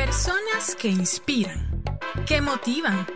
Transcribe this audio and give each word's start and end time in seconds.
Personas 0.00 0.76
que 0.76 0.88
inspiran, 0.88 1.82
que 2.26 2.40
motivan, 2.40 3.06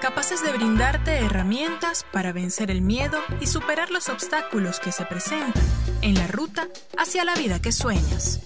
capaces 0.00 0.42
de 0.42 0.50
brindarte 0.50 1.12
herramientas 1.18 2.04
para 2.12 2.32
vencer 2.32 2.72
el 2.72 2.82
miedo 2.82 3.20
y 3.40 3.46
superar 3.46 3.90
los 3.90 4.08
obstáculos 4.08 4.80
que 4.80 4.90
se 4.90 5.04
presentan 5.04 5.62
en 6.02 6.14
la 6.14 6.26
ruta 6.26 6.66
hacia 6.98 7.24
la 7.24 7.36
vida 7.36 7.62
que 7.62 7.70
sueñas. 7.70 8.40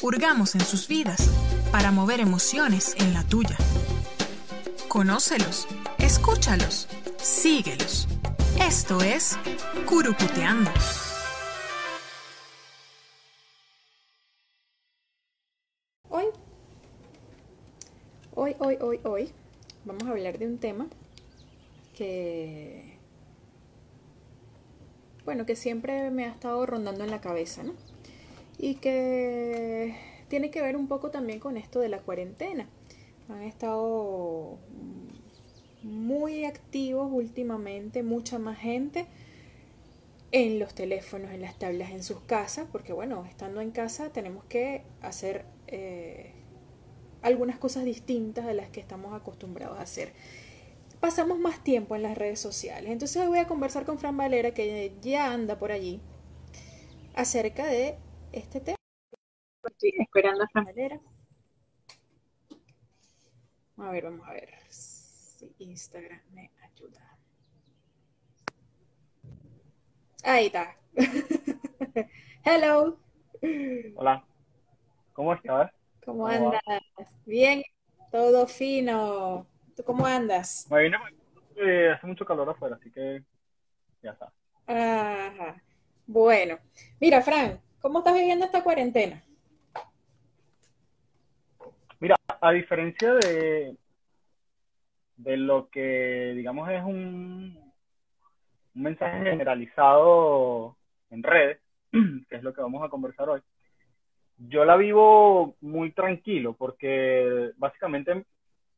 Hurgamos 0.00 0.54
en 0.54 0.60
sus 0.60 0.86
vidas 0.86 1.28
para 1.72 1.90
mover 1.90 2.20
emociones 2.20 2.94
en 2.98 3.12
la 3.12 3.24
tuya. 3.24 3.56
Conócelos, 4.86 5.66
escúchalos, 5.98 6.86
síguelos. 7.20 8.06
Esto 8.60 9.02
es 9.02 9.36
Curucuteando. 9.86 10.70
Hoy, 18.58 18.76
hoy, 18.80 19.00
hoy, 19.04 19.30
vamos 19.84 20.04
a 20.04 20.10
hablar 20.10 20.38
de 20.38 20.46
un 20.46 20.58
tema 20.58 20.88
que, 21.94 22.96
bueno, 25.24 25.46
que 25.46 25.56
siempre 25.56 26.10
me 26.10 26.24
ha 26.24 26.30
estado 26.30 26.66
rondando 26.66 27.04
en 27.04 27.10
la 27.10 27.20
cabeza, 27.20 27.62
¿no? 27.62 27.74
Y 28.58 28.76
que 28.76 29.96
tiene 30.28 30.50
que 30.50 30.60
ver 30.60 30.76
un 30.76 30.88
poco 30.88 31.10
también 31.10 31.38
con 31.38 31.56
esto 31.56 31.80
de 31.80 31.88
la 31.88 32.00
cuarentena. 32.00 32.68
Han 33.28 33.42
estado 33.42 34.58
muy 35.82 36.44
activos 36.44 37.08
últimamente, 37.12 38.02
mucha 38.02 38.38
más 38.38 38.58
gente 38.58 39.06
en 40.32 40.58
los 40.58 40.74
teléfonos, 40.74 41.30
en 41.30 41.42
las 41.42 41.58
tablas, 41.58 41.90
en 41.90 42.02
sus 42.02 42.20
casas, 42.20 42.66
porque 42.70 42.92
bueno, 42.92 43.24
estando 43.26 43.60
en 43.60 43.70
casa 43.70 44.10
tenemos 44.10 44.44
que 44.44 44.82
hacer 45.00 45.44
eh, 45.68 46.32
algunas 47.28 47.58
cosas 47.58 47.84
distintas 47.84 48.46
de 48.46 48.54
las 48.54 48.68
que 48.70 48.80
estamos 48.80 49.14
acostumbrados 49.14 49.78
a 49.78 49.82
hacer. 49.82 50.12
Pasamos 51.00 51.38
más 51.38 51.62
tiempo 51.62 51.94
en 51.94 52.02
las 52.02 52.18
redes 52.18 52.40
sociales. 52.40 52.90
Entonces 52.90 53.22
hoy 53.22 53.28
voy 53.28 53.38
a 53.38 53.46
conversar 53.46 53.84
con 53.84 53.98
Fran 53.98 54.16
Valera, 54.16 54.52
que 54.52 54.96
ya 55.00 55.32
anda 55.32 55.58
por 55.58 55.70
allí, 55.70 56.00
acerca 57.14 57.66
de 57.66 57.96
este 58.32 58.60
tema. 58.60 58.76
Estoy 59.62 59.92
esperando 60.00 60.42
a 60.42 60.48
Fran 60.48 60.64
Valera. 60.64 61.00
A 63.76 63.90
ver, 63.92 64.04
vamos 64.04 64.26
a 64.26 64.32
ver 64.32 64.54
si 64.70 65.54
Instagram 65.58 66.20
me 66.32 66.50
ayuda. 66.62 67.16
Ahí 70.24 70.46
está. 70.46 70.76
Hello. 72.44 72.98
Hola. 73.94 74.24
¿Cómo 75.12 75.34
estás? 75.34 75.70
¿Cómo, 76.04 76.26
andas? 76.26 76.60
Bien, 77.26 77.62
todo 78.10 78.46
fino. 78.46 79.46
¿Tú 79.76 79.84
cómo 79.84 80.06
andas? 80.06 80.66
Vine 80.70 80.96
eh, 81.56 81.90
hace 81.90 82.06
mucho 82.06 82.24
calor 82.24 82.48
afuera, 82.48 82.76
así 82.76 82.90
que 82.90 83.22
ya 84.02 84.12
está. 84.12 84.32
Ajá. 84.66 85.60
Bueno, 86.06 86.58
mira, 87.00 87.20
Fran, 87.20 87.60
¿cómo 87.80 87.98
estás 87.98 88.14
viviendo 88.14 88.44
esta 88.44 88.62
cuarentena? 88.62 89.22
Mira, 92.00 92.16
a 92.40 92.52
diferencia 92.52 93.14
de, 93.14 93.76
de 95.16 95.36
lo 95.36 95.68
que, 95.68 96.32
digamos, 96.34 96.70
es 96.70 96.82
un, 96.82 97.72
un 98.74 98.82
mensaje 98.82 99.18
generalizado 99.18 100.76
en 101.10 101.22
redes, 101.22 101.60
que 101.92 102.36
es 102.36 102.42
lo 102.42 102.54
que 102.54 102.62
vamos 102.62 102.84
a 102.84 102.88
conversar 102.88 103.28
hoy, 103.28 103.40
yo 104.38 104.64
la 104.64 104.76
vivo 104.76 105.56
muy 105.60 105.92
tranquilo 105.92 106.54
porque 106.54 107.50
básicamente 107.56 108.24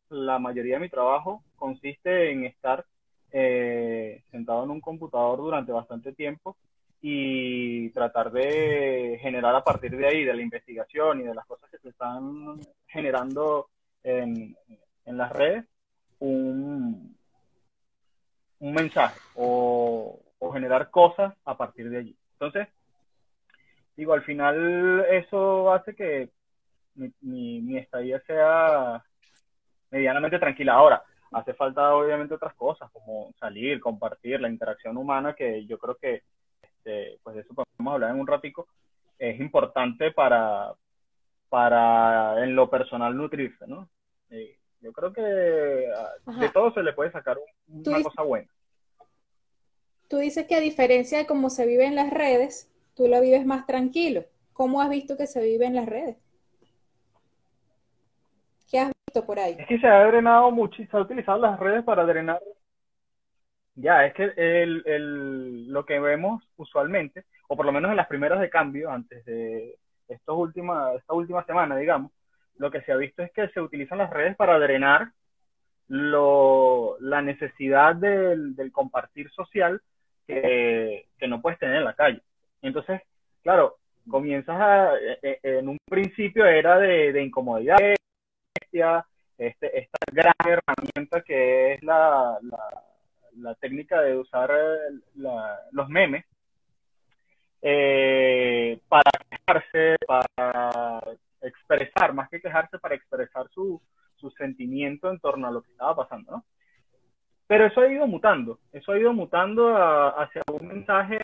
la 0.08 0.38
mayoría 0.38 0.74
de 0.74 0.80
mi 0.80 0.88
trabajo 0.88 1.42
consiste 1.56 2.30
en 2.30 2.44
estar 2.44 2.84
eh, 3.32 4.22
sentado 4.30 4.64
en 4.64 4.70
un 4.70 4.80
computador 4.80 5.38
durante 5.38 5.72
bastante 5.72 6.12
tiempo 6.12 6.56
y 7.02 7.90
tratar 7.90 8.30
de 8.32 9.18
generar 9.22 9.54
a 9.54 9.64
partir 9.64 9.96
de 9.96 10.06
ahí, 10.06 10.24
de 10.24 10.34
la 10.34 10.42
investigación 10.42 11.20
y 11.20 11.24
de 11.24 11.34
las 11.34 11.46
cosas 11.46 11.70
que 11.70 11.78
se 11.78 11.90
están 11.90 12.60
generando 12.88 13.68
en, 14.02 14.56
en 15.04 15.16
las 15.16 15.32
redes, 15.32 15.64
un, 16.18 17.16
un 18.58 18.72
mensaje 18.72 19.18
o, 19.34 20.20
o 20.38 20.52
generar 20.52 20.90
cosas 20.90 21.34
a 21.44 21.56
partir 21.56 21.88
de 21.88 21.98
allí. 21.98 22.16
Entonces, 22.32 22.68
digo, 24.00 24.14
al 24.14 24.22
final 24.22 25.04
eso 25.10 25.70
hace 25.74 25.94
que 25.94 26.30
mi, 26.94 27.12
mi, 27.20 27.60
mi, 27.60 27.76
estadía 27.76 28.18
sea 28.22 29.04
medianamente 29.90 30.38
tranquila. 30.38 30.72
Ahora, 30.72 31.02
hace 31.32 31.52
falta 31.52 31.94
obviamente 31.94 32.32
otras 32.32 32.54
cosas, 32.54 32.90
como 32.92 33.30
salir, 33.38 33.78
compartir, 33.78 34.40
la 34.40 34.48
interacción 34.48 34.96
humana, 34.96 35.34
que 35.34 35.66
yo 35.66 35.76
creo 35.76 35.96
que, 35.96 36.22
este, 36.62 37.18
pues 37.22 37.36
de 37.36 37.42
eso 37.42 37.52
podemos 37.52 37.92
hablar 37.92 38.12
en 38.12 38.20
un 38.20 38.26
ratico, 38.26 38.68
es 39.18 39.38
importante 39.38 40.12
para, 40.12 40.72
para 41.50 42.42
en 42.42 42.56
lo 42.56 42.70
personal 42.70 43.14
nutrirse, 43.14 43.66
¿no? 43.66 43.86
Eh, 44.30 44.56
yo 44.80 44.94
creo 44.94 45.12
que 45.12 45.92
Ajá. 46.24 46.40
de 46.40 46.48
todo 46.48 46.72
se 46.72 46.82
le 46.82 46.94
puede 46.94 47.12
sacar 47.12 47.36
un, 47.36 47.86
una 47.86 48.02
cosa 48.02 48.22
buena. 48.22 48.48
Tú 50.08 50.16
dices 50.16 50.46
que 50.46 50.56
a 50.56 50.60
diferencia 50.60 51.18
de 51.18 51.26
cómo 51.26 51.50
se 51.50 51.66
vive 51.66 51.84
en 51.84 51.96
las 51.96 52.08
redes, 52.08 52.70
tú 52.94 53.08
lo 53.08 53.20
vives 53.20 53.46
más 53.46 53.66
tranquilo. 53.66 54.24
¿Cómo 54.52 54.80
has 54.80 54.90
visto 54.90 55.16
que 55.16 55.26
se 55.26 55.42
vive 55.42 55.66
en 55.66 55.74
las 55.74 55.86
redes? 55.86 56.16
¿Qué 58.70 58.78
has 58.78 58.92
visto 59.06 59.26
por 59.26 59.38
ahí? 59.38 59.56
Es 59.58 59.66
que 59.66 59.78
se 59.78 59.86
ha 59.86 60.04
drenado 60.06 60.50
mucho 60.50 60.82
se 60.82 60.96
ha 60.96 61.00
utilizado 61.00 61.38
las 61.38 61.58
redes 61.58 61.82
para 61.84 62.04
drenar. 62.04 62.40
Ya, 63.74 64.04
es 64.04 64.14
que 64.14 64.24
el, 64.36 64.82
el, 64.84 65.68
lo 65.68 65.86
que 65.86 65.98
vemos 65.98 66.42
usualmente, 66.56 67.24
o 67.48 67.56
por 67.56 67.64
lo 67.64 67.72
menos 67.72 67.90
en 67.90 67.96
las 67.96 68.08
primeras 68.08 68.40
de 68.40 68.50
cambio, 68.50 68.90
antes 68.90 69.24
de 69.24 69.76
estos 70.08 70.36
últimas, 70.36 70.96
esta 70.96 71.14
última 71.14 71.44
semana, 71.44 71.76
digamos, 71.76 72.12
lo 72.58 72.70
que 72.70 72.82
se 72.82 72.92
ha 72.92 72.96
visto 72.96 73.22
es 73.22 73.32
que 73.32 73.48
se 73.48 73.60
utilizan 73.60 73.98
las 73.98 74.10
redes 74.10 74.36
para 74.36 74.58
drenar 74.58 75.12
lo, 75.88 76.96
la 77.00 77.22
necesidad 77.22 77.96
del, 77.96 78.54
del 78.54 78.70
compartir 78.70 79.30
social 79.30 79.80
que, 80.26 81.08
que, 81.18 81.26
no 81.26 81.40
puedes 81.40 81.58
tener 81.58 81.76
en 81.76 81.84
la 81.84 81.94
calle. 81.94 82.22
Entonces, 82.62 83.00
claro, 83.42 83.76
comienzas 84.08 84.56
a, 84.60 84.92
en 85.22 85.68
un 85.68 85.78
principio 85.88 86.44
era 86.46 86.78
de, 86.78 87.22
incomodidad, 87.22 87.78
este, 89.38 89.78
esta 89.78 89.98
gran 90.12 90.34
herramienta 90.44 91.22
que 91.22 91.74
es 91.74 91.82
la, 91.82 92.38
la, 93.36 93.54
técnica 93.56 94.00
de 94.02 94.16
usar 94.16 94.50
los 95.14 95.88
memes 95.88 96.24
eh, 97.62 98.80
para 98.88 99.10
quejarse, 99.28 99.96
para 100.06 101.00
expresar, 101.42 102.14
más 102.14 102.28
que 102.28 102.40
quejarse, 102.40 102.78
para 102.78 102.94
expresar 102.94 103.48
su, 103.50 103.80
su 104.16 104.30
sentimiento 104.32 105.10
en 105.10 105.18
torno 105.20 105.48
a 105.48 105.50
lo 105.50 105.62
que 105.62 105.72
estaba 105.72 105.96
pasando, 105.96 106.32
¿no? 106.32 106.44
Pero 107.46 107.66
eso 107.66 107.80
ha 107.80 107.88
ido 107.88 108.06
mutando, 108.06 108.60
eso 108.72 108.92
ha 108.92 108.98
ido 108.98 109.12
mutando 109.12 109.76
a, 109.76 110.10
hacia 110.22 110.42
un 110.52 110.68
mensaje 110.68 111.20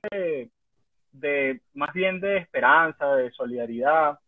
de, 1.21 1.61
más 1.75 1.93
bien 1.93 2.21
de 2.21 2.39
esperanza, 2.39 3.15
de 3.15 3.31
solidaridad. 3.33 4.19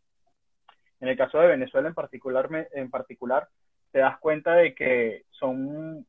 En 1.01 1.09
el 1.09 1.17
caso 1.17 1.39
de 1.39 1.49
Venezuela 1.49 1.89
en 1.89 1.95
particular, 1.95 2.49
en 2.73 2.91
particular 2.91 3.49
te 3.93 4.01
das 4.01 4.19
cuenta 4.19 4.55
de 4.55 4.75
que 4.75 5.25
son, 5.31 6.07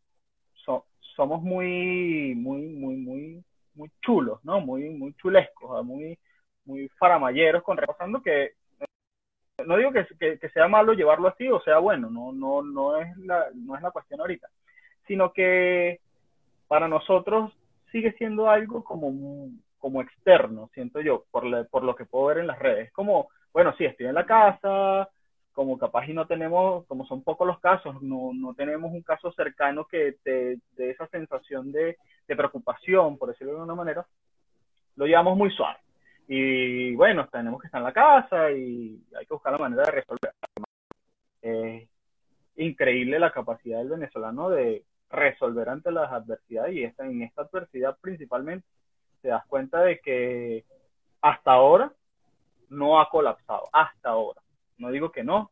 somos 1.15 1.41
muy, 1.41 2.33
muy, 2.35 2.61
muy, 2.69 2.95
muy, 2.95 3.43
muy 3.75 3.91
chulos, 4.01 4.39
¿no? 4.43 4.61
Muy, 4.61 4.89
muy 4.89 5.13
chulescos, 5.15 5.83
muy, 5.85 6.17
muy 6.65 6.87
faramayeros, 6.97 7.63
con 7.63 7.77
repasando 7.77 8.21
que 8.21 8.53
no 9.65 9.75
digo 9.75 9.91
que, 9.91 10.05
que, 10.19 10.39
que, 10.39 10.49
sea 10.49 10.69
malo 10.69 10.93
llevarlo 10.93 11.27
así 11.27 11.49
o 11.49 11.59
sea 11.61 11.79
bueno, 11.79 12.09
no, 12.09 12.31
no, 12.31 12.61
no, 12.61 12.97
es 12.97 13.17
la, 13.17 13.47
no 13.53 13.75
es 13.75 13.81
la 13.81 13.91
cuestión 13.91 14.21
ahorita, 14.21 14.47
sino 15.05 15.33
que 15.33 15.99
para 16.67 16.87
nosotros 16.87 17.51
sigue 17.91 18.13
siendo 18.13 18.49
algo 18.49 18.83
como, 18.83 19.49
como 19.79 20.01
externo, 20.01 20.69
siento 20.73 21.01
yo, 21.01 21.25
por, 21.31 21.67
por 21.69 21.83
lo 21.83 21.95
que 21.95 22.05
puedo 22.05 22.27
ver 22.27 22.39
en 22.39 22.47
las 22.47 22.59
redes. 22.59 22.91
Como, 22.91 23.29
bueno, 23.53 23.73
sí, 23.77 23.85
estoy 23.85 24.07
en 24.07 24.15
la 24.15 24.25
casa, 24.25 25.09
como 25.53 25.77
capaz 25.77 26.07
y 26.07 26.13
no 26.13 26.27
tenemos, 26.27 26.85
como 26.85 27.05
son 27.05 27.23
pocos 27.23 27.47
los 27.47 27.59
casos, 27.59 28.01
no, 28.01 28.31
no 28.33 28.53
tenemos 28.53 28.91
un 28.91 29.01
caso 29.01 29.31
cercano 29.33 29.85
que 29.85 30.17
te 30.23 30.57
dé 30.75 30.91
esa 30.91 31.07
sensación 31.07 31.71
de, 31.71 31.97
de 32.27 32.35
preocupación, 32.35 33.17
por 33.17 33.29
decirlo 33.29 33.53
de 33.53 33.59
alguna 33.59 33.75
manera, 33.75 34.05
lo 34.95 35.05
llevamos 35.05 35.37
muy 35.37 35.49
suave 35.51 35.79
y 36.31 36.93
bueno, 36.93 37.27
tenemos 37.31 37.59
que 37.59 37.65
estar 37.65 37.79
en 37.79 37.85
la 37.85 37.91
casa 37.91 38.51
y 38.51 39.01
hay 39.17 39.25
que 39.25 39.33
buscar 39.33 39.51
la 39.51 39.57
manera 39.57 39.83
de 39.83 39.91
resolver. 39.91 40.31
Es 41.41 41.89
increíble 42.55 43.17
la 43.17 43.31
capacidad 43.31 43.79
del 43.79 43.89
venezolano 43.89 44.51
de 44.51 44.83
resolver 45.09 45.69
ante 45.69 45.91
las 45.91 46.11
adversidades 46.11 46.75
y 46.75 46.83
esta, 46.83 47.03
en 47.07 47.23
esta 47.23 47.41
adversidad 47.41 47.97
principalmente 47.99 48.67
te 49.21 49.29
das 49.29 49.45
cuenta 49.47 49.81
de 49.81 49.99
que 49.99 50.65
hasta 51.21 51.51
ahora 51.51 51.91
no 52.69 52.99
ha 52.99 53.09
colapsado, 53.09 53.67
hasta 53.71 54.09
ahora. 54.09 54.41
No 54.77 54.91
digo 54.91 55.11
que 55.11 55.23
no, 55.23 55.51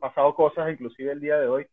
pasado 0.00 0.34
cosas, 0.34 0.70
inclusive 0.70 1.12
el 1.12 1.20
día 1.20 1.38
de 1.38 1.48
hoy, 1.48 1.66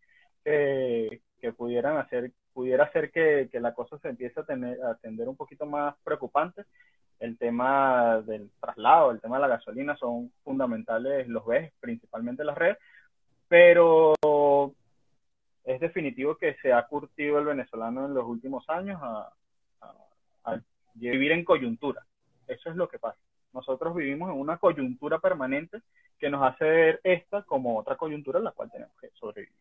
que 0.44 1.54
pudieran 1.56 1.98
hacer, 1.98 2.32
pudiera 2.54 2.86
hacer 2.86 3.12
que, 3.12 3.50
la 3.54 3.74
cosa 3.74 3.98
se 4.00 4.10
empiece 4.10 4.40
a, 4.40 4.44
tener, 4.44 4.82
a 4.84 4.96
tender 4.96 5.28
un 5.28 5.36
poquito 5.36 5.66
más 5.66 5.96
preocupante. 6.04 6.66
El 7.20 7.38
tema 7.38 8.22
del 8.22 8.52
traslado, 8.62 9.12
el 9.12 9.20
tema 9.20 9.38
de 9.38 9.42
la 9.42 9.48
gasolina 9.48 9.98
son 9.98 10.32
fundamentales, 10.44 11.28
los 11.28 11.46
ves, 11.46 11.74
principalmente 11.80 12.44
las 12.44 12.58
redes, 12.58 12.78
pero 13.48 14.14
es 15.64 15.80
definitivo 15.80 16.38
que 16.38 16.56
se 16.62 16.72
ha 16.72 16.86
curtido 16.86 17.40
el 17.40 17.46
venezolano 17.46 18.06
en 18.06 18.14
los 18.14 18.26
últimos 18.26 18.70
años 18.70 19.02
a, 19.02 19.34
vivir 20.98 21.32
en 21.32 21.44
coyuntura. 21.44 22.06
Eso 22.48 22.70
es 22.70 22.76
lo 22.76 22.88
que 22.88 23.00
pasa. 23.00 23.20
Nosotros 23.54 23.96
vivimos 23.96 24.30
en 24.30 24.40
una 24.40 24.58
coyuntura 24.58 25.20
permanente 25.20 25.82
que 26.18 26.30
nos 26.30 26.44
hace 26.44 26.66
ver 26.66 27.02
esta 27.04 27.44
como 27.44 27.78
otra 27.78 27.96
coyuntura 27.96 28.40
en 28.40 28.46
la 28.46 28.52
cual 28.52 28.72
tenemos 28.72 28.96
que 29.00 29.10
sobrevivir. 29.14 29.56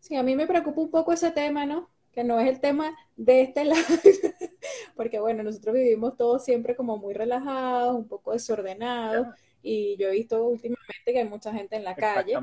Sí, 0.00 0.16
a 0.16 0.22
mí 0.22 0.36
me 0.36 0.46
preocupa 0.46 0.80
un 0.80 0.90
poco 0.90 1.12
ese 1.12 1.30
tema, 1.30 1.66
¿no? 1.66 1.90
Que 2.12 2.24
no 2.24 2.40
es 2.40 2.48
el 2.48 2.60
tema 2.60 2.96
de 3.16 3.42
este 3.42 3.64
lado, 3.64 3.82
porque 4.96 5.20
bueno, 5.20 5.42
nosotros 5.42 5.74
vivimos 5.74 6.16
todos 6.16 6.44
siempre 6.44 6.74
como 6.74 6.96
muy 6.96 7.14
relajados, 7.14 7.94
un 7.94 8.08
poco 8.08 8.32
desordenados, 8.32 9.28
y 9.62 9.96
yo 9.96 10.08
he 10.08 10.12
visto 10.12 10.44
últimamente 10.44 11.04
que 11.04 11.18
hay 11.18 11.28
mucha 11.28 11.52
gente 11.52 11.76
en 11.76 11.84
la 11.84 11.94
calle, 11.94 12.34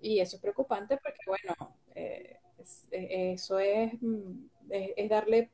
y 0.00 0.20
eso 0.20 0.36
es 0.36 0.42
preocupante 0.42 0.98
porque 1.02 1.20
bueno, 1.26 1.76
eh, 1.94 2.38
eso 2.90 3.56
mm, 3.56 4.50
es, 4.70 4.90
es, 4.96 5.08
darle 5.08 5.50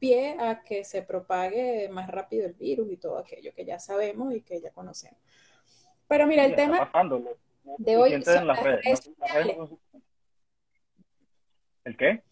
pie 0.00 0.36
a 0.40 0.62
que 0.64 0.82
se 0.84 1.02
propague 1.02 1.88
más 1.90 2.08
rápido 2.08 2.46
el 2.46 2.54
virus 2.54 2.90
y 2.90 2.96
todo 2.96 3.18
aquello 3.18 3.52
que 3.54 3.64
ya 3.64 3.78
sabemos 3.78 4.34
y 4.34 4.40
que 4.40 4.60
ya 4.60 4.70
conocemos. 4.70 5.20
Pero 6.08 6.26
mira, 6.26 6.44
el 6.44 6.56
tema 6.56 6.90
de 7.78 7.96
hoy 7.96 8.22
son 8.22 8.46
las 8.48 8.62
redes, 8.62 9.10
¿El 11.84 11.96
qué? 11.96 12.22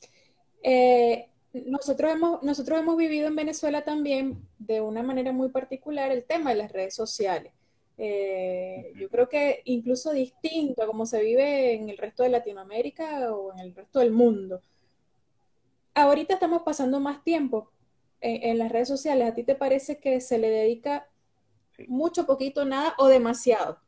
Eh, 0.63 1.29
nosotros, 1.53 2.13
hemos, 2.13 2.43
nosotros 2.43 2.79
hemos 2.79 2.97
vivido 2.97 3.29
en 3.29 3.37
Venezuela 3.37 3.85
también 3.85 4.47
de 4.59 4.81
una 4.81 5.03
manera 5.03 5.33
muy 5.33 5.49
particular 5.51 6.11
el 6.11 6.25
tema 6.25 6.51
de 6.51 6.57
las 6.57 6.73
redes 6.73 6.95
sociales. 6.95 7.53
Eh, 7.97 8.93
yo 8.97 9.09
creo 9.09 9.29
que 9.29 9.63
incluso 9.65 10.13
distinto 10.13 10.83
a 10.83 10.87
como 10.87 11.05
se 11.05 11.21
vive 11.21 11.75
en 11.75 11.89
el 11.89 11.99
resto 11.99 12.23
de 12.23 12.29
Latinoamérica 12.29 13.33
o 13.33 13.53
en 13.53 13.61
el 13.61 13.75
resto 13.75 13.99
del 14.01 14.13
mundo. 14.13 14.63
Ahorita 15.99 16.35
estamos 16.35 16.63
pasando 16.63 17.01
más 17.01 17.25
tiempo 17.25 17.73
en, 18.21 18.57
las 18.57 18.71
redes 18.71 18.87
sociales. 18.87 19.29
¿A 19.29 19.35
ti 19.35 19.43
te 19.43 19.57
parece 19.57 19.99
que 19.99 20.21
se 20.21 20.39
le 20.39 20.49
dedica 20.49 21.09
mucho, 21.89 22.25
poquito, 22.25 22.65
nada 22.65 22.95
o 22.99 23.09
demasiado? 23.09 23.81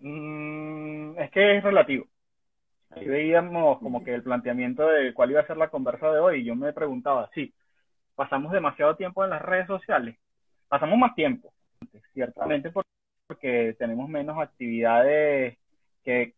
Mm, 0.00 1.18
es 1.18 1.30
que 1.30 1.56
es 1.56 1.64
relativo. 1.64 2.06
Ahí 2.90 3.08
veíamos 3.08 3.78
como 3.78 4.04
que 4.04 4.12
el 4.12 4.22
planteamiento 4.22 4.86
de 4.86 5.14
cuál 5.14 5.30
iba 5.30 5.40
a 5.40 5.46
ser 5.46 5.56
la 5.56 5.70
conversa 5.70 6.12
de 6.12 6.20
hoy 6.20 6.44
yo 6.44 6.54
me 6.54 6.74
preguntaba, 6.74 7.30
sí, 7.32 7.54
pasamos 8.14 8.52
demasiado 8.52 8.94
tiempo 8.96 9.24
en 9.24 9.30
las 9.30 9.40
redes 9.40 9.66
sociales, 9.66 10.18
pasamos 10.68 10.98
más 10.98 11.14
tiempo, 11.14 11.54
ciertamente 12.12 12.70
porque 12.70 13.74
tenemos 13.78 14.06
menos 14.10 14.38
actividades 14.38 15.56
que 16.04 16.34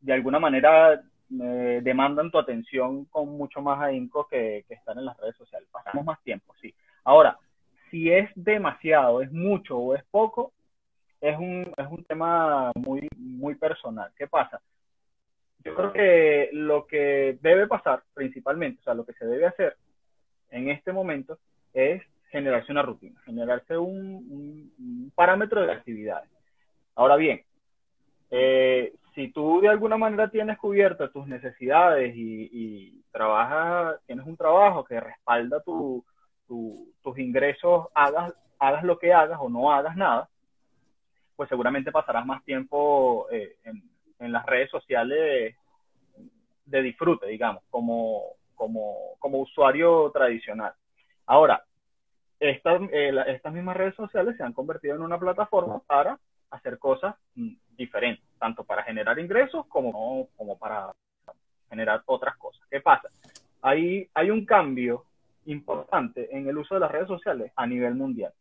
de 0.00 0.12
alguna 0.12 0.40
manera 0.40 1.00
eh, 1.42 1.80
demandan 1.82 2.30
tu 2.30 2.38
atención 2.38 3.04
con 3.06 3.28
mucho 3.36 3.60
más 3.60 3.80
ahínco 3.80 4.26
que, 4.26 4.64
que 4.66 4.74
estar 4.74 4.96
en 4.96 5.04
las 5.04 5.16
redes 5.18 5.36
sociales. 5.36 5.68
Pasamos 5.70 6.04
más 6.04 6.20
tiempo, 6.22 6.54
sí. 6.60 6.74
Ahora, 7.04 7.38
si 7.90 8.10
es 8.10 8.30
demasiado, 8.34 9.22
es 9.22 9.32
mucho 9.32 9.76
o 9.78 9.94
es 9.94 10.04
poco, 10.10 10.52
es 11.20 11.36
un, 11.38 11.72
es 11.76 11.86
un 11.88 12.04
tema 12.04 12.72
muy, 12.74 13.08
muy 13.16 13.54
personal. 13.54 14.10
¿Qué 14.16 14.26
pasa? 14.26 14.60
yo 15.64 15.74
creo 15.74 15.92
que 15.92 16.50
lo 16.52 16.86
que 16.86 17.38
debe 17.42 17.66
pasar 17.66 18.02
principalmente, 18.14 18.80
o 18.80 18.84
sea, 18.84 18.94
lo 18.94 19.04
que 19.04 19.12
se 19.14 19.26
debe 19.26 19.46
hacer 19.46 19.76
en 20.50 20.70
este 20.70 20.92
momento 20.92 21.38
es 21.74 22.02
generarse 22.30 22.72
una 22.72 22.82
rutina, 22.82 23.20
generarse 23.24 23.76
un, 23.76 25.12
parámetro 25.14 25.62
de 25.62 25.72
actividades. 25.72 26.30
Ahora 26.94 27.16
bien, 27.16 27.42
eh, 28.30 28.94
si 29.14 29.32
tú 29.32 29.60
de 29.60 29.68
alguna 29.68 29.96
manera 29.96 30.30
tienes 30.30 30.58
cubiertas 30.58 31.12
tus 31.12 31.26
necesidades 31.26 32.12
y, 32.14 33.02
trabajas, 33.12 34.00
tienes 34.06 34.24
un 34.24 34.36
trabajo 34.36 34.84
que 34.84 35.00
respalda 35.00 35.60
tus 35.64 37.18
ingresos, 37.18 37.88
hagas, 37.92 38.32
hagas 38.58 38.84
lo 38.84 38.98
que 38.98 39.12
hagas 39.12 39.38
o 39.40 39.48
no 39.48 39.72
hagas 39.72 39.96
nada, 39.96 40.28
pues 41.34 41.48
seguramente 41.48 41.90
pasarás 41.90 42.24
más 42.24 42.44
tiempo 42.44 43.26
eh, 43.32 43.56
en, 43.64 43.82
las 44.32 44.46
redes 44.46 44.70
sociales 44.70 45.56
de 46.66 46.82
disfrute, 46.82 47.26
digamos, 47.26 47.64
como, 47.70 48.22
como, 48.54 49.16
como 49.18 49.38
usuario 49.38 50.10
tradicional. 50.12 50.72
Ahora, 51.26 51.64
estas, 52.38 52.82
eh, 52.92 53.12
estas 53.26 53.52
mismas 53.52 53.76
redes 53.76 53.94
sociales 53.94 54.36
se 54.36 54.42
han 54.42 54.52
convertido 54.52 54.94
en 54.94 55.02
una 55.02 55.18
plataforma 55.18 55.80
para 55.86 56.18
hacer 56.50 56.78
cosas 56.78 57.14
diferentes, 57.76 58.24
tanto 58.38 58.64
para 58.64 58.82
generar 58.82 59.18
ingresos 59.18 59.66
como, 59.66 60.28
como 60.36 60.58
para 60.58 60.92
generar 61.68 62.02
otras 62.06 62.36
cosas. 62.36 62.62
¿Qué 62.70 62.80
pasa? 62.80 63.08
Hay, 63.62 64.08
hay 64.14 64.30
un 64.30 64.44
cambio 64.44 65.04
importante 65.46 66.28
en 66.36 66.48
el 66.48 66.58
uso 66.58 66.74
de 66.74 66.80
las 66.80 66.90
redes 66.90 67.08
sociales 67.08 67.52
a 67.56 67.66
nivel 67.66 67.94
mundial. 67.94 68.32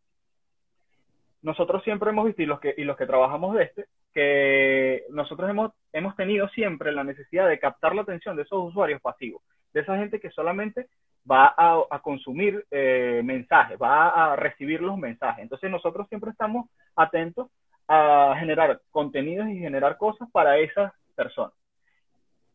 Nosotros 1.41 1.83
siempre 1.83 2.09
hemos 2.09 2.25
visto, 2.25 2.41
y 2.41 2.45
los 2.45 2.59
que, 2.59 2.73
y 2.77 2.83
los 2.83 2.97
que 2.97 3.05
trabajamos 3.05 3.55
de 3.55 3.63
este, 3.63 3.85
que 4.13 5.05
nosotros 5.09 5.49
hemos, 5.49 5.71
hemos 5.93 6.15
tenido 6.15 6.49
siempre 6.49 6.91
la 6.91 7.03
necesidad 7.03 7.47
de 7.47 7.59
captar 7.59 7.95
la 7.95 8.01
atención 8.01 8.35
de 8.35 8.43
esos 8.43 8.69
usuarios 8.69 9.01
pasivos, 9.01 9.41
de 9.73 9.81
esa 9.81 9.97
gente 9.97 10.19
que 10.19 10.31
solamente 10.31 10.87
va 11.29 11.53
a, 11.55 11.99
consumir 12.01 12.65
eh, 12.71 13.21
mensajes, 13.23 13.77
va 13.79 14.09
a 14.09 14.35
recibir 14.35 14.81
los 14.81 14.97
mensajes. 14.97 15.43
Entonces 15.43 15.69
nosotros 15.69 16.07
siempre 16.09 16.31
estamos 16.31 16.69
atentos 16.95 17.49
a 17.91 18.35
generar 18.37 18.79
contenidos 18.91 19.49
y 19.49 19.57
generar 19.57 19.97
cosas 19.97 20.29
para 20.31 20.59
esas 20.59 20.93
personas. 21.15 21.53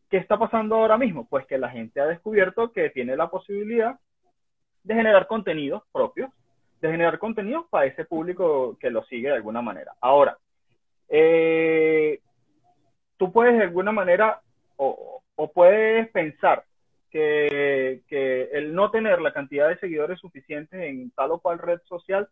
¿Qué 0.09 0.15
está 0.15 0.39
pasando 0.39 0.75
ahora 0.75 0.97
mismo? 0.97 1.27
Pues 1.27 1.45
que 1.45 1.57
la 1.57 1.69
gente 1.69 1.99
ha 1.99 2.05
descubierto 2.05 2.71
que 2.71 2.89
tiene 2.91 3.17
la 3.17 3.29
posibilidad 3.29 3.99
de 4.83 4.95
generar 4.95 5.27
contenidos 5.27 5.83
propios, 5.91 6.31
de 6.79 6.89
generar 6.89 7.19
contenidos 7.19 7.65
para 7.69 7.85
ese 7.85 8.05
público 8.05 8.77
que 8.79 8.89
lo 8.89 9.03
sigue 9.03 9.27
de 9.27 9.35
alguna 9.35 9.61
manera. 9.61 9.93
Ahora, 9.99 10.37
eh, 11.09 12.21
tú 13.17 13.33
puedes 13.33 13.57
de 13.57 13.63
alguna 13.63 13.91
manera 13.91 14.39
o, 14.77 15.21
puedes 15.53 16.09
pensar 16.11 16.63
que, 17.11 18.01
el 18.53 18.73
no 18.73 18.89
tener 18.89 19.19
la 19.19 19.33
cantidad 19.33 19.67
de 19.67 19.79
seguidores 19.79 20.19
suficientes 20.19 20.79
en 20.81 21.11
tal 21.11 21.31
o 21.31 21.39
cual 21.39 21.59
red 21.59 21.79
social 21.89 22.29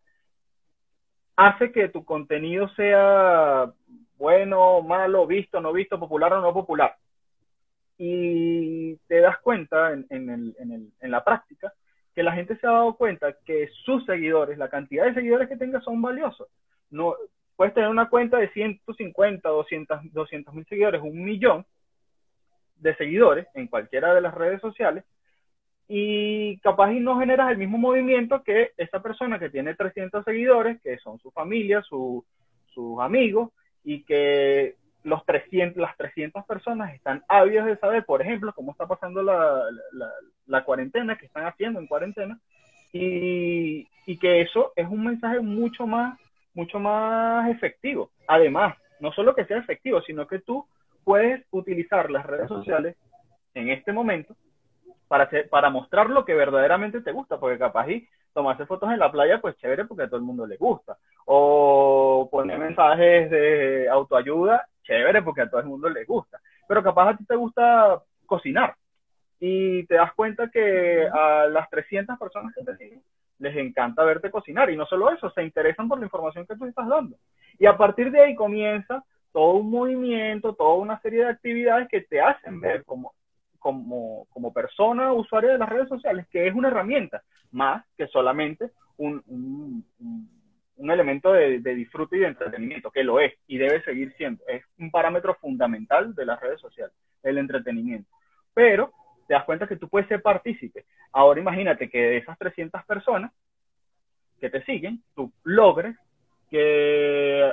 hace 1.35 1.71
que 1.71 1.89
tu 1.89 2.05
contenido 2.05 2.67
sea 2.69 3.71
bueno, 4.17 4.81
malo, 4.81 5.27
visto, 5.27 5.59
no 5.59 5.73
visto, 5.73 5.99
popular 5.99 6.33
o 6.33 6.41
no 6.41 6.53
popular. 6.53 6.95
Y 7.97 8.95
te 9.07 9.19
das 9.19 9.37
cuenta 9.39 9.91
en, 9.93 10.05
en 10.09 11.11
la 11.11 11.23
práctica 11.23 11.73
que 12.13 12.23
la 12.23 12.33
gente 12.33 12.55
se 12.57 12.67
ha 12.67 12.71
dado 12.71 12.95
cuenta 12.95 13.35
que 13.45 13.69
sus 13.83 14.05
seguidores, 14.05 14.57
la 14.57 14.69
cantidad 14.69 15.05
de 15.05 15.13
seguidores 15.13 15.49
que 15.49 15.57
tenga 15.57 15.81
son 15.81 16.01
valiosos. 16.01 16.47
No, 16.89 17.15
puedes 17.55 17.73
tener 17.73 17.89
una 17.89 18.09
cuenta 18.09 18.37
de 18.37 18.49
150, 18.49 19.49
200 19.49 20.53
mil 20.53 20.65
seguidores, 20.67 21.01
un 21.01 21.23
millón 21.23 21.65
de 22.75 22.95
seguidores 22.95 23.47
en 23.53 23.67
cualquiera 23.67 24.13
de 24.13 24.21
las 24.21 24.33
redes 24.33 24.61
sociales 24.61 25.03
y 25.87 26.57
capaz 26.59 26.93
y 26.93 26.99
no 26.99 27.19
generas 27.19 27.51
el 27.51 27.57
mismo 27.57 27.77
movimiento 27.77 28.43
que 28.43 28.71
esa 28.77 29.01
persona 29.01 29.39
que 29.39 29.49
tiene 29.49 29.75
300 29.75 30.23
seguidores, 30.23 30.81
que 30.81 30.97
son 30.99 31.19
su 31.19 31.31
familia, 31.31 31.81
sus 31.81 32.23
amigos 32.99 33.51
y 33.83 34.03
que 34.03 34.75
los 35.03 35.25
300, 35.25 35.81
las 35.81 35.97
300 35.97 36.45
personas 36.45 36.93
están 36.93 37.23
ávidas 37.27 37.65
de 37.65 37.77
saber, 37.77 38.05
por 38.05 38.21
ejemplo, 38.21 38.53
cómo 38.53 38.71
está 38.71 38.87
pasando 38.87 39.21
la, 39.21 39.63
la, 40.47 40.63
cuarentena, 40.63 41.17
que 41.17 41.25
están 41.25 41.45
haciendo 41.45 41.79
en 41.81 41.87
cuarentena, 41.87 42.39
y, 42.93 43.85
y, 44.05 44.17
que 44.17 44.41
eso 44.41 44.71
es 44.77 44.87
un 44.87 45.03
mensaje 45.03 45.41
mucho 45.41 45.85
más 45.85 46.17
mucho 46.53 46.79
más 46.79 47.49
efectivo. 47.49 48.11
Además, 48.27 48.77
no 48.99 49.11
solo 49.11 49.35
que 49.35 49.45
sea 49.45 49.57
efectivo, 49.57 50.01
sino 50.01 50.27
que 50.27 50.39
tú 50.39 50.65
puedes 51.03 51.43
utilizar 51.51 52.09
las 52.11 52.25
redes 52.25 52.47
sociales 52.47 52.95
en 53.55 53.69
este 53.69 53.91
momento 53.91 54.35
para, 55.13 55.25
hacer, 55.25 55.47
para 55.47 55.69
mostrar 55.69 56.09
lo 56.09 56.25
que 56.25 56.33
verdaderamente 56.33 56.99
te 57.01 57.11
gusta, 57.11 57.39
porque 57.39 57.59
capaz 57.59 57.87
y 57.87 58.09
tomarse 58.33 58.65
fotos 58.65 58.91
en 58.91 58.97
la 58.97 59.11
playa, 59.11 59.39
pues 59.39 59.55
chévere, 59.57 59.85
porque 59.85 60.05
a 60.05 60.07
todo 60.07 60.17
el 60.17 60.23
mundo 60.23 60.47
le 60.47 60.57
gusta. 60.57 60.97
O 61.25 62.27
poner 62.31 62.57
mensajes 62.57 63.29
de 63.29 63.87
autoayuda, 63.89 64.67
chévere, 64.81 65.21
porque 65.21 65.41
a 65.41 65.49
todo 65.51 65.59
el 65.59 65.67
mundo 65.67 65.87
le 65.87 66.03
gusta. 66.05 66.39
Pero 66.67 66.81
capaz 66.81 67.09
a 67.09 67.17
ti 67.17 67.25
te 67.25 67.35
gusta 67.35 68.01
cocinar 68.25 68.73
y 69.39 69.85
te 69.85 69.93
das 69.93 70.11
cuenta 70.13 70.49
que 70.49 71.07
a 71.07 71.45
las 71.45 71.69
300 71.69 72.17
personas 72.17 72.51
que 72.55 72.63
te 72.63 72.75
siguen 72.77 73.03
les 73.37 73.55
encanta 73.55 74.03
verte 74.03 74.31
cocinar 74.31 74.71
y 74.71 74.75
no 74.75 74.87
solo 74.87 75.11
eso, 75.11 75.29
se 75.29 75.43
interesan 75.43 75.87
por 75.87 75.99
la 75.99 76.05
información 76.05 76.47
que 76.47 76.55
tú 76.55 76.65
estás 76.65 76.87
dando. 76.87 77.17
Y 77.59 77.67
a 77.67 77.77
partir 77.77 78.09
de 78.09 78.19
ahí 78.19 78.33
comienza 78.33 79.03
todo 79.31 79.57
un 79.57 79.69
movimiento, 79.69 80.55
toda 80.55 80.73
una 80.73 80.99
serie 81.01 81.19
de 81.25 81.29
actividades 81.29 81.87
que 81.87 82.01
te 82.01 82.19
hacen 82.19 82.59
ver 82.59 82.83
como, 82.83 83.13
como, 83.63 84.27
como 84.29 84.53
persona 84.53 85.13
usuaria 85.13 85.53
de 85.53 85.57
las 85.57 85.69
redes 85.69 85.87
sociales, 85.87 86.27
que 86.29 86.45
es 86.47 86.53
una 86.53 86.67
herramienta, 86.67 87.23
más 87.51 87.85
que 87.97 88.07
solamente 88.07 88.71
un, 88.97 89.23
un, 89.25 90.91
elemento 90.91 91.31
de, 91.31 91.59
de, 91.59 91.75
disfrute 91.75 92.17
y 92.17 92.19
de 92.19 92.27
entretenimiento, 92.27 92.91
que 92.91 93.05
lo 93.05 93.21
es 93.21 93.33
y 93.47 93.57
debe 93.57 93.81
seguir 93.83 94.13
siendo. 94.17 94.43
Es 94.47 94.63
un 94.77 94.91
parámetro 94.91 95.33
fundamental 95.35 96.13
de 96.13 96.25
las 96.25 96.39
redes 96.41 96.59
sociales, 96.59 96.93
el 97.23 97.37
entretenimiento. 97.37 98.09
Pero 98.53 98.91
te 99.27 99.33
das 99.33 99.45
cuenta 99.45 99.65
que 99.65 99.77
tú 99.77 99.87
puedes 99.87 100.09
ser 100.09 100.21
partícipe. 100.21 100.85
Ahora 101.13 101.39
imagínate 101.39 101.89
que 101.89 101.99
de 101.99 102.17
esas 102.17 102.37
300 102.37 102.83
personas 102.83 103.31
que 104.41 104.49
te 104.49 104.61
siguen, 104.65 105.01
tú 105.15 105.31
logres 105.43 105.95
que 106.51 107.49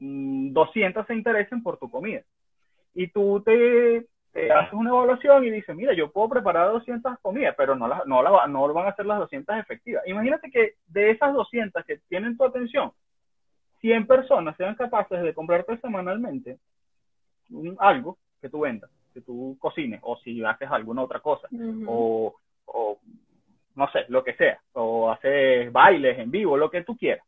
200 0.00 1.04
mm, 1.04 1.06
se 1.06 1.14
interesen 1.14 1.62
por 1.62 1.78
tu 1.78 1.88
comida. 1.88 2.22
Y 2.94 3.06
tú 3.08 3.40
te, 3.42 4.06
haces 4.34 4.72
una 4.72 4.90
evaluación 4.90 5.44
y 5.44 5.50
dices, 5.50 5.76
mira, 5.76 5.92
yo 5.92 6.10
puedo 6.10 6.28
preparar 6.28 6.72
200 6.72 7.18
comidas, 7.20 7.54
pero 7.56 7.76
no, 7.76 7.86
las, 7.86 8.06
no, 8.06 8.22
la, 8.22 8.46
no 8.46 8.72
van 8.72 8.88
a 8.88 8.94
ser 8.94 9.06
las 9.06 9.18
200 9.18 9.56
efectivas. 9.58 10.02
Imagínate 10.06 10.50
que 10.50 10.74
de 10.86 11.10
esas 11.10 11.34
200 11.34 11.84
que 11.84 11.98
tienen 12.08 12.36
tu 12.36 12.44
atención, 12.44 12.92
100 13.80 14.06
personas 14.06 14.56
sean 14.56 14.74
capaces 14.74 15.22
de 15.22 15.34
comprarte 15.34 15.76
semanalmente 15.78 16.58
algo 17.78 18.16
que 18.40 18.48
tú 18.48 18.60
vendas, 18.60 18.90
que 19.12 19.20
tú 19.20 19.56
cocines, 19.60 20.00
o 20.02 20.16
si 20.18 20.42
haces 20.44 20.70
alguna 20.70 21.02
otra 21.02 21.20
cosa, 21.20 21.48
o, 21.86 22.34
o 22.66 22.98
no 23.74 23.90
sé, 23.90 24.06
lo 24.08 24.24
que 24.24 24.34
sea, 24.34 24.58
o 24.72 25.10
haces 25.10 25.70
bailes 25.70 26.18
en 26.18 26.30
vivo, 26.30 26.56
lo 26.56 26.70
que 26.70 26.84
tú 26.84 26.96
quieras 26.96 27.26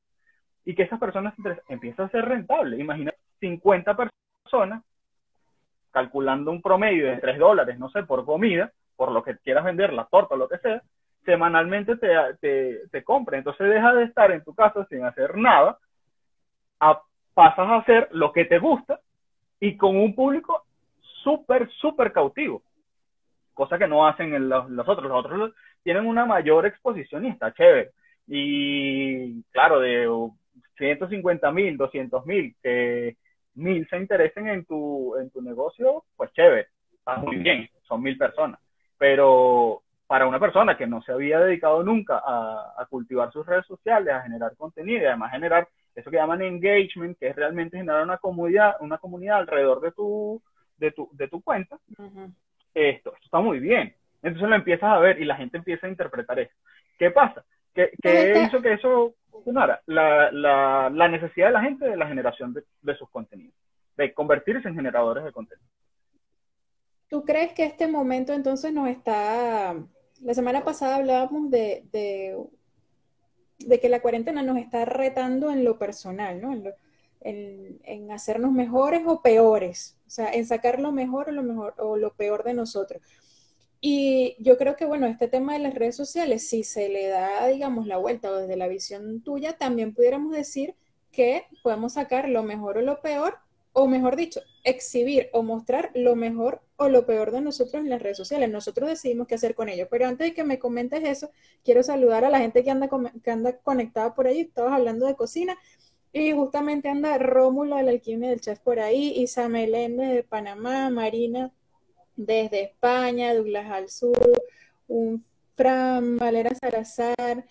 y 0.64 0.74
que 0.74 0.84
esas 0.84 0.98
personas 0.98 1.34
empiezan 1.68 2.06
a 2.06 2.10
ser 2.10 2.24
rentables. 2.24 2.80
Imagina 2.80 3.12
50 3.40 3.94
personas 4.44 4.82
calculando 5.94 6.50
un 6.50 6.60
promedio 6.60 7.06
de 7.06 7.18
3 7.18 7.38
dólares, 7.38 7.78
no 7.78 7.88
sé, 7.88 8.02
por 8.02 8.26
comida, 8.26 8.72
por 8.96 9.12
lo 9.12 9.22
que 9.22 9.38
quieras 9.38 9.64
vender, 9.64 9.92
la 9.92 10.06
torta, 10.06 10.34
lo 10.34 10.48
que 10.48 10.58
sea, 10.58 10.82
semanalmente 11.24 11.96
te, 11.96 12.08
te, 12.40 12.88
te 12.90 13.04
compra. 13.04 13.38
Entonces 13.38 13.70
deja 13.70 13.94
de 13.94 14.02
estar 14.02 14.32
en 14.32 14.42
tu 14.42 14.54
casa 14.54 14.84
sin 14.90 15.04
hacer 15.04 15.36
nada, 15.36 15.78
pasas 17.32 17.68
a 17.68 17.76
hacer 17.76 18.08
lo 18.10 18.32
que 18.32 18.44
te 18.44 18.58
gusta 18.58 18.98
y 19.60 19.76
con 19.76 19.96
un 19.96 20.16
público 20.16 20.64
súper, 21.22 21.70
súper 21.70 22.12
cautivo. 22.12 22.62
Cosa 23.54 23.78
que 23.78 23.86
no 23.86 24.06
hacen 24.06 24.48
los, 24.48 24.68
los 24.68 24.88
otros. 24.88 25.08
Los 25.08 25.24
otros 25.24 25.52
tienen 25.84 26.06
una 26.06 26.26
mayor 26.26 26.66
exposición 26.66 27.24
y 27.24 27.28
está 27.28 27.54
chévere. 27.54 27.90
Y 28.26 29.42
claro, 29.52 29.78
de 29.78 30.08
150 30.76 31.52
mil, 31.52 31.76
200 31.76 32.26
mil, 32.26 32.56
que 32.60 33.16
mil 33.54 33.86
se 33.88 33.96
interesen 33.96 34.48
en 34.48 34.64
tu, 34.64 35.16
en 35.16 35.30
tu 35.30 35.40
negocio, 35.42 36.04
pues 36.16 36.32
chévere, 36.32 36.68
está 36.98 37.16
muy 37.16 37.36
bien, 37.36 37.68
son 37.82 38.02
mil 38.02 38.16
personas. 38.16 38.60
Pero 38.98 39.82
para 40.06 40.26
una 40.26 40.38
persona 40.38 40.76
que 40.76 40.86
no 40.86 41.02
se 41.02 41.12
había 41.12 41.40
dedicado 41.40 41.82
nunca 41.82 42.22
a, 42.24 42.74
a, 42.76 42.86
cultivar 42.86 43.32
sus 43.32 43.46
redes 43.46 43.66
sociales, 43.66 44.12
a 44.12 44.22
generar 44.22 44.54
contenido 44.56 45.02
y 45.02 45.06
además 45.06 45.32
generar 45.32 45.68
eso 45.94 46.10
que 46.10 46.16
llaman 46.16 46.42
engagement, 46.42 47.18
que 47.18 47.28
es 47.28 47.36
realmente 47.36 47.76
generar 47.76 48.02
una 48.02 48.18
comunidad, 48.18 48.76
una 48.80 48.98
comunidad 48.98 49.38
alrededor 49.38 49.80
de 49.80 49.92
tu, 49.92 50.42
de 50.76 50.90
tu, 50.90 51.08
de 51.12 51.28
tu 51.28 51.42
cuenta, 51.42 51.78
esto, 52.74 53.12
esto 53.14 53.24
está 53.24 53.40
muy 53.40 53.60
bien. 53.60 53.94
Entonces 54.22 54.48
lo 54.48 54.56
empiezas 54.56 54.90
a 54.90 54.98
ver 54.98 55.20
y 55.20 55.24
la 55.24 55.36
gente 55.36 55.58
empieza 55.58 55.86
a 55.86 55.90
interpretar 55.90 56.38
eso. 56.40 56.54
¿Qué 56.98 57.10
pasa? 57.10 57.44
¿Qué, 57.74 57.90
qué 58.00 58.44
hizo 58.46 58.62
que 58.62 58.74
eso 58.74 59.14
la, 59.52 59.80
la, 59.86 60.90
la, 60.90 61.08
necesidad 61.08 61.48
de 61.48 61.52
la 61.52 61.62
gente 61.62 61.84
de 61.86 61.96
la 61.96 62.06
generación 62.06 62.54
de, 62.54 62.96
sus 62.96 63.08
contenidos, 63.10 63.54
de 63.96 64.14
convertirse 64.14 64.68
en 64.68 64.74
generadores 64.74 65.24
de 65.24 65.32
contenido. 65.32 65.68
¿Tú 67.08 67.24
crees 67.24 67.52
que 67.52 67.64
este 67.64 67.86
momento 67.86 68.32
entonces 68.32 68.72
nos 68.72 68.88
está... 68.88 69.74
La 70.22 70.34
semana 70.34 70.64
pasada 70.64 70.96
hablábamos 70.96 71.50
de, 71.50 71.84
de, 71.92 73.80
que 73.80 73.88
la 73.88 74.00
cuarentena 74.00 74.42
nos 74.42 74.56
está 74.58 74.84
retando 74.84 75.50
en 75.50 75.64
lo 75.64 75.78
personal, 75.78 76.40
¿no? 76.40 76.52
En, 77.20 77.80
en, 77.84 78.10
hacernos 78.10 78.52
mejores 78.52 79.02
o 79.06 79.22
peores, 79.22 79.98
o 80.06 80.10
sea, 80.10 80.32
en 80.32 80.46
sacar 80.46 80.78
lo 80.78 80.92
mejor 80.92 81.28
o 81.28 81.32
lo 81.32 81.42
mejor 81.42 81.74
o 81.78 81.96
lo 81.96 82.12
peor 82.12 82.44
de 82.44 82.54
nosotros. 82.54 83.02
Y 83.86 84.34
yo 84.38 84.56
creo 84.56 84.76
que, 84.76 84.86
bueno, 84.86 85.06
este 85.06 85.28
tema 85.28 85.52
de 85.52 85.58
las 85.58 85.74
redes 85.74 85.94
sociales, 85.94 86.48
si 86.48 86.64
se 86.64 86.88
le 86.88 87.06
da, 87.08 87.46
digamos, 87.48 87.86
la 87.86 87.98
vuelta 87.98 88.30
o 88.30 88.36
desde 88.36 88.56
la 88.56 88.66
visión 88.66 89.20
tuya, 89.20 89.58
también 89.58 89.92
pudiéramos 89.92 90.32
decir 90.32 90.74
que 91.12 91.44
podemos 91.62 91.92
sacar 91.92 92.30
lo 92.30 92.42
mejor 92.42 92.78
o 92.78 92.80
lo 92.80 93.02
peor, 93.02 93.36
o 93.74 93.86
mejor 93.86 94.16
dicho, 94.16 94.40
exhibir 94.64 95.28
o 95.34 95.42
mostrar 95.42 95.90
lo 95.94 96.16
mejor 96.16 96.62
o 96.76 96.88
lo 96.88 97.04
peor 97.04 97.30
de 97.30 97.42
nosotros 97.42 97.74
en 97.74 97.90
las 97.90 98.00
redes 98.00 98.16
sociales. 98.16 98.48
Nosotros 98.50 98.88
decidimos 98.88 99.26
qué 99.26 99.34
hacer 99.34 99.54
con 99.54 99.68
ello. 99.68 99.86
Pero 99.90 100.06
antes 100.06 100.28
de 100.28 100.34
que 100.34 100.44
me 100.44 100.58
comentes 100.58 101.04
eso, 101.04 101.30
quiero 101.62 101.82
saludar 101.82 102.24
a 102.24 102.30
la 102.30 102.38
gente 102.38 102.64
que 102.64 102.70
anda, 102.70 102.88
que 103.22 103.30
anda 103.30 103.58
conectada 103.58 104.14
por 104.14 104.26
ahí. 104.26 104.40
Estabas 104.40 104.72
hablando 104.72 105.04
de 105.04 105.14
cocina. 105.14 105.58
Y 106.10 106.32
justamente 106.32 106.88
anda 106.88 107.18
Rómulo 107.18 107.76
de 107.76 107.82
la 107.82 107.90
Alquimia 107.90 108.30
del 108.30 108.40
Chef 108.40 108.60
por 108.60 108.80
ahí, 108.80 109.12
Isa 109.14 109.46
Meléndez 109.50 110.10
de 110.10 110.22
Panamá, 110.22 110.88
Marina 110.88 111.52
desde 112.16 112.62
España, 112.62 113.34
Douglas 113.34 113.70
al 113.70 113.88
Sur, 113.88 114.42
un 114.88 115.24
Fran, 115.56 116.16
Valera 116.16 116.54
Salazar, 116.54 117.44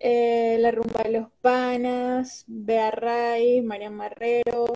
eh, 0.00 0.56
La 0.60 0.70
Rumba 0.70 1.02
de 1.04 1.12
los 1.12 1.30
Panas, 1.40 2.44
Bea 2.46 2.90
Ray, 2.90 3.62
María 3.62 3.90
Marrero, 3.90 4.74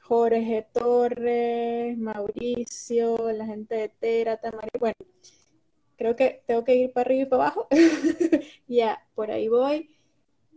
Jorge 0.00 0.66
Torres, 0.72 1.98
Mauricio, 1.98 3.32
la 3.32 3.46
gente 3.46 3.74
de 3.74 3.88
Tera, 3.88 4.36
Tamari, 4.36 4.70
bueno, 4.78 4.94
creo 5.96 6.14
que 6.14 6.42
tengo 6.46 6.64
que 6.64 6.76
ir 6.76 6.92
para 6.92 7.06
arriba 7.06 7.22
y 7.22 7.26
para 7.26 7.42
abajo. 7.42 7.68
ya, 8.68 9.04
por 9.14 9.30
ahí 9.30 9.48
voy. 9.48 9.90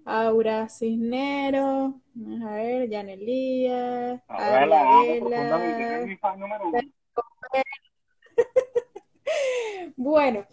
Aura 0.05 0.69
Cisnero, 0.69 2.01
a 2.43 2.53
ver, 2.55 2.89
Jan 2.89 3.09
Elías, 3.09 4.21
bueno, 9.95 10.45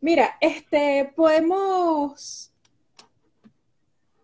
mira, 0.00 0.36
este, 0.40 1.12
podemos 1.16 2.52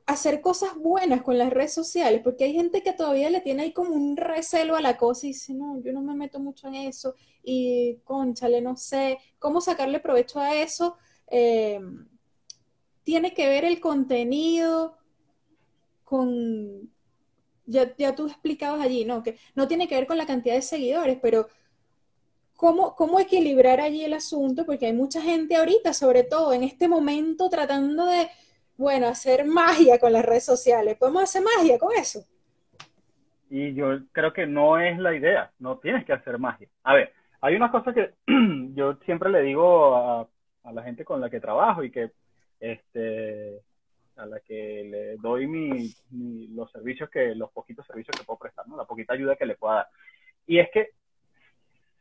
hacer 0.07 0.41
cosas 0.41 0.75
buenas 0.77 1.23
con 1.23 1.39
las 1.39 1.51
redes 1.51 1.73
sociales, 1.73 2.21
porque 2.23 2.45
hay 2.45 2.53
gente 2.53 2.83
que 2.83 2.93
todavía 2.93 3.31
le 3.31 3.41
tiene 3.41 3.63
ahí 3.63 3.73
como 3.73 3.95
un 3.95 4.17
recelo 4.17 4.77
a 4.77 4.81
la 4.81 4.97
cosa 4.97 5.27
y 5.27 5.31
dice, 5.31 5.55
no, 5.55 5.81
yo 5.81 5.93
no 5.93 6.03
me 6.03 6.15
meto 6.15 6.39
mucho 6.41 6.69
en 6.69 6.75
eso 6.75 7.15
y 7.43 7.99
conchale, 8.05 8.61
no 8.61 8.77
sé 8.77 9.19
cómo 9.39 9.61
sacarle 9.61 10.01
provecho 10.01 10.39
a 10.41 10.55
eso. 10.55 10.97
Em, 11.29 12.09
tiene 13.05 13.35
que 13.35 13.49
ver 13.49 13.65
el 13.65 13.81
contenido 13.81 14.99
con, 16.05 16.93
ya, 17.67 17.95
ya 17.97 18.15
tú 18.15 18.27
explicabas 18.27 18.81
allí, 18.81 19.05
¿no? 19.05 19.23
Que 19.23 19.39
no 19.55 19.67
tiene 19.67 19.89
que 19.89 19.95
ver 19.95 20.07
con 20.07 20.19
la 20.19 20.27
cantidad 20.27 20.55
de 20.55 20.63
seguidores, 20.63 21.19
pero 21.21 21.49
¿Cómo, 22.63 23.19
equilibrar 23.19 23.81
allí 23.81 24.05
el 24.05 24.15
asunto? 24.15 24.65
Porque 24.65 24.87
hay 24.87 24.93
mucha 24.93 25.21
gente 25.21 25.57
ahorita, 25.57 25.93
sobre 25.93 26.23
todo 26.23 26.53
en 26.53 26.63
este 26.63 26.87
momento, 26.87 27.51
tratando 27.51 28.07
de, 28.07 28.29
bueno, 28.77 29.09
hacer 29.09 29.45
magia 29.45 29.99
con 29.99 30.13
las 30.13 30.25
redes 30.25 30.45
sociales. 30.45 30.97
¿Podemos 30.97 31.25
hacer 31.25 31.43
magia 31.43 31.77
con 31.77 31.91
eso? 31.93 32.25
Y 33.51 33.75
yo 33.75 33.99
creo 34.13 34.33
que 34.33 34.47
no 34.47 34.79
es 34.79 34.97
la 35.01 35.13
idea, 35.13 35.51
no 35.59 35.79
tienes 35.79 36.05
que 36.05 36.13
hacer 36.13 36.39
magia. 36.39 36.69
A 36.85 36.95
ver, 36.95 37.13
hay 37.41 37.57
una 37.57 37.69
cosa 37.73 37.93
que 37.93 38.15
yo 38.75 38.95
siempre 39.07 39.29
le 39.29 39.43
digo 39.43 39.97
a, 39.97 40.29
la 40.73 40.85
gente 40.85 41.05
con 41.05 41.21
la 41.21 41.29
que 41.29 41.41
trabajo 41.41 41.83
y 41.83 41.91
que 41.91 42.13
este 42.61 43.61
a 44.15 44.25
la 44.25 44.39
que 44.39 44.85
le 44.85 45.17
doy 45.17 45.49
mi, 45.49 45.93
los 46.55 46.71
servicios 46.71 47.11
que 47.11 47.35
los 47.35 47.51
poquitos 47.51 47.85
servicios 47.89 48.17
que 48.17 48.25
puedo 48.25 48.39
prestar, 48.39 48.69
¿no? 48.69 48.77
la 48.77 48.85
poquita 48.85 49.15
ayuda 49.15 49.35
que 49.35 49.47
le 49.47 49.57
pueda 49.57 49.75
dar. 49.75 49.89
Y 50.47 50.61
es 50.61 50.71
que 50.73 50.91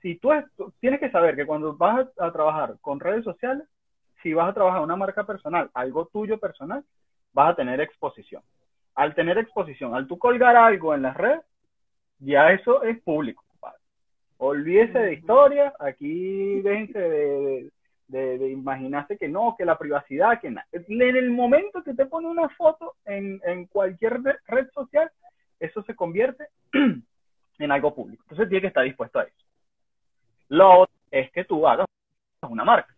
si 0.02 0.16
tú 0.16 0.32
tienes 0.80 1.00
que 1.00 1.12
saber 1.12 1.36
que 1.36 1.46
cuando 1.46 1.76
vas 1.76 2.08
a, 2.18 2.32
trabajar 2.32 2.76
con 2.82 3.00
redes 3.00 3.24
sociales, 3.24 3.68
si 4.22 4.34
vas 4.34 4.50
a 4.50 4.54
trabajar 4.54 4.82
una 4.82 4.96
marca 4.96 5.26
personal, 5.26 5.70
algo 5.74 6.08
tuyo 6.08 6.40
personal, 6.40 6.84
vas 7.34 7.52
a 7.52 7.56
tener 7.56 7.82
exposición. 7.82 8.42
Al 8.96 9.16
tener 9.16 9.38
exposición, 9.38 9.96
al 9.96 10.08
tú 10.08 10.18
colgar 10.18 10.56
algo 10.56 10.94
en 10.94 11.04
las 11.04 11.16
redes, 11.16 11.42
ya 12.20 12.52
eso 12.52 12.84
es 12.84 13.02
público. 13.02 13.44
Olvídese 14.44 14.98
de 14.98 15.14
historia, 15.14 15.72
aquí 15.80 16.62
déjense 16.62 16.98
de, 16.98 17.72
de, 18.08 18.50
imaginarse 18.50 19.16
que 19.16 19.28
no, 19.28 19.54
que 19.56 19.66
la 19.66 19.78
privacidad, 19.78 20.42
que 20.42 20.50
nada. 20.50 20.66
En 20.72 21.16
el 21.16 21.30
momento 21.30 21.84
que 21.84 21.94
te 21.94 22.08
pone 22.08 22.28
una 22.28 22.50
foto 22.50 22.96
en, 23.06 23.40
en 23.46 23.68
cualquier 23.68 24.20
red 24.48 24.68
social, 24.74 25.12
eso 25.60 25.84
se 25.84 25.96
convierte 25.96 26.48
en 26.74 27.72
algo 27.72 27.94
público. 27.94 28.24
Entonces 28.24 28.50
tiene 28.50 28.62
que 28.62 28.68
estar 28.70 28.84
dispuesto 28.84 29.20
a 29.20 29.26
eso. 29.26 29.46
Lo 30.52 30.82
otro 30.82 30.96
es 31.10 31.32
que 31.32 31.46
tú 31.46 31.66
hagas 31.66 31.88
una 32.42 32.66
marca. 32.66 32.94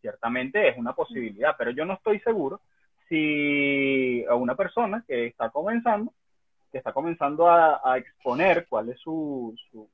Ciertamente 0.00 0.68
es 0.68 0.78
una 0.78 0.92
posibilidad, 0.92 1.56
pero 1.58 1.72
yo 1.72 1.84
no 1.84 1.94
estoy 1.94 2.20
seguro 2.20 2.60
si 3.08 4.24
una 4.30 4.54
persona 4.54 5.04
que 5.06 5.26
está 5.26 5.50
comenzando 5.50 6.12
que 6.70 6.78
está 6.78 6.92
comenzando 6.92 7.50
a, 7.50 7.98
exponer 7.98 8.66
cuál 8.66 8.88
es 8.88 9.00
su, 9.00 9.54
su, 9.70 9.86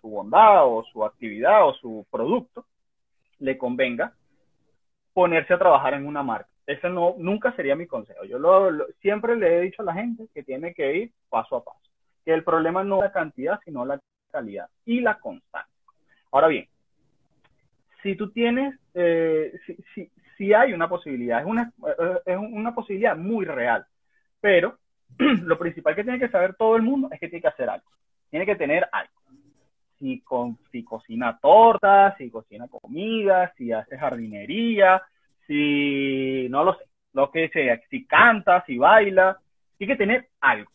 su 0.00 0.08
bondad 0.08 0.64
o 0.66 0.84
su 0.84 1.04
actividad 1.04 1.66
o 1.66 1.74
su 1.74 2.06
producto, 2.08 2.66
le 3.40 3.58
convenga 3.58 4.12
ponerse 5.12 5.54
a 5.54 5.58
trabajar 5.58 5.94
en 5.94 6.06
una 6.06 6.22
marca. 6.22 6.48
Ese 6.66 6.88
no, 6.88 7.16
nunca 7.18 7.56
sería 7.56 7.74
mi 7.74 7.86
consejo. 7.86 8.24
Yo 8.24 8.38
lo, 8.38 8.86
siempre 9.00 9.34
le 9.34 9.56
he 9.56 9.60
dicho 9.62 9.82
a 9.82 9.86
la 9.86 9.94
gente 9.94 10.28
que 10.32 10.44
tiene 10.44 10.72
que 10.72 10.94
ir 10.94 11.12
paso 11.28 11.56
a 11.56 11.64
paso. 11.64 11.80
Que 12.24 12.34
el 12.34 12.44
problema 12.44 12.84
no 12.84 12.98
es 12.98 13.04
la 13.04 13.12
cantidad, 13.12 13.58
sino 13.64 13.84
la 13.84 13.98
calidad 14.30 14.68
y 14.84 15.00
la 15.00 15.18
constancia. 15.18 15.75
Ahora 16.36 16.48
bien, 16.48 16.68
si 18.02 18.14
tú 18.14 18.30
tienes, 18.30 18.78
eh, 18.92 19.58
si, 19.64 19.74
si, 19.94 20.10
si, 20.36 20.52
hay 20.52 20.74
una 20.74 20.86
posibilidad, 20.86 21.40
es 21.40 21.46
una, 21.46 21.72
eh, 21.98 22.18
es 22.26 22.36
una 22.36 22.74
posibilidad 22.74 23.16
muy 23.16 23.46
real, 23.46 23.86
pero 24.38 24.76
lo 25.18 25.58
principal 25.58 25.96
que 25.96 26.02
tiene 26.02 26.18
que 26.18 26.28
saber 26.28 26.54
todo 26.56 26.76
el 26.76 26.82
mundo 26.82 27.08
es 27.10 27.18
que 27.18 27.30
tiene 27.30 27.40
que 27.40 27.48
hacer 27.48 27.70
algo. 27.70 27.86
Tiene 28.28 28.44
que 28.44 28.54
tener 28.54 28.86
algo. 28.92 29.14
Si, 29.98 30.20
con, 30.20 30.58
si 30.70 30.84
cocina 30.84 31.38
tortas, 31.40 32.18
si 32.18 32.30
cocina 32.30 32.68
comida, 32.68 33.54
si 33.56 33.72
hace 33.72 33.96
jardinería, 33.96 35.00
si 35.46 36.48
no 36.50 36.64
lo 36.64 36.74
sé, 36.74 36.84
lo 37.14 37.30
que 37.30 37.48
sea, 37.48 37.80
si 37.88 38.04
canta, 38.04 38.62
si 38.66 38.76
baila, 38.76 39.38
tiene 39.78 39.94
que 39.94 39.98
tener 40.04 40.28
algo. 40.42 40.70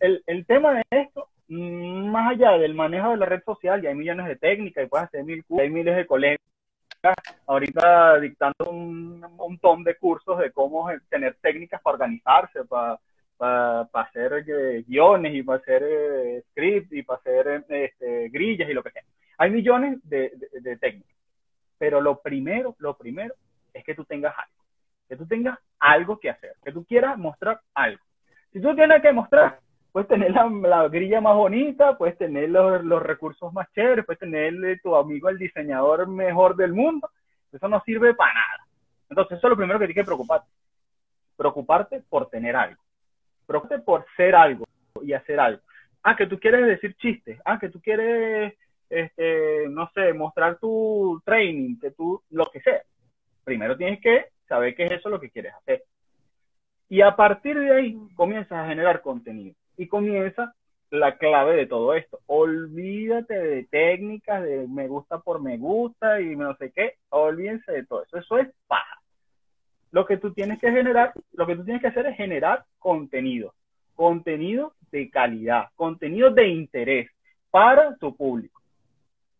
El, 0.00 0.22
el 0.26 0.46
tema 0.46 0.72
de 0.72 0.82
esto, 0.92 1.28
más 1.52 2.32
allá 2.32 2.52
del 2.58 2.74
manejo 2.74 3.10
de 3.10 3.16
la 3.16 3.26
red 3.26 3.42
social, 3.44 3.82
ya 3.82 3.90
hay 3.90 3.94
millones 3.94 4.26
de 4.26 4.36
técnicas 4.36 4.84
y 4.84 4.88
puedes 4.88 5.06
hacer 5.06 5.24
mil 5.24 5.44
hay 5.58 5.70
miles 5.70 5.96
de 5.96 6.06
colegas 6.06 6.38
ahorita 7.46 8.20
dictando 8.20 8.70
un 8.70 9.20
montón 9.20 9.82
de 9.82 9.96
cursos 9.96 10.38
de 10.38 10.52
cómo 10.52 10.88
tener 11.08 11.36
técnicas 11.40 11.82
para 11.82 11.94
organizarse, 11.94 12.64
para, 12.64 12.98
para, 13.36 13.88
hacer 13.92 14.44
eh, 14.46 14.84
guiones 14.86 15.34
y 15.34 15.42
para 15.42 15.58
hacer 15.58 15.82
eh, 15.84 16.44
scripts 16.50 16.92
y 16.92 17.02
para 17.02 17.18
hacer 17.18 17.64
este, 17.68 18.28
grillas 18.28 18.70
y 18.70 18.74
lo 18.74 18.82
que 18.82 18.92
sea. 18.92 19.02
Hay 19.38 19.50
millones 19.50 19.98
de, 20.04 20.32
de 20.60 20.76
técnicas, 20.76 21.16
pero 21.78 22.00
lo 22.00 22.20
primero, 22.20 22.76
lo 22.78 22.96
primero 22.96 23.34
es 23.74 23.84
que 23.84 23.94
tú 23.94 24.04
tengas 24.04 24.34
algo, 24.38 24.64
que 25.08 25.16
tú 25.16 25.26
tengas 25.26 25.58
algo 25.80 26.18
que 26.20 26.30
hacer, 26.30 26.54
que 26.62 26.72
tú 26.72 26.84
quieras 26.84 27.18
mostrar 27.18 27.60
algo. 27.74 28.02
Si 28.52 28.60
tú 28.60 28.74
tienes 28.76 29.02
que 29.02 29.12
mostrar, 29.12 29.58
puedes 29.92 30.08
tener 30.08 30.32
la, 30.32 30.88
grilla 30.88 31.20
más 31.20 31.36
bonita, 31.36 31.96
puedes 31.96 32.16
tener 32.18 32.48
los, 32.48 33.02
recursos 33.02 33.52
más 33.52 33.70
chéveres, 33.72 34.04
puedes 34.04 34.18
tener 34.18 34.80
tu 34.82 34.96
amigo 34.96 35.28
el 35.28 35.38
diseñador 35.38 36.08
mejor 36.08 36.56
del 36.56 36.72
mundo, 36.72 37.10
eso 37.52 37.68
no 37.68 37.80
sirve 37.84 38.14
para 38.14 38.34
nada. 38.34 38.66
Entonces, 39.10 39.36
eso 39.38 39.46
es 39.46 39.50
lo 39.50 39.56
primero 39.56 39.78
que 39.78 39.86
tienes 39.86 40.02
que 40.02 40.06
preocuparte. 40.06 40.48
Preocuparte 41.36 42.02
por 42.08 42.30
tener 42.30 42.56
algo. 42.56 42.82
Preocuparte 43.46 43.84
por 43.84 44.06
ser 44.16 44.34
algo 44.34 44.64
y 45.02 45.12
hacer 45.12 45.38
algo. 45.38 45.60
Ah, 46.02 46.16
que 46.16 46.26
tú 46.26 46.40
quieres 46.40 46.66
decir 46.66 46.96
chistes. 46.96 47.38
Ah, 47.44 47.58
que 47.58 47.68
tú 47.68 47.78
quieres, 47.82 48.54
este, 48.88 49.68
no 49.68 49.90
sé, 49.94 50.14
mostrar 50.14 50.58
tu 50.58 51.20
training, 51.26 51.78
que 51.78 51.90
tú, 51.90 52.22
lo 52.30 52.46
que 52.46 52.60
sea 52.62 52.82
primero 53.44 53.76
tienes 53.76 54.00
que 54.00 54.26
saber 54.48 54.74
qué 54.74 54.86
es 54.86 54.92
eso 54.92 55.08
lo 55.08 55.20
que 55.20 55.30
quieres 55.30 55.54
hacer. 55.54 55.84
Y 56.88 57.00
a 57.00 57.14
partir 57.16 57.58
de 57.58 57.72
ahí 57.72 57.98
comienzas 58.14 58.52
a 58.52 58.68
generar 58.68 59.00
contenido. 59.02 59.56
Y 59.82 59.88
comienza 59.88 60.54
la 60.90 61.16
clave 61.16 61.56
de 61.56 61.66
todo 61.66 61.94
esto. 61.94 62.20
Olvídate 62.26 63.34
de 63.34 63.64
técnicas, 63.64 64.42
de 64.44 64.68
me 64.68 64.86
gusta 64.86 65.18
por 65.18 65.42
me 65.42 65.56
gusta 65.58 66.20
y 66.20 66.36
no 66.36 66.54
sé 66.56 66.70
qué. 66.70 66.94
Olvídense 67.08 67.72
de 67.72 67.84
todo 67.84 68.04
eso. 68.04 68.18
Eso 68.18 68.38
es 68.38 68.48
paja. 68.68 69.00
Lo 69.90 70.06
que 70.06 70.18
tú 70.18 70.32
tienes 70.32 70.60
que 70.60 70.70
generar, 70.70 71.12
lo 71.32 71.46
que 71.46 71.56
tú 71.56 71.64
tienes 71.64 71.82
que 71.82 71.88
hacer 71.88 72.06
es 72.06 72.16
generar 72.16 72.64
contenido. 72.78 73.54
Contenido 73.94 74.74
de 74.92 75.10
calidad, 75.10 75.70
contenido 75.74 76.30
de 76.30 76.46
interés 76.48 77.10
para 77.50 77.96
tu 77.96 78.14
público 78.16 78.62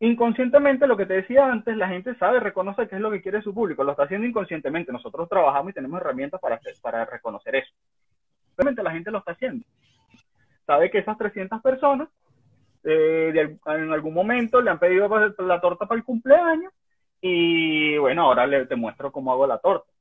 inconscientemente, 0.00 0.88
lo 0.88 0.96
que 0.96 1.06
te 1.06 1.14
decía 1.14 1.46
antes, 1.46 1.76
la 1.76 1.86
gente 1.86 2.16
sabe, 2.16 2.40
reconoce 2.40 2.88
qué 2.88 2.96
es 2.96 3.00
lo 3.00 3.12
que 3.12 3.22
quiere 3.22 3.40
su 3.40 3.54
público, 3.54 3.84
lo 3.84 3.92
está 3.92 4.02
haciendo 4.02 4.26
inconscientemente. 4.26 4.90
Nosotros 4.90 5.28
trabajamos 5.28 5.70
y 5.70 5.74
tenemos 5.74 6.00
herramientas 6.00 6.40
para, 6.40 6.56
hacer, 6.56 6.74
para 6.82 7.04
reconocer 7.04 7.54
eso. 7.54 7.72
Realmente 8.56 8.82
la 8.82 8.90
gente 8.90 9.12
lo 9.12 9.18
está 9.18 9.30
haciendo. 9.30 9.64
Sabe 10.72 10.90
que 10.90 11.00
esas 11.00 11.18
300 11.18 11.60
personas 11.60 12.08
eh, 12.82 13.58
en 13.66 13.92
algún 13.92 14.14
momento 14.14 14.62
le 14.62 14.70
han 14.70 14.78
pedido 14.78 15.06
la 15.40 15.60
torta 15.60 15.84
para 15.84 15.98
el 15.98 16.04
cumpleaños 16.04 16.72
y 17.20 17.98
bueno, 17.98 18.22
ahora 18.22 18.46
le, 18.46 18.64
te 18.64 18.74
muestro 18.74 19.12
cómo 19.12 19.34
hago 19.34 19.46
la 19.46 19.58
torta. 19.58 19.92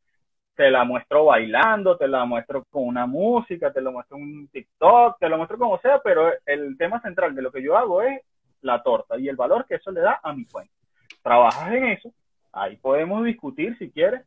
Te 0.55 0.71
la 0.71 0.86
muestro 0.86 1.25
bailando, 1.25 1.97
te 1.97 2.07
la 2.07 2.23
muestro 2.23 2.63
con 2.69 2.88
una 2.88 3.05
música, 3.05 3.73
te 3.73 3.81
lo 3.81 3.91
muestro 3.91 4.15
un 4.15 4.47
TikTok, 4.47 5.19
te 5.19 5.27
lo 5.27 5.36
muestro 5.36 5.57
como 5.57 5.77
sea, 5.79 5.99
pero 6.01 6.31
el 6.45 6.77
tema 6.77 7.01
central 7.01 7.36
de 7.36 7.41
lo 7.41 7.51
que 7.51 7.62
yo 7.62 7.75
hago 7.75 8.01
es 8.01 8.21
la 8.62 8.81
torta 8.81 9.19
y 9.19 9.27
el 9.27 9.36
valor 9.36 9.65
que 9.65 9.75
eso 9.75 9.91
le 9.91 9.99
da 9.99 10.21
a 10.23 10.31
mi 10.31 10.45
cuenta. 10.45 10.73
Trabajas 11.21 11.69
en 11.73 11.84
eso, 11.88 12.13
ahí 12.53 12.77
podemos 12.77 13.25
discutir 13.25 13.77
si 13.77 13.91
quieres 13.91 14.21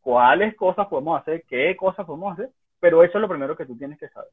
cuáles 0.00 0.54
cosas 0.54 0.86
podemos 0.86 1.20
hacer, 1.20 1.42
qué 1.48 1.74
cosas 1.74 2.06
podemos 2.06 2.34
hacer, 2.34 2.50
pero 2.78 3.02
eso 3.02 3.18
es 3.18 3.22
lo 3.22 3.28
primero 3.28 3.56
que 3.56 3.66
tú 3.66 3.76
tienes 3.76 3.98
que 3.98 4.08
saber. 4.10 4.30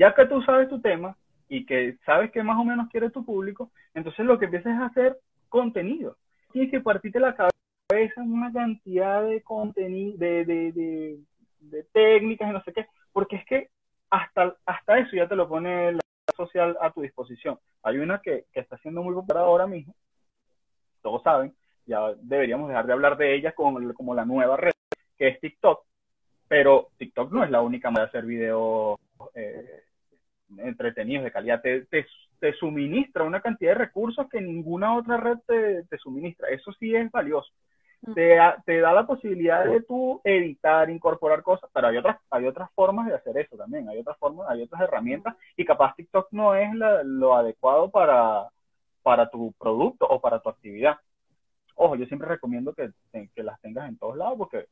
Ya 0.00 0.14
que 0.14 0.24
tú 0.24 0.40
sabes 0.40 0.70
tu 0.70 0.80
tema 0.80 1.14
y 1.46 1.66
que 1.66 1.98
sabes 2.06 2.30
que 2.30 2.42
más 2.42 2.58
o 2.58 2.64
menos 2.64 2.88
quiere 2.88 3.10
tu 3.10 3.22
público, 3.22 3.70
entonces 3.92 4.24
lo 4.24 4.38
que 4.38 4.46
empiezas 4.46 4.74
es 4.74 4.80
hacer 4.80 5.18
contenido. 5.50 6.16
Tienes 6.52 6.70
que 6.70 6.80
partirte 6.80 7.20
la 7.20 7.36
cabeza 7.36 8.22
en 8.22 8.32
una 8.32 8.50
cantidad 8.50 9.22
de 9.22 9.42
contenido, 9.42 10.16
de, 10.16 10.46
de, 10.46 11.18
de, 11.58 11.82
técnicas 11.92 12.48
y 12.48 12.52
no 12.54 12.62
sé 12.62 12.72
qué, 12.72 12.86
porque 13.12 13.36
es 13.36 13.44
que 13.44 13.68
hasta, 14.08 14.56
hasta 14.64 15.00
eso 15.00 15.16
ya 15.16 15.28
te 15.28 15.36
lo 15.36 15.46
pone 15.46 15.92
la 15.92 16.00
social 16.34 16.78
a 16.80 16.90
tu 16.92 17.02
disposición. 17.02 17.58
Hay 17.82 17.98
una 17.98 18.22
que, 18.22 18.46
que 18.54 18.60
está 18.60 18.78
siendo 18.78 19.02
muy 19.02 19.12
popular 19.12 19.42
ahora 19.42 19.66
mismo, 19.66 19.94
todos 21.02 21.22
saben, 21.22 21.54
ya 21.84 22.00
deberíamos 22.22 22.70
dejar 22.70 22.86
de 22.86 22.94
hablar 22.94 23.18
de 23.18 23.34
ella 23.34 23.52
como, 23.52 23.92
como 23.92 24.14
la 24.14 24.24
nueva 24.24 24.56
red, 24.56 24.72
que 25.18 25.28
es 25.28 25.40
TikTok, 25.40 25.84
pero 26.48 26.88
TikTok 26.96 27.30
no 27.32 27.44
es 27.44 27.50
la 27.50 27.60
única 27.60 27.90
manera 27.90 28.06
de 28.06 28.18
hacer 28.18 28.24
videos 28.24 28.98
eh, 29.34 29.82
entretenidos 30.58 31.24
de 31.24 31.32
calidad. 31.32 31.60
Te, 31.60 31.86
te, 31.86 32.06
te, 32.38 32.52
suministra 32.54 33.24
una 33.24 33.40
cantidad 33.40 33.72
de 33.72 33.78
recursos 33.78 34.28
que 34.28 34.40
ninguna 34.40 34.96
otra 34.96 35.16
red 35.16 35.38
te, 35.46 35.84
te 35.84 35.98
suministra. 35.98 36.48
Eso 36.48 36.72
sí 36.72 36.94
es 36.94 37.10
valioso 37.10 37.50
te, 38.14 38.38
te, 38.64 38.80
da 38.80 38.92
la 38.92 39.06
posibilidad 39.06 39.64
de 39.64 39.82
tú 39.82 40.20
editar, 40.24 40.88
incorporar 40.88 41.42
cosas, 41.42 41.70
pero 41.72 41.88
hay 41.88 41.98
otras, 41.98 42.16
hay 42.30 42.46
otras 42.46 42.70
formas 42.72 43.06
de 43.06 43.14
hacer 43.14 43.36
eso 43.36 43.56
también, 43.56 43.88
hay 43.88 43.98
otras 43.98 44.16
formas, 44.18 44.48
hay 44.48 44.62
otras 44.62 44.80
herramientas 44.82 45.36
y 45.56 45.64
capaz 45.64 45.94
TikTok 45.96 46.28
no 46.32 46.54
es 46.54 46.70
lo 46.74 47.34
adecuado 47.34 47.90
para, 47.90 48.48
para 49.02 49.28
tu 49.28 49.52
producto 49.52 50.06
o 50.08 50.20
para 50.20 50.40
tu 50.40 50.48
actividad. 50.48 50.98
Ojo, 51.74 51.96
yo 51.96 52.06
siempre 52.06 52.28
recomiendo 52.28 52.74
que, 52.74 52.90
que 53.12 53.42
las 53.42 53.60
tengas 53.60 53.88
en 53.88 53.98
todos 53.98 54.16
lados 54.16 54.38
porque 54.38 54.66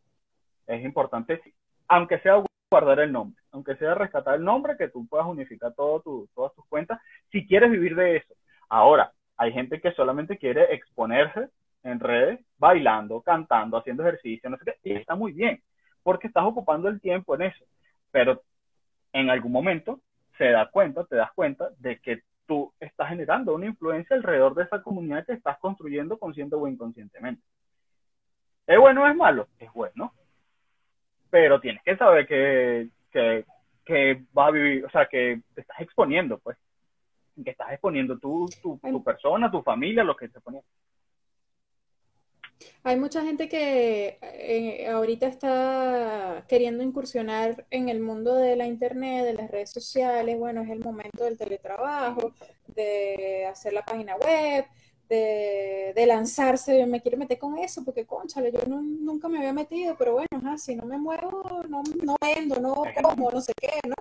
es 0.66 0.84
importante, 0.84 1.40
aunque 1.86 2.18
sea 2.20 2.42
guardar 2.70 3.00
el 3.00 3.12
nombre, 3.12 3.40
aunque 3.52 3.76
sea 3.76 3.94
rescatar 3.94 4.34
el 4.34 4.44
nombre, 4.44 4.76
que 4.76 4.88
tú 4.88 5.06
puedas 5.06 5.26
unificar 5.26 5.72
todas 5.74 6.02
tus 6.04 6.66
cuentas, 6.68 7.00
si 7.30 7.46
quieres 7.46 7.70
vivir 7.70 7.96
de 7.96 8.16
eso. 8.16 8.34
Ahora, 8.68 9.12
hay 9.36 9.52
gente 9.52 9.80
que 9.80 9.92
solamente 9.92 10.36
quiere 10.36 10.74
exponerse 10.74 11.48
en 11.82 12.00
redes, 12.00 12.40
bailando, 12.58 13.22
cantando, 13.22 13.78
haciendo 13.78 14.02
ejercicio, 14.02 14.50
no 14.50 14.58
sé 14.58 14.64
qué, 14.66 14.90
y 14.90 14.92
está 14.94 15.14
muy 15.14 15.32
bien, 15.32 15.62
porque 16.02 16.26
estás 16.26 16.44
ocupando 16.44 16.88
el 16.88 17.00
tiempo 17.00 17.34
en 17.34 17.42
eso. 17.42 17.64
Pero 18.10 18.42
en 19.12 19.30
algún 19.30 19.52
momento 19.52 20.00
se 20.36 20.50
da 20.50 20.68
cuenta, 20.70 21.04
te 21.04 21.16
das 21.16 21.32
cuenta 21.32 21.70
de 21.78 21.98
que 22.00 22.22
tú 22.46 22.72
estás 22.80 23.08
generando 23.08 23.54
una 23.54 23.66
influencia 23.66 24.16
alrededor 24.16 24.54
de 24.54 24.64
esa 24.64 24.82
comunidad 24.82 25.24
que 25.24 25.32
estás 25.32 25.58
construyendo 25.58 26.18
consciente 26.18 26.56
o 26.56 26.66
inconscientemente. 26.66 27.42
¿Es 28.66 28.78
bueno 28.78 29.04
o 29.04 29.06
es 29.06 29.16
malo? 29.16 29.48
Es 29.58 29.72
bueno. 29.72 30.12
Pero 31.30 31.60
tienes 31.60 31.82
que 31.82 31.96
saber 31.96 32.26
que, 32.26 32.88
que, 33.10 33.44
que 33.84 34.22
va 34.36 34.46
a 34.46 34.50
vivir, 34.50 34.84
o 34.84 34.90
sea, 34.90 35.06
que 35.06 35.40
te 35.54 35.60
estás 35.60 35.80
exponiendo, 35.80 36.38
pues. 36.38 36.56
Que 37.42 37.50
estás 37.50 37.72
exponiendo 37.72 38.18
tu, 38.18 38.46
tu, 38.62 38.78
tu 38.78 39.04
persona, 39.04 39.50
tu 39.50 39.62
familia, 39.62 40.02
lo 40.02 40.16
que 40.16 40.28
te 40.28 40.40
ponía. 40.40 40.62
Hay 42.82 42.96
mucha 42.96 43.22
gente 43.22 43.48
que 43.48 44.18
eh, 44.22 44.88
ahorita 44.88 45.26
está 45.26 46.44
queriendo 46.48 46.82
incursionar 46.82 47.66
en 47.70 47.88
el 47.88 48.00
mundo 48.00 48.34
de 48.34 48.56
la 48.56 48.66
internet, 48.66 49.24
de 49.24 49.34
las 49.34 49.50
redes 49.50 49.70
sociales. 49.70 50.38
Bueno, 50.38 50.62
es 50.62 50.70
el 50.70 50.80
momento 50.80 51.24
del 51.24 51.36
teletrabajo, 51.36 52.32
de 52.66 53.46
hacer 53.46 53.72
la 53.72 53.84
página 53.84 54.16
web, 54.16 54.64
de, 55.08 55.92
de 55.94 56.06
lanzarse. 56.06 56.84
Me 56.86 57.00
quiero 57.00 57.18
meter 57.18 57.38
con 57.38 57.58
eso 57.58 57.84
porque, 57.84 58.06
conchale, 58.06 58.52
yo 58.52 58.60
nunca 58.66 59.28
me 59.28 59.38
había 59.38 59.52
metido, 59.52 59.96
pero 59.96 60.12
bueno, 60.14 60.58
si 60.58 60.76
no 60.76 60.84
me 60.84 60.98
muevo, 60.98 61.62
no, 61.68 61.82
no 62.02 62.16
vendo, 62.20 62.60
no 62.60 62.84
como, 63.02 63.30
no 63.30 63.40
sé 63.40 63.52
qué, 63.60 63.80
¿no? 63.86 63.94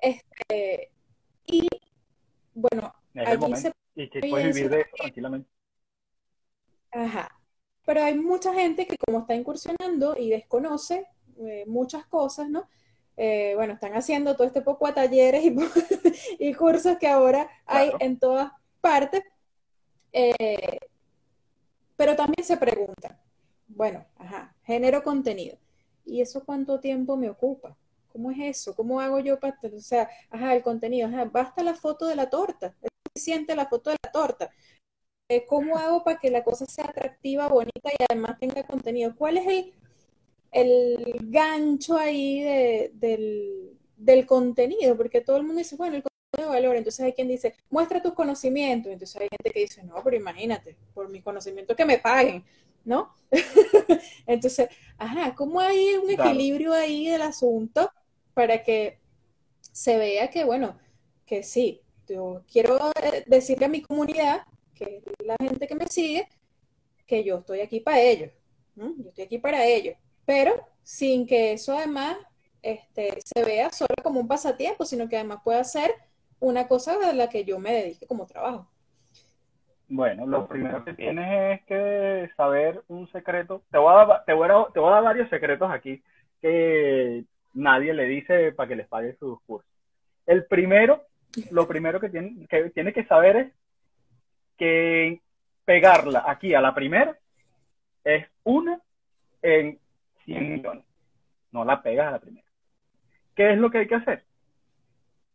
Este, 0.00 0.90
y 1.46 1.68
bueno, 2.54 2.94
aquí 3.14 3.56
se 3.56 3.72
y 3.94 4.10
que 4.10 4.20
puedes 4.20 4.54
vivir 4.54 4.70
de 4.70 4.80
eso 4.82 4.90
tranquilamente. 4.96 5.48
Ajá. 6.90 7.30
Pero 7.84 8.02
hay 8.02 8.18
mucha 8.18 8.52
gente 8.52 8.86
que 8.86 8.96
como 8.98 9.20
está 9.20 9.34
incursionando 9.34 10.16
y 10.18 10.30
desconoce 10.30 11.06
eh, 11.38 11.64
muchas 11.66 12.06
cosas, 12.06 12.48
¿no? 12.48 12.68
eh, 13.16 13.54
bueno, 13.56 13.74
están 13.74 13.94
haciendo 13.94 14.34
todo 14.36 14.46
este 14.46 14.62
poco 14.62 14.86
a 14.86 14.94
talleres 14.94 15.42
y, 15.44 15.56
y 16.38 16.54
cursos 16.54 16.98
que 16.98 17.08
ahora 17.08 17.48
hay 17.64 17.90
en 18.00 18.18
todas 18.18 18.52
partes, 18.80 19.22
eh, 20.12 20.78
pero 21.96 22.14
también 22.16 22.44
se 22.44 22.56
preguntan, 22.56 23.18
bueno, 23.68 24.04
ajá, 24.18 24.54
genero 24.64 25.02
contenido. 25.02 25.56
¿Y 26.04 26.20
eso 26.20 26.44
cuánto 26.44 26.78
tiempo 26.80 27.16
me 27.16 27.30
ocupa? 27.30 27.76
¿Cómo 28.12 28.30
es 28.30 28.38
eso? 28.40 28.74
¿Cómo 28.74 29.00
hago 29.00 29.18
yo 29.20 29.38
para, 29.40 29.58
o 29.74 29.80
sea, 29.80 30.08
ajá, 30.30 30.54
el 30.54 30.62
contenido, 30.62 31.08
ajá, 31.08 31.24
basta 31.26 31.62
la 31.62 31.74
foto 31.74 32.06
de 32.06 32.16
la 32.16 32.30
torta, 32.30 32.74
es 32.82 32.90
suficiente 33.08 33.56
la 33.56 33.66
foto 33.66 33.90
de 33.90 33.96
la 34.02 34.12
torta. 34.12 34.50
Eh, 35.28 35.44
¿Cómo 35.46 35.76
hago 35.78 36.04
para 36.04 36.18
que 36.18 36.30
la 36.30 36.44
cosa 36.44 36.66
sea 36.66 36.86
atractiva, 36.86 37.48
bonita 37.48 37.90
y 37.92 38.04
además 38.10 38.38
tenga 38.38 38.64
contenido? 38.66 39.14
¿Cuál 39.16 39.38
es 39.38 39.46
el, 39.46 39.74
el 40.52 41.16
gancho 41.30 41.96
ahí 41.96 42.42
del, 42.94 43.78
del 43.96 44.26
contenido? 44.26 44.96
Porque 44.96 45.20
todo 45.20 45.36
el 45.38 45.44
mundo 45.44 45.58
dice, 45.58 45.76
bueno, 45.76 45.96
el 45.96 46.02
de 46.36 46.48
valor, 46.48 46.76
entonces 46.76 47.04
hay 47.04 47.12
quien 47.12 47.28
dice, 47.28 47.54
muestra 47.70 48.02
tus 48.02 48.14
conocimientos, 48.14 48.92
entonces 48.92 49.20
hay 49.20 49.28
gente 49.28 49.50
que 49.50 49.60
dice, 49.60 49.82
no, 49.82 50.02
pero 50.02 50.16
imagínate, 50.16 50.76
por 50.94 51.08
mi 51.08 51.20
conocimiento 51.20 51.74
que 51.74 51.84
me 51.84 51.98
paguen. 51.98 52.44
¿no? 52.86 53.12
Entonces, 54.26 54.68
ajá, 54.96 55.34
¿cómo 55.34 55.60
hay 55.60 55.94
un 55.96 56.08
equilibrio 56.08 56.72
ahí 56.72 57.08
del 57.08 57.20
asunto 57.20 57.90
para 58.32 58.62
que 58.62 59.00
se 59.60 59.98
vea 59.98 60.30
que, 60.30 60.44
bueno, 60.44 60.78
que 61.26 61.42
sí, 61.42 61.82
yo 62.08 62.44
quiero 62.50 62.92
eh, 63.02 63.24
decirle 63.26 63.66
a 63.66 63.68
mi 63.68 63.82
comunidad, 63.82 64.42
que 64.72 65.02
es 65.04 65.26
la 65.26 65.36
gente 65.40 65.66
que 65.66 65.74
me 65.74 65.86
sigue, 65.88 66.28
que 67.06 67.24
yo 67.24 67.38
estoy 67.38 67.60
aquí 67.60 67.80
para 67.80 68.00
ellos, 68.00 68.30
yo 68.76 69.08
estoy 69.08 69.24
aquí 69.24 69.38
para 69.38 69.66
ellos, 69.66 69.96
pero 70.24 70.64
sin 70.82 71.26
que 71.26 71.52
eso 71.52 71.76
además 71.76 72.16
este, 72.62 73.18
se 73.24 73.44
vea 73.44 73.72
solo 73.72 73.94
como 74.02 74.20
un 74.20 74.28
pasatiempo, 74.28 74.84
sino 74.84 75.08
que 75.08 75.16
además 75.16 75.40
pueda 75.42 75.62
ser 75.64 75.92
una 76.40 76.68
cosa 76.68 76.96
a 77.08 77.12
la 77.12 77.28
que 77.28 77.44
yo 77.44 77.58
me 77.58 77.72
dedique 77.72 78.06
como 78.06 78.26
trabajo. 78.26 78.68
Bueno, 79.88 80.26
lo 80.26 80.48
primero 80.48 80.84
que 80.84 80.94
tienes 80.94 81.60
es 81.60 81.66
que 81.66 82.30
saber 82.36 82.82
un 82.88 83.08
secreto. 83.12 83.62
Te 83.70 83.78
voy 83.78 83.92
a 83.92 84.06
dar, 84.06 84.24
te 84.24 84.32
voy 84.32 84.48
a, 84.50 84.66
te 84.72 84.80
voy 84.80 84.88
a 84.88 84.94
dar 84.94 85.04
varios 85.04 85.30
secretos 85.30 85.70
aquí 85.70 86.02
que 86.40 87.24
nadie 87.54 87.94
le 87.94 88.04
dice 88.04 88.52
para 88.52 88.68
que 88.68 88.76
les 88.76 88.88
pague 88.88 89.16
sus 89.16 89.40
cursos. 89.42 89.70
El 90.26 90.44
primero, 90.46 91.04
lo 91.50 91.68
primero 91.68 92.00
que 92.00 92.08
tiene 92.08 92.46
que, 92.48 92.70
tiene 92.70 92.92
que 92.92 93.04
saber 93.04 93.36
es 93.36 93.52
que 94.58 95.20
pegarla 95.64 96.24
aquí 96.26 96.54
a 96.54 96.60
la 96.60 96.74
primera 96.74 97.16
es 98.02 98.26
una 98.44 98.80
en 99.42 99.78
100 100.24 100.52
millones. 100.52 100.84
No 101.52 101.64
la 101.64 101.82
pegas 101.82 102.08
a 102.08 102.12
la 102.12 102.18
primera. 102.18 102.46
¿Qué 103.34 103.52
es 103.52 103.58
lo 103.58 103.70
que 103.70 103.78
hay 103.78 103.86
que 103.86 103.94
hacer? 103.94 104.24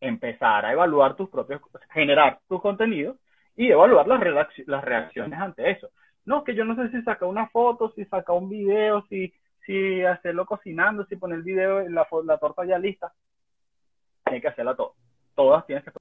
Empezar 0.01 0.65
a 0.65 0.73
evaluar 0.73 1.15
tus 1.15 1.29
propios, 1.29 1.61
generar 1.91 2.39
tus 2.49 2.61
contenidos 2.61 3.17
y 3.55 3.69
evaluar 3.69 4.07
las, 4.07 4.19
las 4.65 4.83
reacciones 4.83 5.39
ante 5.39 5.71
eso. 5.71 5.89
No, 6.25 6.43
que 6.43 6.55
yo 6.55 6.65
no 6.65 6.75
sé 6.75 6.89
si 6.89 7.01
saca 7.03 7.25
una 7.25 7.47
foto, 7.47 7.91
si 7.91 8.05
saca 8.05 8.33
un 8.33 8.49
video, 8.49 9.05
si, 9.07 9.33
si 9.65 10.03
hacerlo 10.03 10.45
cocinando, 10.45 11.05
si 11.05 11.15
poner 11.15 11.37
el 11.37 11.43
video, 11.43 11.87
la, 11.89 12.07
la 12.25 12.37
torta 12.37 12.65
ya 12.65 12.77
lista. 12.77 13.13
Tienes 14.25 14.41
que 14.41 14.47
hacerla 14.49 14.75
todo. 14.75 14.95
Todas 15.35 15.65
tienes 15.65 15.83
que 15.83 15.91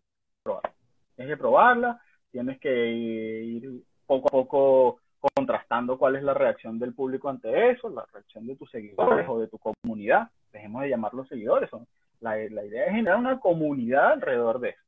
probar. 0.42 0.72
Tienes 1.14 1.34
que 1.34 1.38
probarla, 1.38 2.00
tienes 2.30 2.58
que 2.58 2.90
ir 2.90 3.82
poco 4.06 4.28
a 4.28 4.30
poco 4.30 5.00
contrastando 5.36 5.98
cuál 5.98 6.16
es 6.16 6.22
la 6.22 6.32
reacción 6.32 6.78
del 6.78 6.94
público 6.94 7.28
ante 7.28 7.70
eso, 7.70 7.90
la 7.90 8.06
reacción 8.12 8.46
de 8.46 8.56
tus 8.56 8.70
seguidores 8.70 9.28
o 9.28 9.38
de 9.38 9.48
tu 9.48 9.58
comunidad. 9.58 10.30
Dejemos 10.52 10.82
de 10.82 10.88
llamarlos 10.88 11.28
seguidores. 11.28 11.68
Son, 11.70 11.86
la, 12.20 12.38
idea 12.38 12.86
es 12.86 12.92
generar 12.92 13.18
una 13.18 13.40
comunidad 13.40 14.12
alrededor 14.12 14.60
de 14.60 14.70
eso. 14.70 14.82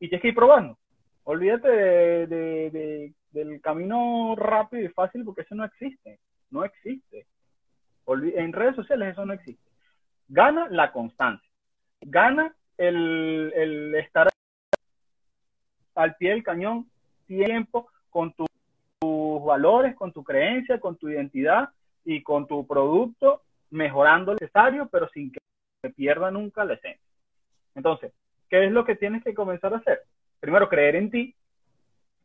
Y 0.00 0.08
tienes 0.08 0.22
que 0.22 0.32
probando 0.32 0.76
olvídate 1.24 1.68
de, 1.68 3.12
del 3.30 3.60
camino 3.60 4.34
rápido 4.36 4.82
y 4.82 4.88
fácil 4.88 5.24
porque 5.24 5.42
eso 5.42 5.54
no 5.54 5.64
existe. 5.64 6.18
No 6.50 6.64
existe. 6.64 7.26
en 8.06 8.52
redes 8.52 8.76
sociales 8.76 9.12
eso 9.12 9.24
no 9.24 9.32
existe. 9.32 9.70
Gana 10.28 10.68
la 10.70 10.92
constancia. 10.92 11.48
Gana 12.00 12.54
el, 12.76 13.52
el 13.54 13.94
estar 13.94 14.28
al 15.94 16.16
pie 16.16 16.30
del 16.30 16.42
cañón 16.42 16.90
tiempo 17.26 17.88
con 18.10 18.34
tus 18.34 18.48
valores, 19.44 19.94
con 19.94 20.12
tu 20.12 20.22
creencia, 20.24 20.80
con 20.80 20.96
tu 20.96 21.08
identidad 21.08 21.70
y 22.04 22.22
con 22.22 22.46
tu 22.46 22.66
producto, 22.66 23.42
mejorando 23.70 24.32
lo 24.32 24.38
necesario, 24.40 24.88
pero 24.90 25.08
sin 25.10 25.30
que 25.30 25.38
se 25.82 25.90
pierda 25.90 26.30
nunca 26.30 26.64
la 26.64 26.74
esencia. 26.74 27.04
Entonces, 27.74 28.12
¿qué 28.48 28.64
es 28.64 28.72
lo 28.72 28.84
que 28.84 28.96
tienes 28.96 29.22
que 29.22 29.34
comenzar 29.34 29.74
a 29.74 29.78
hacer? 29.78 30.00
primero 30.42 30.68
creer 30.68 30.96
en 30.96 31.08
ti, 31.08 31.36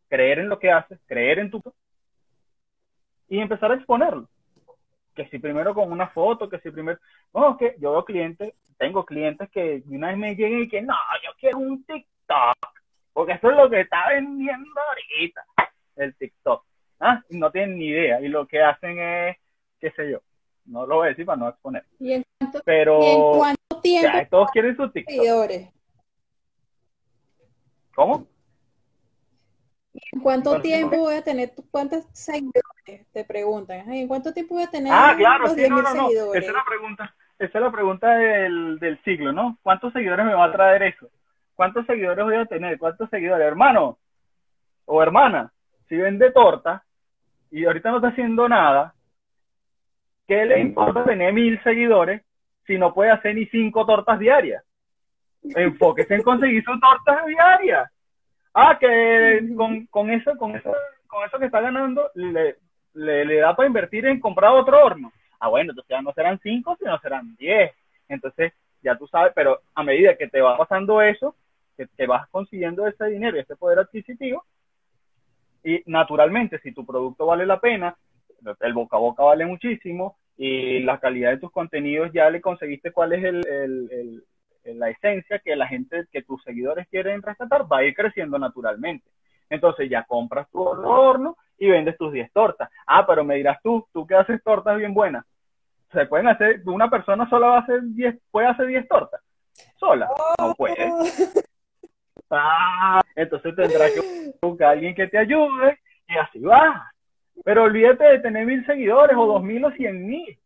creer 0.10 0.39
en 0.39 0.50
lo 0.50 0.58
que 0.58 0.72
haces, 0.72 1.00
creer 1.06 1.38
en 1.38 1.52
tu 1.52 1.62
y 3.30 3.39
empezar 3.39 3.72
a 3.72 3.76
exponerlo. 3.76 4.28
Que 5.13 5.28
si 5.28 5.38
primero 5.38 5.76
con 5.76 5.91
una 5.91 6.08
foto, 6.08 6.50
que 6.50 6.60
si 6.60 6.72
primero, 6.72 6.98
no, 7.32 7.56
que 7.58 7.76
yo 7.78 7.91
veo 7.91 8.06
clientes, 8.06 8.56
tengo 8.80 9.06
clientes 9.06 9.48
que 9.52 9.84
una 9.86 10.08
vez 10.08 10.17
me 10.17 10.36
llegan 10.36 10.63
y 10.63 10.67
que 10.67 10.82
no, 10.82 10.96
yo 11.24 11.30
quiero 11.39 11.60
un 11.60 11.84
TikTok, 11.86 12.58
porque 13.13 13.34
eso 13.34 13.52
es 13.52 13.58
lo 13.58 13.70
que 13.70 13.82
está 13.82 14.10
vendiendo 14.10 14.82
ahorita, 14.82 15.46
el 15.98 16.15
TikTok. 16.15 16.65
¿Ah? 17.00 17.22
no 17.30 17.52
tienen 17.52 17.78
ni 17.78 17.89
idea 17.89 18.20
y 18.20 18.28
lo 18.28 18.48
que 18.48 18.60
hacen 18.60 18.98
es, 18.98 19.38
qué 19.80 19.91
sé 19.91 20.10
yo, 20.10 20.22
no 20.67 20.86
lo 20.86 20.97
voy 20.97 21.08
a 21.08 21.10
decir 21.10 21.25
para 21.25 21.38
no 21.38 21.49
exponer. 21.49 21.84
¿Y 21.99 22.13
en 22.13 22.23
cuánto, 22.38 22.62
Pero 22.65 23.01
¿y 23.01 23.06
en 23.06 23.21
cuánto 23.21 23.82
tiempo? 23.82 24.17
todos 24.30 24.51
quieren 24.51 24.75
su 24.75 24.89
TikTok. 24.89 25.73
¿Cómo? 27.95 28.27
¿En 30.12 30.19
cuánto 30.21 30.62
tiempo 30.62 30.97
voy 30.97 31.15
a 31.15 31.23
tener, 31.23 31.51
cuántos 31.71 32.06
seguidores? 32.13 33.08
Te 33.12 33.25
preguntan. 33.25 33.91
¿En 33.91 34.08
cuánto 34.08 34.34
tiempo 34.34 34.56
voy 34.56 34.63
a 34.63 34.69
tener 34.69 34.93
ah, 34.93 35.15
claro, 35.17 35.47
sí, 35.47 35.67
no, 35.67 35.82
no, 35.82 35.93
no. 35.93 36.10
Esa 36.34 36.47
es 36.47 36.53
la 36.53 36.63
pregunta, 36.63 37.15
esa 37.39 37.58
es 37.58 37.63
la 37.63 37.71
pregunta 37.71 38.10
del, 38.12 38.77
del 38.80 39.01
siglo, 39.03 39.34
¿no? 39.34 39.58
¿Cuántos 39.63 39.91
seguidores 39.93 40.25
me 40.25 40.36
va 40.36 40.45
a 40.45 40.51
traer 40.51 40.84
eso? 40.84 41.10
¿Cuántos 41.56 41.88
seguidores 41.88 42.23
voy 42.23 42.36
a 42.36 42.45
tener? 42.45 42.77
¿Cuántos 42.77 43.10
seguidores? 43.10 43.47
Hermano 43.47 43.97
o 44.86 45.01
hermana, 45.01 45.51
si 45.89 45.97
vende 45.97 46.32
torta 46.32 46.84
y 47.49 47.65
ahorita 47.65 47.89
no 47.89 47.97
está 47.97 48.10
haciendo 48.10 48.47
nada, 48.47 48.93
¿qué 50.27 50.45
le 50.45 50.59
importa 50.59 51.03
tener 51.05 51.33
mil 51.33 51.61
seguidores 51.63 52.21
si 52.65 52.77
no 52.77 52.93
puede 52.93 53.11
hacer 53.11 53.35
ni 53.35 53.45
cinco 53.47 53.85
tortas 53.85 54.19
diarias? 54.19 54.63
enfóquese 55.55 56.15
en 56.15 56.23
conseguir 56.23 56.63
su 56.63 56.79
torta 56.79 57.25
diaria. 57.25 57.91
Ah, 58.53 58.77
que 58.79 59.47
con, 59.55 59.85
con, 59.87 60.09
eso, 60.09 60.35
con 60.37 60.55
eso, 60.55 60.71
con 61.07 61.25
eso 61.25 61.37
que 61.37 61.45
está 61.45 61.61
ganando, 61.61 62.09
le, 62.15 62.57
le, 62.93 63.37
da 63.37 63.55
para 63.55 63.67
invertir 63.67 64.05
en 64.07 64.19
comprar 64.19 64.51
otro 64.51 64.83
horno. 64.83 65.11
Ah, 65.39 65.49
bueno, 65.49 65.71
entonces 65.71 65.89
ya 65.89 66.01
no 66.01 66.11
serán 66.13 66.39
cinco, 66.41 66.75
sino 66.79 66.97
serán 66.99 67.35
diez. 67.35 67.71
Entonces, 68.09 68.53
ya 68.81 68.97
tú 68.97 69.07
sabes, 69.07 69.33
pero 69.35 69.59
a 69.75 69.83
medida 69.83 70.17
que 70.17 70.27
te 70.27 70.41
va 70.41 70.57
pasando 70.57 71.01
eso, 71.01 71.35
que 71.75 71.85
te 71.85 72.07
vas 72.07 72.27
consiguiendo 72.29 72.87
ese 72.87 73.05
dinero 73.05 73.37
y 73.37 73.41
ese 73.41 73.55
poder 73.55 73.79
adquisitivo, 73.79 74.43
y 75.63 75.83
naturalmente, 75.85 76.59
si 76.59 76.71
tu 76.71 76.85
producto 76.85 77.25
vale 77.25 77.45
la 77.45 77.59
pena, 77.59 77.95
el 78.60 78.73
boca 78.73 78.97
a 78.97 79.00
boca 79.00 79.23
vale 79.23 79.45
muchísimo, 79.45 80.17
y 80.38 80.80
la 80.80 81.00
calidad 81.00 81.32
de 81.32 81.39
tus 81.39 81.52
contenidos 81.52 82.12
ya 82.13 82.30
le 82.30 82.41
conseguiste 82.41 82.91
cuál 82.91 83.13
es 83.13 83.23
el 83.23 84.23
la 84.76 84.89
esencia 84.89 85.39
que 85.39 85.56
la 85.56 85.67
gente, 85.67 86.06
que 86.12 86.23
tus 86.23 86.43
seguidores 86.43 86.88
quieren 86.89 87.21
rescatar, 87.21 87.71
va 87.71 87.78
a 87.80 87.84
ir 87.84 87.95
creciendo 87.95 88.38
naturalmente. 88.38 89.10
Entonces 89.50 89.89
ya 89.89 90.04
compras 90.04 90.50
tu 90.52 90.62
horno 90.62 91.38
y 91.58 91.69
vendes 91.69 91.97
tus 91.97 92.12
10 92.12 92.32
tortas. 92.34 92.69
Ah, 92.86 93.06
pero 93.08 93.23
me 93.23 93.36
dirás 93.36 93.60
tú, 93.63 93.88
tú 93.93 94.06
que 94.06 94.15
haces 94.15 94.43
tortas 94.43 94.78
bien 94.78 94.93
buenas. 94.93 95.26
Se 95.91 96.06
pueden 96.06 96.28
hacer, 96.28 96.62
una 96.65 96.89
persona 96.89 97.30
sola 97.30 97.47
va 97.47 97.58
a 97.58 97.62
hacer 97.62 97.82
10, 97.82 98.19
puede 98.30 98.47
hacer 98.47 98.67
10 98.67 98.88
tortas. 98.88 99.21
Sola, 99.78 100.10
no 100.39 100.54
puede. 100.54 100.91
Ah, 102.30 103.02
entonces 103.15 103.56
tendrás 103.56 103.91
que 103.91 104.34
buscar 104.41 104.67
a 104.67 104.71
alguien 104.71 104.93
que 104.93 105.08
te 105.08 105.17
ayude 105.17 105.80
y 106.10 106.17
así 106.17 106.39
va. 106.39 106.91
Pero 107.43 107.63
olvídate 107.63 108.04
de 108.04 108.19
tener 108.19 108.45
mil 108.45 108.65
seguidores 108.65 109.15
o 109.17 109.26
dos 109.26 109.43
mil 109.43 109.63
o 109.65 109.71
cien 109.71 110.06
mil. 110.06 110.38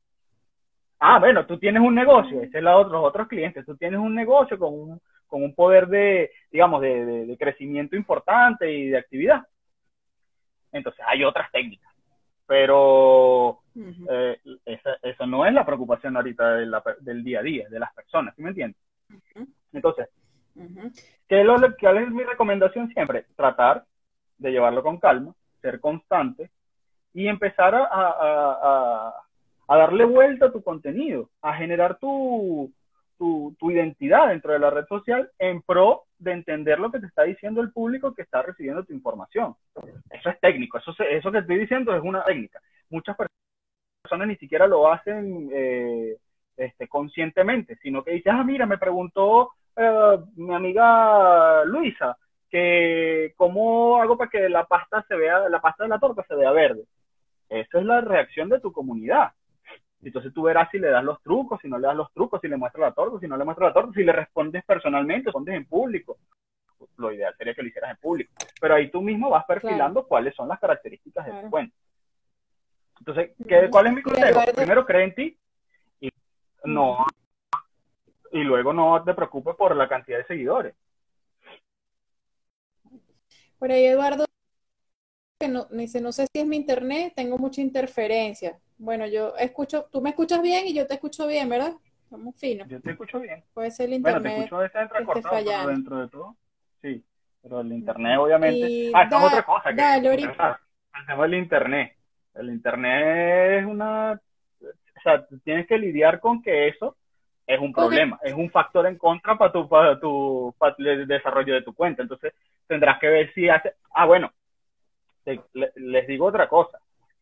Ah, 1.00 1.20
bueno, 1.20 1.46
tú 1.48 1.58
tienes 1.58 1.82
un 1.82 1.96
negocio, 1.96 2.42
ese 2.42 2.60
es 2.60 2.64
la 2.64 2.74
los 2.74 2.94
otros 2.94 3.28
clientes, 3.28 3.66
tú 3.66 3.76
tienes 3.76 4.00
un 4.00 4.14
negocio 4.14 4.60
con 4.60 4.72
un, 4.72 5.02
con 5.26 5.44
un 5.44 5.56
poder 5.56 5.88
de, 5.88 6.30
digamos, 6.52 6.80
de, 6.80 7.26
de, 7.26 7.38
crecimiento 7.38 7.96
importante 7.96 8.72
y 8.72 8.90
de 8.90 9.00
actividad. 9.00 9.42
Entonces 10.72 11.04
hay 11.08 11.24
otras 11.24 11.52
técnicas, 11.52 11.92
pero 12.46 13.62
eh, 14.12 14.38
esa, 14.64 14.98
esa, 15.02 15.26
no 15.26 15.44
es 15.44 15.54
la 15.54 15.66
preocupación 15.66 16.16
ahorita 16.18 16.58
de 16.58 16.66
la, 16.68 16.84
del 17.00 17.24
día 17.24 17.40
a 17.40 17.44
día, 17.44 17.68
de 17.68 17.80
las 17.80 17.92
personas, 17.96 18.36
¿sí 18.36 18.44
me 18.44 18.50
entiendes? 18.50 18.80
Entonces, 19.74 20.08
¿qué 21.28 21.40
es, 21.40 21.46
lo, 21.46 21.56
es 21.56 22.12
mi 22.12 22.24
recomendación 22.24 22.90
siempre? 22.90 23.26
Tratar 23.36 23.86
de 24.38 24.52
llevarlo 24.52 24.84
con 24.84 25.00
calma, 25.00 25.34
ser 25.62 25.80
constante 25.80 26.52
y 27.14 27.28
empezar 27.28 27.76
a, 27.76 27.88
a, 27.92 29.14
a 29.68 29.78
darle 29.78 30.06
vuelta 30.06 30.48
a 30.48 30.52
tu 30.52 30.64
contenido, 30.64 31.30
a 31.42 31.54
generar 31.56 31.98
tu, 31.98 32.72
tu, 33.18 33.56
tu, 33.60 33.72
identidad 33.72 34.30
dentro 34.30 34.54
de 34.54 34.60
la 34.60 34.70
red 34.70 34.86
social 34.88 35.30
en 35.40 35.62
pro 35.62 36.04
de 36.18 36.32
entender 36.34 36.80
lo 36.80 36.92
que 36.92 37.00
te 37.00 37.08
está 37.08 37.24
diciendo 37.24 37.62
el 37.62 37.72
público 37.72 38.14
que 38.14 38.24
está 38.24 38.42
recibiendo 38.42 38.84
tu 38.84 38.94
información. 38.94 39.56
Eso 40.10 40.30
es 40.30 40.40
técnico, 40.40 40.78
eso, 40.78 40.94
eso 41.00 41.32
que 41.32 41.38
estoy 41.40 41.58
diciendo 41.58 41.96
es 41.96 42.04
una 42.04 42.24
técnica. 42.24 42.60
Muchas 42.90 43.16
personas 44.04 44.28
ni 44.28 44.36
siquiera 44.36 44.68
lo 44.68 44.92
hacen 44.92 45.50
eh, 45.54 46.18
este, 46.58 46.88
conscientemente, 46.88 47.78
sino 47.78 48.04
que 48.04 48.12
dicen, 48.12 48.36
ah, 48.36 48.44
mira, 48.44 48.66
me 48.66 48.78
preguntó 48.78 49.52
eh, 49.76 50.18
mi 50.36 50.54
amiga 50.54 51.64
Luisa 51.66 52.18
que 52.50 53.34
cómo 53.38 54.02
hago 54.02 54.18
para 54.18 54.30
que 54.30 54.50
la 54.50 54.66
pasta 54.66 55.06
se 55.08 55.16
vea, 55.16 55.48
la 55.48 55.62
pasta 55.62 55.86
de 55.86 55.90
la 55.90 56.00
torta 56.00 56.26
se 56.28 56.36
vea 56.36 56.52
verde. 56.52 56.84
Esa 57.52 57.80
es 57.80 57.86
la 57.86 58.00
reacción 58.00 58.48
de 58.48 58.62
tu 58.62 58.72
comunidad. 58.72 59.34
Entonces 60.02 60.34
tú 60.34 60.44
verás 60.44 60.70
si 60.72 60.80
le 60.80 60.90
das 60.90 61.04
los 61.04 61.22
trucos, 61.22 61.60
si 61.62 61.68
no 61.68 61.78
le 61.78 61.88
das 61.88 61.98
los 61.98 62.12
trucos, 62.14 62.40
si 62.40 62.48
le 62.48 62.56
muestras 62.56 62.90
la 62.90 62.94
torta, 62.94 63.20
si 63.20 63.28
no 63.28 63.36
le 63.36 63.44
muestras 63.44 63.70
la 63.70 63.74
torta, 63.74 63.92
si 63.94 64.04
le 64.04 64.14
respondes 64.14 64.64
personalmente, 64.64 65.26
respondes 65.26 65.56
en 65.56 65.66
público. 65.66 66.18
Lo 66.96 67.12
ideal 67.12 67.36
sería 67.38 67.54
que 67.54 67.62
lo 67.62 67.68
hicieras 67.68 67.92
en 67.92 67.98
público. 67.98 68.32
Pero 68.60 68.74
ahí 68.74 68.90
tú 68.90 69.02
mismo 69.02 69.30
vas 69.30 69.46
perfilando 69.46 70.08
cuáles 70.08 70.34
son 70.34 70.48
las 70.48 70.60
características 70.60 71.26
de 71.26 71.42
tu 71.42 71.50
cuenta. 71.50 71.76
Entonces, 73.00 73.32
¿qué, 73.46 73.68
¿cuál 73.70 73.88
es 73.88 73.94
mi 73.94 74.02
consejo? 74.02 74.42
Primero, 74.56 74.86
cree 74.86 75.04
en 75.04 75.16
ti 75.16 75.38
y 76.00 76.10
no 76.64 77.06
y 78.32 78.44
luego 78.44 78.72
no 78.72 79.04
te 79.04 79.14
preocupes 79.14 79.56
por 79.56 79.76
la 79.76 79.90
cantidad 79.90 80.20
de 80.20 80.26
seguidores. 80.26 80.74
Por 83.60 83.72
ahí 83.72 83.86
Eduardo 83.86 84.26
que 85.42 85.48
no, 85.48 85.66
dice, 85.72 86.00
no 86.00 86.12
sé 86.12 86.28
si 86.32 86.40
es 86.40 86.46
mi 86.46 86.56
internet, 86.56 87.14
tengo 87.16 87.38
mucha 87.38 87.62
interferencia. 87.62 88.58
Bueno, 88.78 89.08
yo 89.08 89.36
escucho, 89.38 89.88
tú 89.92 90.02
me 90.02 90.12
escuchas 90.12 90.42
bien 90.42 90.68
y 90.68 90.74
yo 90.74 90.86
te 90.86 90.94
escucho 90.94 91.26
bien, 91.28 91.50
¿verdad? 91.50 91.74
Estamos 92.04 92.36
finos. 92.36 92.68
Yo 92.68 92.80
te 92.80 92.92
escucho 92.92 93.20
bien. 93.20 93.44
Puede 93.54 93.72
ser 93.72 93.88
el 93.88 93.96
internet. 93.96 94.22
Bueno, 94.22 94.36
te 94.36 94.40
escucho 94.42 94.58
a 94.58 94.62
veces 94.62 94.82
entrecortado, 94.82 95.46
pero 95.46 95.68
dentro 95.68 95.98
de 95.98 96.08
todo, 96.10 96.36
sí. 96.82 97.04
Pero 97.42 97.62
el 97.62 97.72
internet, 97.72 98.20
obviamente. 98.20 98.92
ah, 98.94 99.04
esta 99.04 99.18
es 99.18 99.24
otra 99.24 99.44
cosa. 99.44 99.70
Que, 99.70 99.76
dale, 99.76 100.10
ahorita. 100.10 100.60
El 100.94 101.06
tema 101.08 101.24
del 101.24 101.34
internet. 101.34 101.96
El 102.36 102.50
internet 102.50 103.60
es 103.60 103.66
una. 103.66 104.22
O 104.62 105.02
sea, 105.02 105.26
tienes 105.44 105.66
que 105.66 105.78
lidiar 105.80 106.20
con 106.20 106.42
que 106.44 106.68
eso 106.68 106.96
es 107.48 107.60
un 107.60 107.74
problema, 107.74 108.20
es 108.24 108.34
un 108.34 108.52
factor 108.52 108.86
en 108.86 108.98
contra 108.98 109.36
para 109.38 109.52
tu, 109.52 109.68
para 109.68 110.00
tu 110.00 110.54
para 110.60 110.76
el 110.78 111.08
desarrollo 111.08 111.56
de 111.56 111.64
tu 111.64 111.74
cuenta. 111.74 112.04
Entonces, 112.04 112.34
tendrás 112.68 113.00
que 113.00 113.08
ver 113.08 113.34
si 113.34 113.50
hace. 113.50 113.74
Ah, 113.94 114.06
bueno, 114.06 114.32
les 115.26 116.08
digo 116.08 116.26
otra 116.26 116.48
cosa 116.48 116.80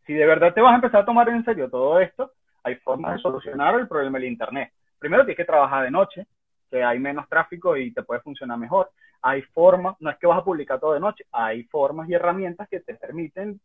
si 0.09 0.15
de 0.15 0.25
verdad 0.25 0.55
te 0.55 0.61
vas 0.61 0.71
a 0.71 0.77
empezar 0.77 1.01
a 1.01 1.05
tomar 1.05 1.29
en 1.29 1.45
serio 1.45 1.69
todo 1.69 1.99
esto, 1.99 2.31
hay 2.63 2.77
formas 2.77 3.13
de 3.13 3.21
solucionar 3.21 3.79
el 3.79 3.87
problema 3.87 4.17
del 4.17 4.27
Internet. 4.27 4.73
Primero 4.97 5.23
tienes 5.23 5.37
que 5.37 5.45
trabajar 5.45 5.83
de 5.83 5.91
noche, 5.91 6.25
que 6.67 6.83
hay 6.83 6.97
menos 6.97 7.29
tráfico 7.29 7.77
y 7.77 7.93
te 7.93 8.01
puede 8.01 8.19
funcionar 8.21 8.57
mejor. 8.57 8.89
Hay 9.21 9.43
formas, 9.43 9.95
no 9.99 10.09
es 10.09 10.17
que 10.17 10.25
vas 10.25 10.39
a 10.39 10.43
publicar 10.43 10.79
todo 10.79 10.93
de 10.93 10.99
noche, 10.99 11.25
hay 11.31 11.61
formas 11.65 12.09
y 12.09 12.15
herramientas 12.15 12.67
que 12.67 12.79
te 12.79 12.95
permiten 12.95 13.61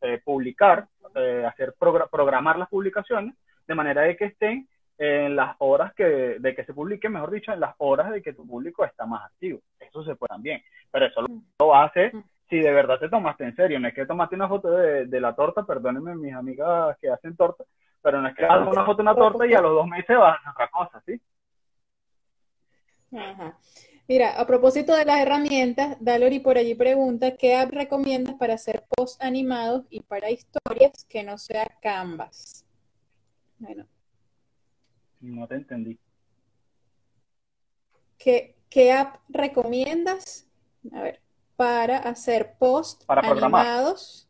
eh, 0.00 0.20
publicar, 0.24 0.88
eh, 1.14 1.44
hacer 1.46 1.74
programar 1.78 2.58
las 2.58 2.68
publicaciones 2.68 3.36
de 3.64 3.74
manera 3.76 4.02
de 4.02 4.16
que 4.16 4.24
estén 4.24 4.66
en 4.98 5.36
las 5.36 5.54
horas 5.58 5.94
que, 5.94 6.40
de 6.40 6.54
que 6.56 6.64
se 6.64 6.74
publique, 6.74 7.08
mejor 7.08 7.30
dicho, 7.30 7.52
en 7.52 7.60
las 7.60 7.76
horas 7.78 8.10
de 8.10 8.20
que 8.20 8.32
tu 8.32 8.44
público 8.44 8.84
está 8.84 9.06
más 9.06 9.26
activo. 9.26 9.60
Eso 9.78 10.02
se 10.02 10.16
puede 10.16 10.30
también, 10.30 10.60
pero 10.90 11.06
eso 11.06 11.22
lo, 11.22 11.28
lo 11.60 11.76
hace 11.76 12.10
si 12.52 12.58
de 12.58 12.70
verdad 12.70 12.98
te 12.98 13.08
tomaste 13.08 13.44
en 13.44 13.56
serio, 13.56 13.80
no 13.80 13.88
es 13.88 13.94
que 13.94 14.04
tomaste 14.04 14.34
una 14.34 14.46
foto 14.46 14.72
de, 14.72 15.20
la 15.22 15.34
torta, 15.34 15.64
perdónenme 15.64 16.14
mis 16.16 16.34
amigas 16.34 16.98
que 17.00 17.08
hacen 17.08 17.34
torta, 17.34 17.64
pero 18.02 18.20
no 18.20 18.28
es 18.28 18.34
que 18.34 18.44
hagas 18.44 18.68
una 18.68 18.84
foto 18.84 18.98
de 18.98 19.02
una 19.04 19.14
torta 19.14 19.46
y 19.46 19.54
a 19.54 19.62
los 19.62 19.72
dos 19.72 19.86
meses 19.86 20.18
vas 20.18 20.38
a 20.44 20.50
otra 20.50 20.68
cosa, 20.70 21.02
¿sí? 21.06 21.18
Ajá. 23.16 23.56
Mira, 24.06 24.38
a 24.38 24.46
propósito 24.46 24.94
de 24.94 25.06
las 25.06 25.20
herramientas, 25.20 25.96
Dalori 25.98 26.40
por 26.40 26.58
allí 26.58 26.74
pregunta, 26.74 27.38
¿qué 27.38 27.56
app 27.56 27.70
recomiendas 27.70 28.34
para 28.34 28.52
hacer 28.52 28.84
posts 28.86 29.24
animados 29.24 29.86
y 29.88 30.00
para 30.02 30.30
historias 30.30 31.06
que 31.08 31.22
no 31.22 31.38
sea 31.38 31.66
Canvas? 31.80 32.66
Bueno. 33.60 33.86
No 35.22 35.48
te 35.48 35.54
entendí. 35.54 35.98
¿Qué, 38.18 38.56
qué 38.68 38.92
app 38.92 39.16
recomiendas? 39.30 40.46
A 40.92 41.00
ver 41.00 41.22
para 41.62 41.98
hacer 41.98 42.54
posts 42.58 43.04
animados 43.06 44.28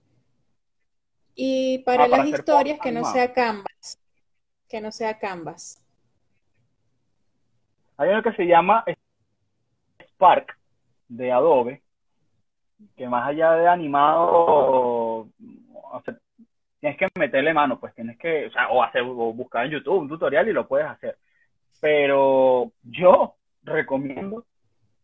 y 1.34 1.78
para, 1.78 2.04
ah, 2.04 2.08
las 2.08 2.26
historias 2.26 2.78
que 2.78 2.92
no 2.92 3.06
sea 3.06 3.32
Canvas. 3.32 3.98
Que 4.68 4.82
no 4.82 4.92
sea 4.92 5.18
Canvas. 5.18 5.82
Hay 7.96 8.10
uno 8.10 8.22
que 8.22 8.34
se 8.34 8.44
llama 8.44 8.84
Spark 10.10 10.58
de 11.08 11.32
Adobe, 11.32 11.82
que 12.98 13.08
más 13.08 13.26
allá 13.26 13.52
de 13.52 13.66
animado, 13.66 15.30
tienes 16.80 16.98
que 16.98 17.08
meterle 17.18 17.54
mano, 17.54 17.80
pues 17.80 17.94
tienes 17.94 18.18
que, 18.18 18.48
o, 18.48 18.50
sea, 18.50 18.68
o, 18.68 18.82
hacer, 18.82 19.00
o 19.00 19.32
buscar 19.32 19.64
en 19.64 19.72
YouTube 19.72 20.02
un 20.02 20.08
tutorial 20.10 20.46
y 20.48 20.52
lo 20.52 20.68
puedes 20.68 20.86
hacer. 20.86 21.16
Pero 21.80 22.72
yo 22.82 23.36
recomiendo 23.62 24.44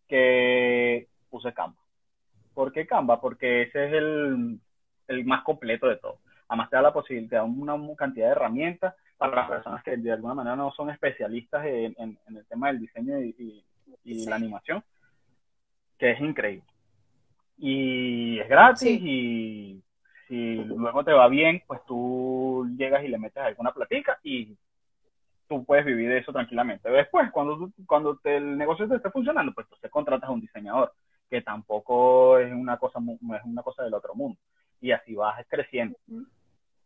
que 0.06 1.08
use 1.30 1.54
Canvas. 1.54 1.87
¿Por 2.58 2.72
qué 2.72 2.88
Canva? 2.88 3.20
Porque 3.20 3.62
ese 3.62 3.86
es 3.86 3.92
el, 3.92 5.24
más 5.24 5.44
completo 5.44 5.86
de 5.86 5.94
todo. 5.94 6.18
Además 6.48 6.68
te 6.68 6.74
da 6.74 6.82
la 6.82 6.92
posibilidad, 6.92 7.44
una 7.44 7.78
cantidad 7.94 8.26
de 8.26 8.32
herramientas 8.32 8.96
para 9.16 9.36
las 9.36 9.48
personas 9.48 9.84
que 9.84 9.96
de 9.96 10.10
alguna 10.10 10.34
manera 10.34 10.56
no 10.56 10.72
son 10.72 10.90
especialistas 10.90 11.64
en, 11.66 11.94
el 12.26 12.46
tema 12.48 12.66
del 12.66 12.80
diseño 12.80 13.20
y, 13.20 13.64
la 14.26 14.34
animación, 14.34 14.82
que 16.00 16.10
es 16.10 16.20
increíble. 16.20 16.64
Y 17.58 18.40
es 18.40 18.48
gratis 18.48 19.00
y 19.04 19.80
si 20.26 20.56
luego 20.64 21.04
te 21.04 21.12
va 21.12 21.28
bien, 21.28 21.62
pues 21.64 21.80
tú 21.86 22.68
llegas 22.76 23.04
y 23.04 23.08
le 23.08 23.18
metes 23.18 23.40
alguna 23.40 23.70
platica 23.70 24.18
y 24.24 24.56
tú 25.46 25.64
puedes 25.64 25.86
vivir 25.86 26.08
de 26.08 26.18
eso 26.18 26.32
tranquilamente. 26.32 26.90
Después, 26.90 27.30
cuando, 27.30 27.70
cuando 27.86 28.18
el 28.24 28.58
negocio 28.58 28.88
te 28.88 28.96
esté 28.96 29.10
funcionando, 29.12 29.52
pues 29.52 29.68
tú 29.68 29.76
te 29.80 29.88
contratas 29.88 30.28
a 30.28 30.32
un 30.32 30.40
diseñador 30.40 30.92
que 31.28 31.42
tampoco 31.42 32.38
es 32.38 32.52
una 32.52 32.78
cosa 32.78 32.98
es 33.00 33.44
una 33.44 33.62
cosa 33.62 33.82
del 33.84 33.94
otro 33.94 34.14
mundo. 34.14 34.38
Y 34.80 34.92
así 34.92 35.14
vas 35.14 35.44
creciendo. 35.48 35.98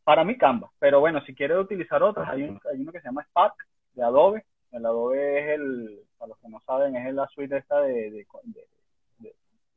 Para 0.04 0.24
mí 0.24 0.36
Canva. 0.36 0.70
Pero 0.78 1.00
bueno 1.00 1.20
si 1.24 1.34
quieres 1.34 1.58
utilizar 1.58 2.02
otros 2.02 2.26
hay, 2.28 2.42
uno 2.42 2.92
que 2.92 3.00
se 3.00 3.06
llama 3.06 3.24
Spark 3.24 3.54
de 3.94 4.02
Adobe. 4.02 4.44
El 4.72 4.86
Adobe 4.86 5.38
es 5.38 5.58
el 5.58 6.00
para 6.18 6.30
los 6.30 6.38
que 6.38 6.48
no 6.48 6.60
saben 6.66 6.96
es 6.96 7.14
la 7.14 7.28
suite 7.28 7.56
esta 7.56 7.80
de, 7.82 8.10
de, 8.10 8.24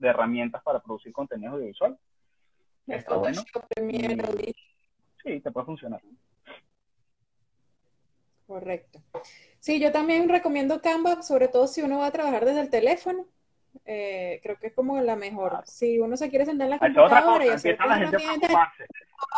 herramientas 0.08 0.62
para 0.64 0.80
producir 0.80 1.12
contenido 1.12 1.54
audiovisual. 1.54 1.98
Está 2.88 3.16
bueno. 3.16 3.42
sí 5.24 5.40
te 5.42 5.52
puede 5.52 5.66
funcionar. 5.66 6.02
Correcto. 8.46 9.02
Sí 9.60 9.80
yo 9.80 9.92
también 9.92 10.30
recomiendo 10.30 10.82
Canva 10.82 11.24
sobre 11.24 11.48
todo 11.48 11.68
si 11.68 11.82
uno 11.82 12.00
va 12.00 12.08
a 12.08 12.12
trabajar 12.12 12.46
desde 12.46 12.62
el 12.62 12.70
teléfono 12.70 13.26
eh, 13.86 14.40
creo 14.42 14.58
que 14.58 14.68
es 14.68 14.74
como 14.74 15.00
la 15.02 15.16
mejor. 15.16 15.62
Si 15.66 16.00
uno 16.00 16.16
se 16.18 16.30
quiere 16.30 16.46
sentar 16.46 16.66
en 16.66 16.72
la 16.72 16.80
computadora 16.80 17.46
y 17.46 17.50
hacer 17.50 17.78
la 17.80 17.98
gente 17.98 18.18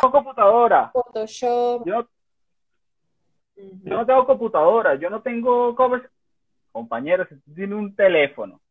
No 0.03 0.11
computadora. 0.11 0.89
Photoshop. 0.91 1.85
Yo, 1.85 2.07
no 3.83 4.05
tengo 4.05 4.25
computadora, 4.25 4.95
yo 4.95 5.09
no 5.09 5.21
tengo 5.21 5.75
covers. 5.75 6.09
Compañeros, 6.71 7.27
si 7.29 7.35
tú 7.37 7.53
tienes 7.55 7.75
un 7.75 7.95
teléfono 7.95 8.61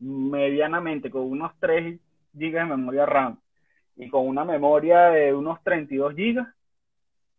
medianamente 0.00 1.08
con 1.08 1.22
unos 1.22 1.52
3 1.60 2.00
GB 2.32 2.52
de 2.52 2.64
memoria 2.64 3.06
RAM 3.06 3.38
y 3.94 4.08
con 4.08 4.26
una 4.26 4.44
memoria 4.44 5.10
de 5.10 5.32
unos 5.32 5.62
32 5.62 6.14
GB, 6.14 6.44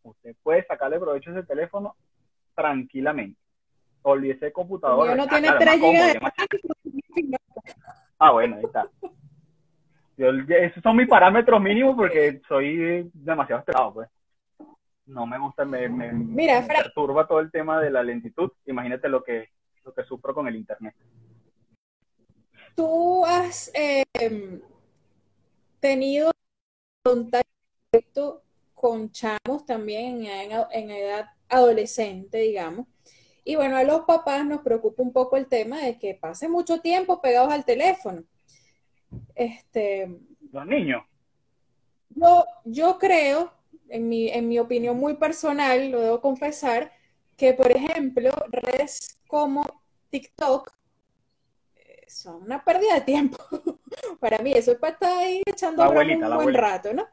usted 0.04 0.36
puede 0.42 0.66
sacarle 0.66 1.00
provecho 1.00 1.32
a 1.32 1.34
ese 1.34 1.44
teléfono 1.44 1.96
tranquilamente. 2.56 3.43
De 4.04 4.52
computadora. 4.52 5.12
Yo 5.12 5.18
no 5.18 5.28
tiene 5.28 5.50
3 5.58 5.80
GB 5.80 6.20
Ah, 8.20 8.32
bueno, 8.32 8.58
ahí 8.58 8.64
está. 8.66 8.90
esos 10.18 10.84
son 10.84 10.98
mis 10.98 11.08
parámetros 11.08 11.62
mínimos 11.62 11.96
porque 11.96 12.42
soy 12.48 13.10
demasiado 13.14 13.60
estresado, 13.60 13.94
pues. 13.94 14.10
No 15.06 15.26
me 15.26 15.38
gusta, 15.38 15.66
me, 15.66 15.90
Mira, 15.90 16.66
perturba 16.66 17.28
todo 17.28 17.40
el 17.40 17.52
tema 17.52 17.82
de 17.82 17.92
la 17.92 18.04
lentitud. 18.04 18.52
Imagínate 18.66 19.10
lo 19.10 19.24
que, 19.24 19.50
lo 19.84 19.94
que 19.94 20.04
sufro 20.04 20.34
con 20.34 20.48
el 20.48 20.56
internet. 20.56 20.96
Tú 22.76 23.26
has 23.26 23.72
em, 23.74 24.62
tenido 25.80 26.32
contacto 27.04 28.44
con 28.74 29.12
chamos 29.12 29.66
también 29.66 30.26
en 30.26 30.92
edad 30.92 31.30
adolescente, 31.50 32.38
digamos, 32.40 32.88
y 33.44 33.56
bueno, 33.56 33.78
a 33.78 33.84
los 33.84 34.02
papás 34.02 34.46
nos 34.46 34.62
preocupa 34.62 35.04
un 35.04 35.12
poco 35.12 35.36
el 35.38 35.48
tema 35.48 35.80
de 35.80 36.00
que 36.00 36.16
pase 36.16 36.48
mucho 36.48 36.80
tiempo 36.80 37.22
pegados 37.22 37.52
al 37.52 37.66
teléfono. 37.66 38.24
Este, 39.36 40.18
los 40.52 40.66
niños. 40.66 41.04
Yo, 42.10 42.46
yo 42.64 42.98
creo, 42.98 43.52
en 43.90 44.08
mi, 44.08 44.30
en 44.30 44.48
mi 44.48 44.60
opinión 44.60 44.98
muy 44.98 45.16
personal, 45.16 45.92
lo 45.92 46.00
debo 46.00 46.22
confesar, 46.22 46.92
que, 47.36 47.54
por 47.54 47.72
ejemplo, 47.72 48.32
redes 48.50 49.20
como 49.28 49.66
TikTok 50.10 50.72
eh, 51.76 52.06
son 52.08 52.44
una 52.44 52.64
pérdida 52.64 52.96
de 52.96 53.02
tiempo. 53.02 53.38
para 54.20 54.38
mí, 54.40 54.54
eso 54.54 54.72
es 54.72 54.78
para 54.78 54.94
estar 54.94 55.18
ahí 55.18 55.42
echando 55.46 55.84
abuelita, 55.84 56.30
un 56.30 56.44
buen 56.44 56.54
rato, 56.54 56.94
¿no? 56.94 57.08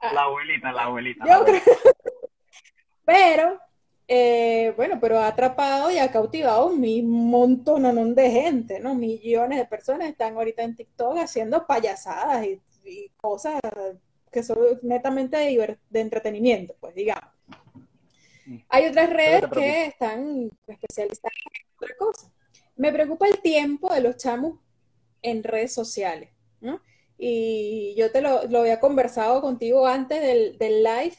La 0.00 0.22
abuelita, 0.22 0.72
la 0.72 0.82
abuelita. 0.84 1.24
Yo 1.26 1.44
creo. 1.44 1.60
Pero, 3.04 3.60
eh, 4.08 4.72
bueno, 4.76 4.98
pero 5.00 5.18
ha 5.18 5.26
atrapado 5.26 5.90
y 5.90 5.98
ha 5.98 6.12
cautivado 6.12 6.68
un 6.68 7.08
montón 7.28 8.14
de 8.14 8.30
gente, 8.30 8.78
¿no? 8.78 8.94
Millones 8.94 9.58
de 9.58 9.64
personas 9.64 10.08
están 10.08 10.36
ahorita 10.36 10.62
en 10.62 10.76
TikTok 10.76 11.18
haciendo 11.18 11.66
payasadas 11.66 12.46
y, 12.46 12.60
cosas 13.16 13.60
que 14.30 14.44
son 14.44 14.58
netamente 14.82 15.36
de, 15.36 15.76
de 15.90 16.00
entretenimiento, 16.00 16.76
pues 16.78 16.94
digamos. 16.94 17.32
Mm. 18.46 18.58
Hay 18.68 18.86
otras 18.86 19.10
redes 19.10 19.44
que 19.52 19.86
están 19.86 20.50
especializadas 20.68 21.32
en 21.52 21.74
otra 21.74 21.96
cosa. 21.98 22.32
Me 22.76 22.92
preocupa 22.92 23.26
el 23.26 23.40
tiempo 23.40 23.92
de 23.92 24.02
los 24.02 24.16
chamos 24.18 24.60
en 25.20 25.42
redes 25.42 25.74
sociales, 25.74 26.30
¿no? 26.60 26.80
Y 27.18 27.94
yo 27.96 28.12
te 28.12 28.20
lo, 28.20 28.44
lo 28.44 28.60
había 28.60 28.78
conversado 28.78 29.40
contigo 29.40 29.84
antes 29.86 30.20
del, 30.20 30.58
del 30.58 30.84
live. 30.84 31.16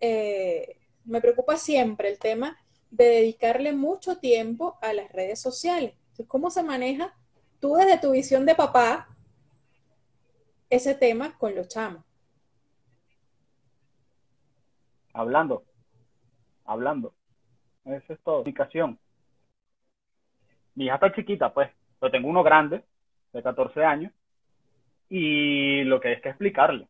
Eh, 0.00 0.77
me 1.08 1.20
preocupa 1.20 1.56
siempre 1.56 2.10
el 2.10 2.18
tema 2.18 2.56
de 2.90 3.04
dedicarle 3.04 3.72
mucho 3.72 4.18
tiempo 4.18 4.78
a 4.80 4.92
las 4.92 5.10
redes 5.12 5.40
sociales. 5.40 5.94
Entonces, 5.94 6.26
¿cómo 6.28 6.50
se 6.50 6.62
maneja 6.62 7.14
tú 7.60 7.74
desde 7.74 7.98
tu 7.98 8.12
visión 8.12 8.46
de 8.46 8.54
papá 8.54 9.08
ese 10.70 10.94
tema 10.94 11.36
con 11.38 11.54
los 11.54 11.68
chamos? 11.68 12.04
Hablando, 15.12 15.64
hablando. 16.64 17.14
Eso 17.84 18.12
es 18.12 18.20
todo. 18.20 18.38
Comunicación. 18.38 18.98
Mi 20.74 20.86
hija 20.86 20.94
está 20.94 21.12
chiquita, 21.12 21.52
pues. 21.52 21.70
Pero 21.98 22.12
tengo 22.12 22.28
uno 22.28 22.42
grande, 22.42 22.84
de 23.32 23.42
14 23.42 23.84
años, 23.84 24.12
y 25.08 25.82
lo 25.84 26.00
que 26.00 26.12
es 26.12 26.22
que 26.22 26.28
explicarle. 26.28 26.86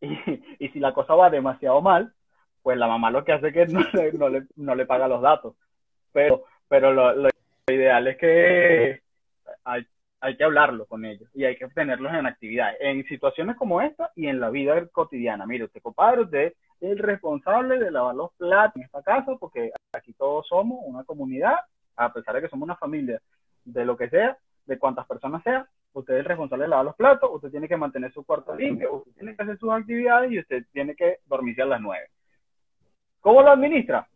Y, 0.58 0.68
si 0.68 0.78
la 0.78 0.92
cosa 0.92 1.14
va 1.14 1.30
demasiado 1.30 1.80
mal, 1.80 2.14
pues 2.66 2.78
la 2.78 2.88
mamá 2.88 3.12
lo 3.12 3.24
que 3.24 3.30
hace 3.30 3.46
es 3.46 3.54
que 3.54 3.66
no 3.72 3.80
le, 3.92 4.12
no 4.14 4.28
le, 4.28 4.42
no 4.56 4.74
le 4.74 4.86
paga 4.86 5.06
los 5.06 5.22
datos. 5.22 5.54
Pero, 6.12 6.46
pero 6.66 6.92
lo, 6.92 7.14
lo 7.14 7.28
ideal 7.68 8.08
es 8.08 8.16
que 8.16 9.02
hay, 9.62 9.86
hay, 10.20 10.36
que 10.36 10.42
hablarlo 10.42 10.84
con 10.86 11.04
ellos 11.04 11.30
y 11.32 11.44
hay 11.44 11.54
que 11.54 11.68
tenerlos 11.68 12.12
en 12.12 12.26
actividades, 12.26 12.76
en 12.80 13.04
situaciones 13.04 13.54
como 13.54 13.80
esta 13.80 14.10
y 14.16 14.26
en 14.26 14.40
la 14.40 14.50
vida 14.50 14.84
cotidiana. 14.88 15.46
Mire, 15.46 15.66
usted, 15.66 15.80
compadre, 15.80 16.22
usted 16.22 16.54
es 16.80 16.90
el 16.90 16.98
responsable 16.98 17.78
de 17.78 17.88
lavar 17.92 18.16
los 18.16 18.32
platos 18.32 18.74
en 18.74 18.82
esta 18.82 19.00
casa 19.00 19.36
porque 19.38 19.70
aquí 19.92 20.12
todos 20.14 20.48
somos 20.48 20.80
una 20.86 21.04
comunidad, 21.04 21.54
a 21.94 22.12
pesar 22.12 22.34
de 22.34 22.40
que 22.40 22.48
somos 22.48 22.66
una 22.66 22.74
familia 22.74 23.22
de 23.64 23.84
lo 23.84 23.96
que 23.96 24.10
sea, 24.10 24.36
de 24.64 24.76
cuántas 24.76 25.06
personas 25.06 25.40
sea, 25.44 25.68
usted 25.92 26.14
es 26.14 26.18
el 26.18 26.26
responsable 26.26 26.64
de 26.64 26.70
lavar 26.70 26.86
los 26.86 26.96
platos, 26.96 27.30
usted 27.32 27.52
tiene 27.52 27.68
que 27.68 27.76
mantener 27.76 28.12
su 28.12 28.24
cuarto 28.24 28.56
limpio, 28.56 28.96
usted 28.96 29.12
tiene 29.12 29.36
que 29.36 29.42
hacer 29.44 29.56
sus 29.56 29.70
actividades 29.70 30.32
y 30.32 30.40
usted 30.40 30.64
tiene 30.72 30.96
que 30.96 31.18
dormirse 31.26 31.62
a 31.62 31.66
las 31.66 31.80
nueve. 31.80 32.08
¿Cómo 33.26 33.42
lo 33.42 33.50
administra? 33.50 34.06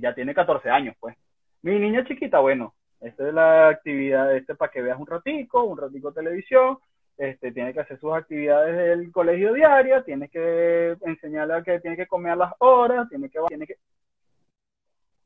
Ya 0.00 0.12
tiene 0.16 0.34
14 0.34 0.68
años, 0.68 0.96
pues. 0.98 1.16
Mi 1.62 1.78
niña 1.78 2.04
chiquita, 2.04 2.40
bueno, 2.40 2.74
esta 3.00 3.28
es 3.28 3.32
la 3.32 3.68
actividad, 3.68 4.34
este 4.34 4.56
para 4.56 4.72
que 4.72 4.82
veas 4.82 4.98
un 4.98 5.06
ratico, 5.06 5.62
un 5.62 5.78
ratico 5.78 6.10
de 6.10 6.20
televisión, 6.20 6.78
este, 7.16 7.52
tiene 7.52 7.72
que 7.72 7.78
hacer 7.78 8.00
sus 8.00 8.12
actividades 8.12 8.76
del 8.76 9.12
colegio 9.12 9.52
diaria, 9.52 10.02
tiene 10.02 10.28
que 10.28 10.96
enseñarle 11.02 11.54
a 11.54 11.62
que 11.62 11.78
tiene 11.78 11.96
que 11.96 12.08
comer 12.08 12.32
a 12.32 12.36
las 12.36 12.52
horas, 12.58 13.08
tiene 13.08 13.30
que. 13.30 13.38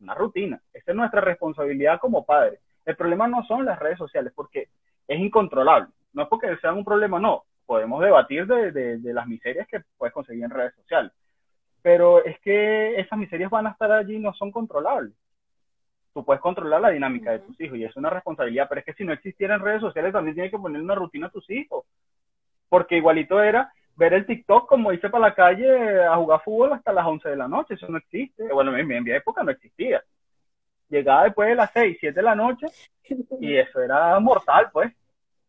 Una 0.00 0.14
rutina. 0.14 0.60
Esa 0.74 0.90
es 0.90 0.94
nuestra 0.94 1.22
responsabilidad 1.22 1.98
como 1.98 2.26
padres. 2.26 2.60
El 2.84 2.96
problema 2.96 3.26
no 3.28 3.44
son 3.44 3.64
las 3.64 3.78
redes 3.78 3.96
sociales, 3.96 4.30
porque 4.36 4.68
es 5.08 5.18
incontrolable. 5.18 5.88
No 6.12 6.24
es 6.24 6.28
porque 6.28 6.54
sean 6.58 6.76
un 6.76 6.84
problema, 6.84 7.18
no. 7.18 7.44
Podemos 7.64 8.02
debatir 8.02 8.46
de, 8.46 8.72
de, 8.98 9.14
las 9.14 9.26
miserias 9.26 9.66
que 9.68 9.80
puedes 9.96 10.12
conseguir 10.12 10.44
en 10.44 10.50
redes 10.50 10.74
sociales. 10.74 11.12
Pero 11.88 12.22
es 12.22 12.38
que 12.40 13.00
esas 13.00 13.18
miserias 13.18 13.50
van 13.50 13.66
a 13.66 13.70
estar 13.70 13.90
allí 13.90 14.16
y 14.16 14.18
no 14.18 14.34
son 14.34 14.52
controlables. 14.52 15.14
Tú 16.12 16.22
puedes 16.22 16.42
controlar 16.42 16.82
la 16.82 16.90
dinámica 16.90 17.30
de 17.30 17.38
tus 17.38 17.58
hijos 17.62 17.78
y 17.78 17.84
es 17.84 17.96
una 17.96 18.10
responsabilidad, 18.10 18.66
pero 18.68 18.80
es 18.80 18.84
que 18.84 18.92
si 18.92 19.04
no 19.04 19.14
existieran 19.14 19.62
redes 19.62 19.80
sociales 19.80 20.12
también 20.12 20.34
tienes 20.34 20.50
que 20.50 20.58
poner 20.58 20.82
una 20.82 20.94
rutina 20.94 21.28
a 21.28 21.30
tus 21.30 21.48
hijos. 21.48 21.86
Porque 22.68 22.98
igualito 22.98 23.42
era 23.42 23.72
ver 23.96 24.12
el 24.12 24.26
TikTok 24.26 24.68
como 24.68 24.92
hice 24.92 25.08
para 25.08 25.28
la 25.28 25.34
calle 25.34 26.04
a 26.04 26.14
jugar 26.16 26.42
fútbol 26.44 26.74
hasta 26.74 26.92
las 26.92 27.06
11 27.06 27.30
de 27.30 27.36
la 27.36 27.48
noche. 27.48 27.72
Eso 27.72 27.88
no 27.88 27.96
existe. 27.96 28.52
Bueno, 28.52 28.76
en 28.76 28.86
mi 28.86 29.10
época 29.10 29.42
no 29.42 29.50
existía 29.50 30.04
llegaba 30.90 31.24
después 31.24 31.48
de 31.48 31.54
las 31.54 31.70
6, 31.72 31.96
7 32.00 32.14
de 32.14 32.22
la 32.22 32.34
noche 32.34 32.66
y 33.40 33.56
eso 33.56 33.80
era 33.80 34.20
mortal, 34.20 34.68
pues. 34.74 34.92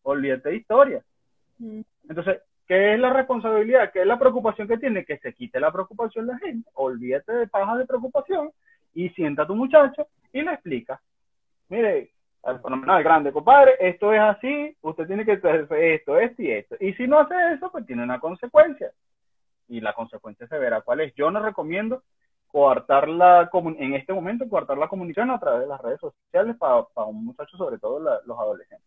Olvídate 0.04 0.48
de 0.48 0.56
historia. 0.56 1.04
Entonces, 2.08 2.40
¿qué 2.70 2.94
es 2.94 3.00
la 3.00 3.12
responsabilidad? 3.12 3.90
¿Qué 3.90 4.02
es 4.02 4.06
la 4.06 4.16
preocupación 4.16 4.68
que 4.68 4.78
tiene? 4.78 5.04
Que 5.04 5.18
se 5.18 5.34
quite 5.34 5.58
la 5.58 5.72
preocupación 5.72 6.28
la 6.28 6.38
gente, 6.38 6.70
olvídate 6.74 7.32
de 7.32 7.48
paja 7.48 7.76
de 7.76 7.84
preocupación 7.84 8.52
y 8.94 9.08
sienta 9.08 9.42
a 9.42 9.46
tu 9.48 9.56
muchacho 9.56 10.06
y 10.32 10.40
le 10.42 10.52
explica. 10.52 11.00
Mire, 11.68 12.10
al 12.44 12.62
fenomenal 12.62 13.02
grande, 13.02 13.32
compadre, 13.32 13.72
esto 13.80 14.12
es 14.12 14.20
así, 14.20 14.76
usted 14.82 15.08
tiene 15.08 15.24
que 15.24 15.32
hacer 15.32 15.66
esto, 15.68 16.16
esto 16.16 16.42
y 16.44 16.50
esto. 16.52 16.76
Y 16.78 16.92
si 16.94 17.08
no 17.08 17.18
hace 17.18 17.34
eso, 17.54 17.72
pues 17.72 17.84
tiene 17.86 18.04
una 18.04 18.20
consecuencia. 18.20 18.92
Y 19.66 19.80
la 19.80 19.92
consecuencia 19.92 20.46
se 20.46 20.56
verá 20.56 20.80
cuál 20.82 21.00
es. 21.00 21.12
Yo 21.16 21.28
no 21.32 21.42
recomiendo 21.42 22.04
coartar 22.46 23.08
la 23.08 23.50
en 23.78 23.94
este 23.94 24.12
momento 24.12 24.48
coartar 24.48 24.78
la 24.78 24.86
comunicación 24.86 25.32
a 25.32 25.40
través 25.40 25.62
de 25.62 25.66
las 25.66 25.80
redes 25.80 25.98
sociales 25.98 26.56
para, 26.56 26.86
un 27.06 27.24
muchacho, 27.24 27.56
sobre 27.56 27.78
todo 27.78 27.98
los 27.98 28.38
adolescentes. 28.38 28.86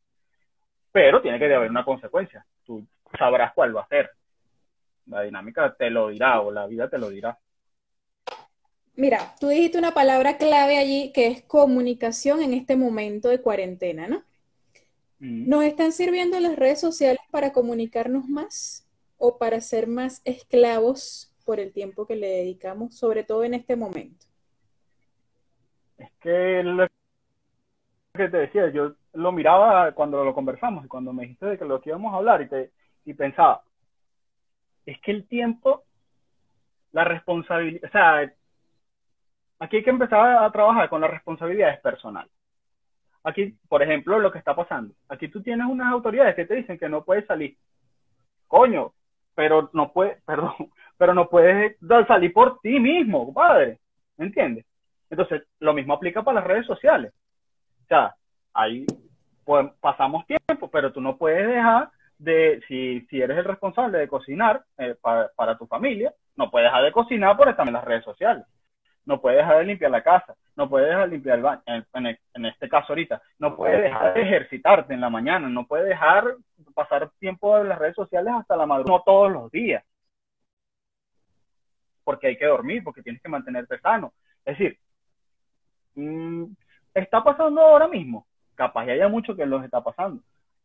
Pero 0.94 1.22
tiene 1.22 1.38
que 1.38 1.54
haber 1.54 1.70
una 1.70 1.84
consecuencia. 1.84 2.46
Tú 2.66 2.86
sabrás 3.18 3.54
cuál 3.54 3.76
va 3.76 3.82
a 3.82 3.88
ser. 3.88 4.12
La 5.08 5.22
dinámica 5.22 5.74
te 5.74 5.90
lo 5.90 6.10
dirá 6.10 6.42
o 6.42 6.52
la 6.52 6.66
vida 6.68 6.90
te 6.90 6.98
lo 6.98 7.10
dirá. 7.10 7.38
Mira, 8.96 9.34
tú 9.40 9.48
dijiste 9.48 9.78
una 9.78 9.94
palabra 9.94 10.38
clave 10.38 10.78
allí 10.78 11.12
que 11.14 11.28
es 11.28 11.42
comunicación 11.44 12.42
en 12.42 12.54
este 12.54 12.76
momento 12.76 13.30
de 13.30 13.42
cuarentena, 13.42 14.08
¿no? 14.08 14.24
Mm. 15.20 15.50
¿Nos 15.50 15.64
están 15.64 15.92
sirviendo 15.92 16.40
las 16.40 16.56
redes 16.56 16.80
sociales 16.80 17.22
para 17.32 17.52
comunicarnos 17.52 18.28
más 18.28 18.88
o 19.18 19.38
para 19.38 19.62
ser 19.62 19.88
más 19.88 20.22
esclavos 20.26 21.34
por 21.46 21.60
el 21.60 21.72
tiempo 21.72 22.06
que 22.06 22.16
le 22.16 22.28
dedicamos, 22.28 22.98
sobre 22.98 23.24
todo 23.24 23.44
en 23.44 23.54
este 23.54 23.76
momento. 23.76 24.26
Es 25.98 26.12
que 26.20 26.62
lo 26.64 26.88
que 28.14 28.28
te 28.30 28.38
decía, 28.38 28.70
yo 28.70 28.96
lo 29.14 29.32
miraba 29.32 29.92
cuando 29.94 30.24
lo 30.24 30.34
conversamos 30.34 30.86
y 30.86 30.88
cuando 30.88 31.14
me 31.14 31.24
dijiste 31.24 31.46
de 31.46 31.58
que 31.58 31.66
lo 31.66 31.82
que 31.82 31.90
íbamos 31.90 32.14
a 32.14 32.18
hablar 32.18 32.42
y, 32.42 32.50
te, 32.50 32.72
y 33.06 33.14
pensaba, 33.14 33.64
es 34.86 35.00
que 35.02 35.12
el 35.12 35.28
tiempo, 35.28 35.84
la 36.92 37.04
responsabilidad, 37.04 37.90
o 37.90 37.92
sea, 37.92 38.34
aquí 39.60 39.78
hay 39.78 39.84
que 39.84 39.90
empezar 39.90 40.44
a 40.44 40.52
trabajar 40.52 40.90
con 40.90 41.02
las 41.02 41.12
responsabilidades 41.12 41.80
personales. 41.80 42.32
Aquí, 43.24 43.58
por 43.70 43.82
ejemplo, 43.82 44.20
lo 44.20 44.32
que 44.32 44.40
está 44.40 44.56
pasando. 44.56 44.94
Aquí 45.08 45.30
tú 45.30 45.42
tienes 45.42 45.66
unas 45.66 45.92
autoridades 45.92 46.36
que 46.36 46.46
te 46.46 46.56
dicen 46.56 46.78
que 46.78 46.90
no 46.90 47.06
puedes 47.06 47.26
salir. 47.26 47.58
Coño, 48.48 48.94
pero 49.34 49.70
no 49.74 49.94
puedes, 49.94 50.22
perdón, 50.26 50.54
pero 50.98 51.14
no 51.14 51.30
puedes 51.30 51.78
salir 52.08 52.34
por 52.34 52.60
ti 52.60 52.80
mismo, 52.80 53.26
compadre. 53.26 53.80
¿Me 54.18 54.26
entiendes? 54.26 54.66
Entonces, 55.10 55.44
lo 55.60 55.74
mismo 55.74 55.94
aplica 55.94 56.24
para 56.24 56.40
las 56.40 56.48
redes 56.48 56.66
sociales. 56.66 57.14
O 57.84 57.88
sea, 57.88 58.16
ahí 58.54 58.86
pues, 59.46 59.72
pasamos 59.80 60.26
tiempo, 60.26 60.70
pero 60.70 60.92
tú 60.92 61.02
no 61.02 61.18
puedes 61.18 61.48
dejar 61.48 61.90
de, 62.24 62.62
si, 62.68 63.02
si 63.10 63.22
eres 63.22 63.38
el 63.38 63.46
responsable 63.46 63.98
de 63.98 64.08
cocinar 64.08 64.64
eh, 64.78 64.96
para, 65.02 65.30
para, 65.36 65.58
tu 65.58 65.66
familia, 65.68 66.14
no 66.36 66.50
puedes 66.50 66.68
dejar 66.68 66.84
de 66.84 66.92
cocinar 66.92 67.38
por 67.38 67.50
estar 67.50 67.68
en 67.68 67.74
las 67.74 67.84
redes 67.84 68.04
sociales. 68.04 68.46
No 69.06 69.20
puedes 69.20 69.40
dejar 69.40 69.58
de 69.58 69.66
limpiar 69.66 69.92
la 69.92 70.02
casa, 70.02 70.34
no 70.56 70.70
puedes 70.70 70.88
dejar 70.88 71.10
de 71.10 71.16
limpiar 71.16 71.38
el 71.38 71.44
baño, 71.44 71.62
en, 71.66 71.86
en, 72.34 72.46
este 72.46 72.70
caso 72.70 72.94
ahorita, 72.94 73.22
no 73.40 73.56
puedes 73.56 73.82
dejar 73.84 74.14
de 74.14 74.22
ejercitarte 74.22 74.94
en 74.94 75.02
la 75.02 75.10
mañana, 75.10 75.50
no 75.50 75.68
puedes 75.68 75.88
dejar 75.88 76.36
pasar 76.74 77.12
tiempo 77.20 77.58
en 77.58 77.68
las 77.68 77.80
redes 77.80 77.96
sociales 77.96 78.34
hasta 78.34 78.56
la 78.56 78.66
madrugada, 78.66 78.98
no 78.98 79.04
todos 79.04 79.32
los 79.32 79.52
días 79.52 79.84
porque 82.04 82.28
hay 82.28 82.38
que 82.38 82.46
dormir, 82.46 82.84
porque 82.84 83.02
tienes 83.02 83.22
que 83.22 83.30
mantenerte 83.30 83.80
sano. 83.80 84.14
Es 84.46 84.58
decir, 84.58 84.78
mm, 85.96 86.46
está 86.94 87.24
pasando 87.24 87.62
ahora 87.62 87.88
mismo, 87.88 88.28
capaz 88.56 88.86
ya 88.86 88.94
haya 88.94 89.08
mucho 89.08 89.36
que 89.36 89.46
los 89.46 89.64
está 89.64 89.82
pasando, 89.84 90.22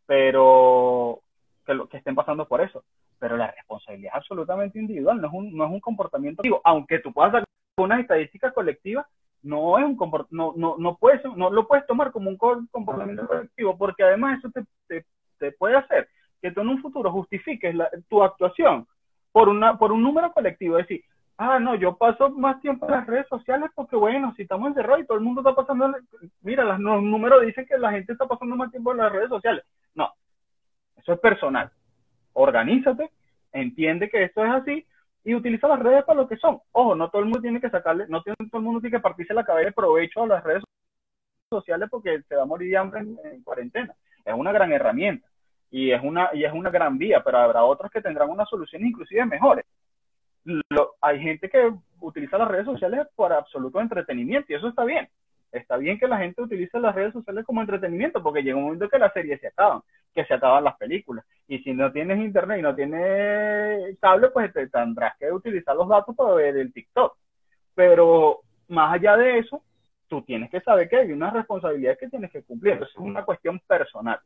pero 0.06 1.20
que, 1.68 1.74
lo, 1.74 1.86
que 1.86 1.98
estén 1.98 2.14
pasando 2.14 2.48
por 2.48 2.62
eso. 2.62 2.82
Pero 3.18 3.36
la 3.36 3.50
responsabilidad 3.50 4.12
es 4.14 4.16
absolutamente 4.16 4.78
individual, 4.78 5.20
no 5.20 5.28
es 5.28 5.34
un, 5.34 5.56
no 5.56 5.64
es 5.66 5.70
un 5.70 5.80
comportamiento 5.80 6.42
aunque 6.64 6.98
tú 7.00 7.12
puedas 7.12 7.32
sacar 7.32 7.44
una 7.76 8.00
estadística 8.00 8.50
colectiva, 8.52 9.06
no 9.42 9.78
es 9.78 9.84
un 9.84 9.96
no, 10.30 10.54
no, 10.56 10.76
no 10.78 10.96
puedes, 10.96 11.22
no 11.36 11.50
lo 11.50 11.68
puedes 11.68 11.86
tomar 11.86 12.10
como 12.10 12.30
un 12.30 12.38
comportamiento 12.38 13.26
colectivo, 13.26 13.76
porque 13.76 14.02
además 14.02 14.38
eso 14.38 14.50
te, 14.50 15.04
te, 15.38 15.52
puede 15.52 15.76
hacer 15.76 16.08
que 16.42 16.50
tú 16.50 16.62
en 16.62 16.68
un 16.68 16.82
futuro 16.82 17.12
justifiques 17.12 17.76
tu 18.08 18.22
actuación 18.22 18.86
por 19.30 19.48
una, 19.48 19.78
por 19.78 19.92
un 19.92 20.02
número 20.02 20.32
colectivo, 20.32 20.78
es 20.78 20.88
decir, 20.88 21.04
ah, 21.36 21.58
no, 21.60 21.76
yo 21.76 21.96
paso 21.96 22.30
más 22.30 22.60
tiempo 22.60 22.86
en 22.86 22.92
las 22.92 23.06
redes 23.06 23.28
sociales 23.28 23.70
porque, 23.74 23.94
bueno, 23.94 24.32
si 24.36 24.42
estamos 24.42 24.68
encerrados 24.68 25.02
y 25.02 25.06
todo 25.06 25.18
el 25.18 25.24
mundo 25.24 25.42
está 25.42 25.54
pasando, 25.54 25.94
mira, 26.40 26.64
los 26.64 26.80
números 26.80 27.46
dicen 27.46 27.66
que 27.66 27.78
la 27.78 27.92
gente 27.92 28.12
está 28.12 28.26
pasando 28.26 28.56
más 28.56 28.70
tiempo 28.70 28.90
en 28.92 28.98
las 28.98 29.12
redes 29.12 29.28
sociales. 29.28 29.64
Eso 31.08 31.14
es 31.14 31.20
personal. 31.20 31.70
Organízate, 32.34 33.10
entiende 33.52 34.10
que 34.10 34.24
esto 34.24 34.44
es 34.44 34.50
así 34.50 34.86
y 35.24 35.34
utiliza 35.34 35.66
las 35.66 35.78
redes 35.78 36.04
para 36.04 36.20
lo 36.20 36.28
que 36.28 36.36
son. 36.36 36.60
Ojo, 36.72 36.94
no 36.94 37.08
todo 37.08 37.20
el 37.22 37.28
mundo 37.28 37.40
tiene 37.40 37.62
que 37.62 37.70
sacarle, 37.70 38.04
no 38.10 38.22
todo 38.22 38.34
el 38.38 38.60
mundo 38.60 38.82
tiene 38.82 38.98
que 38.98 39.02
partirse 39.02 39.32
la 39.32 39.42
cabeza 39.42 39.68
de 39.68 39.72
provecho 39.72 40.24
a 40.24 40.26
las 40.26 40.44
redes 40.44 40.62
sociales 41.48 41.88
porque 41.90 42.20
se 42.28 42.36
va 42.36 42.42
a 42.42 42.44
morir 42.44 42.68
de 42.68 42.76
hambre 42.76 43.00
en, 43.00 43.42
cuarentena. 43.42 43.94
Es 44.22 44.34
una 44.34 44.52
gran 44.52 44.70
herramienta 44.70 45.26
y 45.70 45.92
es 45.92 46.02
una, 46.04 46.28
y 46.34 46.44
es 46.44 46.52
una 46.52 46.68
gran 46.68 46.98
vía, 46.98 47.22
pero 47.24 47.38
habrá 47.38 47.64
otros 47.64 47.90
que 47.90 48.02
tendrán 48.02 48.28
unas 48.28 48.50
soluciones 48.50 48.90
inclusive 48.90 49.24
mejores 49.24 49.64
hay 51.00 51.20
gente 51.20 51.48
que 51.48 51.72
utiliza 52.00 52.36
las 52.36 52.48
redes 52.48 52.66
sociales 52.66 53.06
para 53.16 53.38
absoluto 53.38 53.80
entretenimiento 53.80 54.52
y 54.52 54.56
eso 54.56 54.68
está 54.68 54.84
bien. 54.84 55.08
Está 55.50 55.76
bien 55.76 55.98
que 55.98 56.06
la 56.06 56.18
gente 56.18 56.42
utilice 56.42 56.78
las 56.78 56.94
redes 56.94 57.12
sociales 57.12 57.44
como 57.44 57.60
entretenimiento 57.60 58.22
porque 58.22 58.42
llega 58.42 58.56
un 58.56 58.64
momento 58.64 58.88
que 58.88 58.98
las 58.98 59.12
series 59.12 59.40
se 59.40 59.48
acaban, 59.48 59.80
que 60.14 60.24
se 60.24 60.34
acaban 60.34 60.64
las 60.64 60.76
películas. 60.76 61.24
Y 61.46 61.58
si 61.60 61.72
no 61.72 61.90
tienes 61.90 62.18
internet 62.18 62.58
y 62.58 62.62
no 62.62 62.74
tienes 62.74 63.98
cable, 64.00 64.28
pues 64.30 64.52
te 64.52 64.68
tendrás 64.68 65.16
que 65.18 65.32
utilizar 65.32 65.74
los 65.74 65.88
datos 65.88 66.14
para 66.14 66.34
ver 66.34 66.56
el 66.56 66.72
TikTok. 66.72 67.16
Pero 67.74 68.40
más 68.68 68.94
allá 68.94 69.16
de 69.16 69.38
eso, 69.38 69.62
tú 70.08 70.22
tienes 70.22 70.50
que 70.50 70.60
saber 70.60 70.88
que 70.88 70.96
hay 70.96 71.12
una 71.12 71.30
responsabilidad 71.30 71.98
que 71.98 72.08
tienes 72.08 72.30
que 72.30 72.42
cumplir. 72.42 72.74
Es 72.82 72.94
una 72.96 73.24
cuestión 73.24 73.60
personal. 73.66 74.20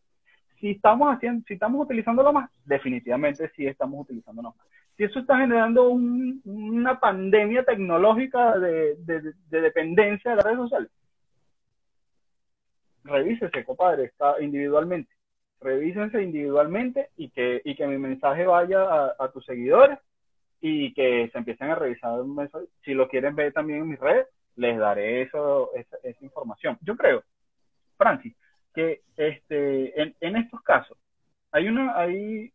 Si 0.60 0.72
estamos 0.72 1.14
haciendo, 1.14 1.44
si 1.46 1.54
estamos 1.54 1.84
utilizándolo 1.84 2.32
más, 2.32 2.50
definitivamente 2.64 3.50
sí 3.54 3.66
estamos 3.66 4.00
utilizándolo 4.00 4.54
más 4.56 4.66
si 4.96 5.04
eso 5.04 5.20
está 5.20 5.38
generando 5.38 5.88
una 5.90 7.00
pandemia 7.00 7.64
tecnológica 7.64 8.58
de, 8.58 8.96
dependencia 9.48 10.30
de 10.30 10.36
las 10.36 10.44
redes 10.44 10.58
sociales, 10.58 10.90
revísese, 13.04 13.64
compadre, 13.64 14.04
está 14.04 14.40
individualmente. 14.40 15.12
Revísense 15.60 16.22
individualmente 16.22 17.10
y 17.16 17.30
que, 17.30 17.62
y 17.64 17.74
que 17.76 17.86
mi 17.86 17.98
mensaje 17.98 18.46
vaya 18.46 19.14
a, 19.18 19.30
tus 19.32 19.44
seguidores 19.44 19.98
y 20.60 20.92
que 20.94 21.28
se 21.30 21.38
empiecen 21.38 21.70
a 21.70 21.76
revisar. 21.76 22.20
Si 22.84 22.94
lo 22.94 23.08
quieren 23.08 23.36
ver 23.36 23.52
también 23.52 23.80
en 23.80 23.88
mis 23.88 24.00
redes, 24.00 24.26
les 24.56 24.78
daré 24.78 25.22
eso, 25.22 25.70
esa, 25.74 26.24
información. 26.24 26.78
Yo 26.82 26.96
creo, 26.96 27.22
Francis, 27.96 28.34
que 28.74 29.02
este, 29.16 30.00
en, 30.00 30.14
en 30.20 30.36
estos 30.36 30.60
casos 30.62 30.98
hay 31.52 31.68
una, 31.68 31.96
hay 31.96 32.52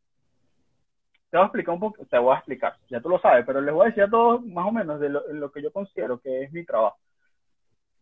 te 1.30 1.38
voy 1.38 1.44
a 1.44 1.48
explicar 1.48 1.74
un 1.74 1.80
poco, 1.80 2.06
te 2.06 2.18
voy 2.18 2.34
a 2.34 2.38
explicar, 2.38 2.78
ya 2.90 3.02
tú 3.02 3.10
lo 3.10 3.20
sabes, 3.20 3.46
pero 3.46 3.60
les 3.62 3.74
voy 3.74 3.86
a 3.86 3.90
decir 3.90 4.04
a 4.04 4.10
todos 4.10 4.44
más 4.46 4.66
o 4.66 4.72
menos 4.72 5.00
de 5.00 5.10
lo, 5.10 5.52
que 5.52 5.62
yo 5.62 5.72
considero 5.72 6.20
que 6.20 6.44
es 6.44 6.52
mi 6.54 6.66
trabajo. 6.66 6.98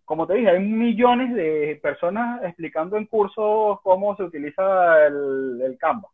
Como 0.05 0.27
te 0.27 0.35
dije, 0.35 0.49
hay 0.49 0.59
millones 0.59 1.33
de 1.33 1.79
personas 1.81 2.43
explicando 2.43 2.95
en 2.95 3.07
cursos 3.07 3.79
cómo 3.81 4.15
se 4.15 4.23
utiliza 4.23 5.07
el, 5.07 5.61
el 5.61 5.77
Canva 5.77 6.09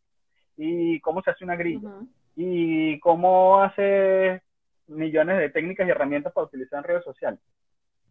y 0.58 1.00
cómo 1.02 1.22
se 1.22 1.32
hace 1.32 1.44
una 1.44 1.58
grilla 1.58 1.90
y 2.36 3.00
cómo 3.00 3.62
hace 3.62 4.42
millones 4.88 5.38
de 5.38 5.50
técnicas 5.50 5.88
y 5.88 5.92
herramientas 5.92 6.32
para 6.34 6.48
utilizar 6.48 6.80
en 6.80 6.84
redes 6.86 7.04
sociales. 7.04 7.40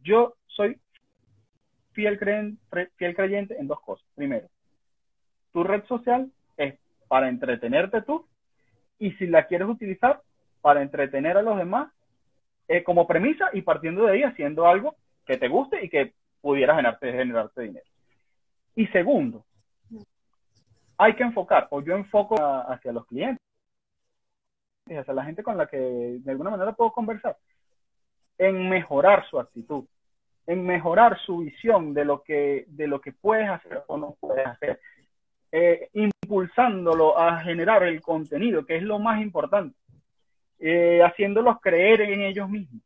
Yo 0.03 0.35
soy 0.47 0.79
fiel, 1.93 2.19
fiel 2.97 3.17
creyente 3.17 3.59
en 3.59 3.67
dos 3.67 3.81
cosas. 3.81 4.07
Primero, 4.15 4.49
tu 5.53 5.65
red 5.65 5.85
social 5.87 6.31
es 6.57 6.75
para 7.09 7.29
entretenerte 7.29 8.03
tú 8.03 8.27
y 8.99 9.13
si 9.13 9.27
la 9.27 9.47
quieres 9.47 9.69
utilizar 9.69 10.21
para 10.61 10.83
entretener 10.83 11.39
a 11.39 11.43
los 11.43 11.57
demás, 11.57 11.91
eh, 12.69 12.85
como 12.85 13.07
premisa 13.07 13.49
y 13.53 13.63
partiendo 13.63 14.05
de 14.05 14.13
ahí 14.13 14.23
haciendo 14.23 14.67
algo 14.67 14.95
que 15.31 15.39
te 15.39 15.47
guste 15.47 15.85
y 15.85 15.89
que 15.89 16.13
pudiera 16.41 16.75
generarte, 16.75 17.13
generarte 17.13 17.63
dinero. 17.63 17.87
Y 18.75 18.89
segundo, 18.89 19.45
hay 20.99 21.15
que 21.15 21.23
enfocar, 21.23 21.69
o 21.71 21.81
yo 21.81 21.95
enfoco 21.95 22.35
hacia 22.35 22.91
los 22.91 23.07
clientes, 23.07 23.39
hacia 24.89 25.15
la 25.15 25.25
gente 25.25 25.45
con 25.45 25.57
la 25.57 25.69
que 25.69 25.77
de 25.77 26.31
alguna 26.33 26.51
manera 26.51 26.73
puedo 26.73 26.91
conversar, 26.91 27.37
en 28.39 28.69
mejorar 28.69 29.25
su 29.31 29.39
actitud, 29.39 29.85
en 30.49 30.67
mejorar 30.67 31.17
su 31.21 31.39
visión 31.39 31.95
de 31.95 32.05
lo 32.05 32.25
que, 32.25 32.65
de 32.67 32.89
lo 32.89 33.01
que 33.01 33.13
puedes 33.13 33.49
hacer 33.49 33.85
o 33.87 33.99
no 33.99 34.17
puedes 34.19 34.45
hacer, 34.45 34.81
eh, 35.53 35.91
impulsándolo 35.93 37.17
a 37.17 37.41
generar 37.41 37.85
el 37.85 38.01
contenido, 38.01 38.67
que 38.67 38.79
es 38.79 38.83
lo 38.83 38.99
más 38.99 39.23
importante, 39.23 39.77
eh, 40.59 41.01
haciéndolos 41.05 41.61
creer 41.61 42.01
en 42.01 42.23
ellos 42.23 42.49
mismos. 42.51 42.83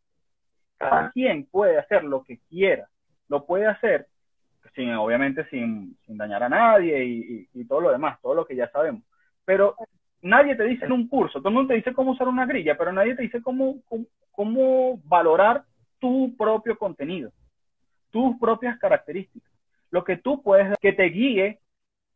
Cada 0.78 1.10
quien 1.12 1.46
puede 1.46 1.78
hacer 1.78 2.04
lo 2.04 2.24
que 2.24 2.38
quiera, 2.48 2.88
lo 3.28 3.46
puede 3.46 3.66
hacer 3.66 4.08
sin, 4.74 4.92
obviamente 4.94 5.44
sin, 5.50 5.96
dañar 6.06 6.42
a 6.42 6.48
nadie 6.48 7.04
y, 7.52 7.64
todo 7.66 7.80
lo 7.80 7.92
demás, 7.92 8.20
todo 8.20 8.34
lo 8.34 8.46
que 8.46 8.56
ya 8.56 8.70
sabemos. 8.70 9.02
Pero 9.44 9.76
nadie 10.22 10.56
te 10.56 10.64
dice 10.64 10.84
en 10.84 10.92
un 10.92 11.08
curso, 11.08 11.38
todo 11.38 11.48
el 11.48 11.54
mundo 11.54 11.68
te 11.68 11.74
dice 11.74 11.92
cómo 11.92 12.12
usar 12.12 12.28
una 12.28 12.46
grilla, 12.46 12.76
pero 12.76 12.92
nadie 12.92 13.14
te 13.14 13.22
dice 13.22 13.42
cómo, 13.42 13.76
cómo 14.32 15.00
valorar 15.04 15.64
tu 15.98 16.36
propio 16.36 16.76
contenido, 16.76 17.32
tus 18.10 18.36
propias 18.38 18.78
características, 18.78 19.52
lo 19.90 20.04
que 20.04 20.16
tú 20.16 20.42
puedes, 20.42 20.76
que 20.78 20.92
te 20.92 21.04
guíe 21.04 21.60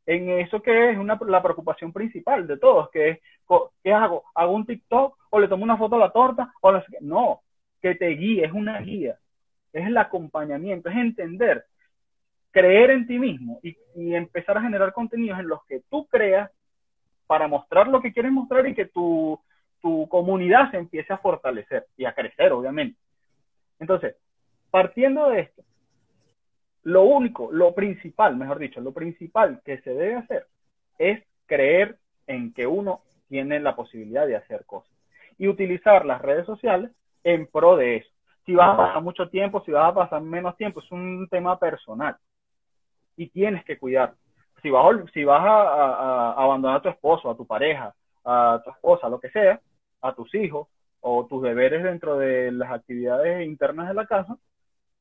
en 0.07 0.31
eso 0.31 0.63
que 0.63 0.91
es 0.91 0.99
una, 0.99 1.19
la 1.27 1.43
preocupación 1.43 1.93
principal 1.93 2.47
de 2.47 2.57
todos, 2.57 2.91
que 2.91 3.11
es, 3.11 3.19
¿qué 3.83 3.93
hago? 3.93 4.25
¿Hago 4.35 4.53
un 4.53 4.65
TikTok 4.65 5.19
o 5.31 5.39
le 5.39 5.49
tomo 5.49 5.65
una 5.65 5.77
foto 5.77 5.97
a 5.97 5.99
la 5.99 6.11
torta? 6.11 6.51
O 6.63 6.73
no, 7.01 7.43
que 7.81 7.95
te 7.95 8.09
guíe, 8.09 8.45
es 8.45 8.53
una 8.53 8.81
guía, 8.81 9.19
es 9.73 9.87
el 9.87 9.97
acompañamiento, 9.97 10.89
es 10.89 10.97
entender, 10.97 11.65
creer 12.51 12.91
en 12.91 13.07
ti 13.07 13.19
mismo 13.19 13.61
y, 13.63 13.77
empezar 14.15 14.57
a 14.57 14.63
generar 14.63 14.93
contenidos 14.93 15.41
en 15.41 15.49
los 15.49 15.65
que 15.67 15.83
tú 15.91 16.07
creas 16.07 16.51
para 17.27 17.49
mostrar 17.49 17.89
lo 17.89 18.01
que 18.01 18.13
quieres 18.13 18.31
mostrar 18.31 18.67
y 18.69 18.75
que 18.75 18.87
tu, 18.87 19.41
tu 19.81 20.09
comunidad 20.09 20.71
se 20.71 20.77
empiece 20.77 21.13
a 21.13 21.19
fortalecer 21.19 21.87
y 21.97 22.05
a 22.05 22.13
crecer, 22.13 22.53
obviamente. 22.53 22.99
Entonces, 23.81 24.15
partiendo 24.71 25.31
de 25.31 25.41
esto, 25.41 25.63
lo 26.85 27.03
único, 27.03 27.51
lo 27.53 27.75
principal, 27.75 28.37
mejor 28.37 28.59
dicho, 28.59 28.81
lo 28.81 28.93
principal 28.93 29.61
que 29.65 29.79
se 29.81 29.91
debe 29.91 30.15
hacer 30.15 30.47
es 30.99 31.23
creer 31.47 31.99
en 32.27 32.53
que 32.53 32.67
uno 32.67 33.03
tiene 33.29 33.61
la 33.61 33.75
posibilidad 33.75 34.27
de 34.27 34.37
hacer 34.37 34.65
cosas 34.65 34.93
y 35.39 35.49
utilizar 35.49 36.07
las 36.07 36.23
redes 36.23 36.47
sociales 36.47 36.91
en 37.25 37.47
pro 37.47 37.77
de 37.77 37.97
eso. 37.97 38.11
Si 38.47 38.55
vas 38.55 38.71
a 38.71 38.77
pasar 38.77 39.03
mucho 39.03 39.29
tiempo, 39.29 39.63
si 39.65 39.71
vas 39.71 39.91
a 39.91 39.95
pasar 39.95 40.23
menos 40.23 40.57
tiempo, 40.57 40.81
es 40.81 40.91
un 40.91 41.29
tema 41.31 41.59
personal 41.59 42.17
y 43.19 43.29
tienes 43.29 43.65
que 43.65 43.79
cuidar. 43.79 44.15
Si 44.63 44.71
vas, 44.71 44.87
si 45.13 45.25
vas 45.25 45.45
a, 45.45 46.33
abandonar 46.33 46.79
a 46.79 46.83
tu 46.83 46.89
esposo, 46.89 47.31
a 47.31 47.37
tu 47.37 47.47
pareja, 47.47 47.95
a 48.25 48.61
tu 48.65 48.71
esposa, 48.71 49.09
lo 49.09 49.21
que 49.21 49.31
sea, 49.31 49.61
a 50.01 50.15
tus 50.15 50.35
hijos 50.35 50.69
o 51.01 51.27
tus 51.27 51.43
deberes 51.43 51.83
dentro 51.83 52.17
de 52.17 52.51
las 52.53 52.71
actividades 52.71 53.47
internas 53.47 53.89
de 53.89 53.95
la 53.95 54.07
casa, 54.07 54.37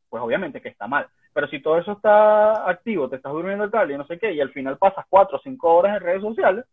pues 0.10 0.22
obviamente 0.22 0.62
que 0.62 0.70
está 0.70 0.88
mal. 0.88 1.08
Pero 1.34 1.48
si 1.48 1.62
todo 1.62 1.78
eso 1.78 1.94
está 1.94 2.70
activo, 2.70 3.10
te 3.10 3.18
estás 3.18 3.32
durmiendo 3.32 3.64
el 3.64 3.72
cable 3.72 3.94
y 3.94 3.98
no 3.98 4.08
sé 4.08 4.18
qué, 4.18 4.34
y 4.34 4.42
al 4.42 4.52
final 4.52 4.78
pasas 4.78 5.06
cuatro 5.10 5.38
o 5.38 5.42
cinco 5.42 5.76
horas 5.76 5.98
en 5.98 6.04
redes 6.04 6.22
sociales, 6.22 6.66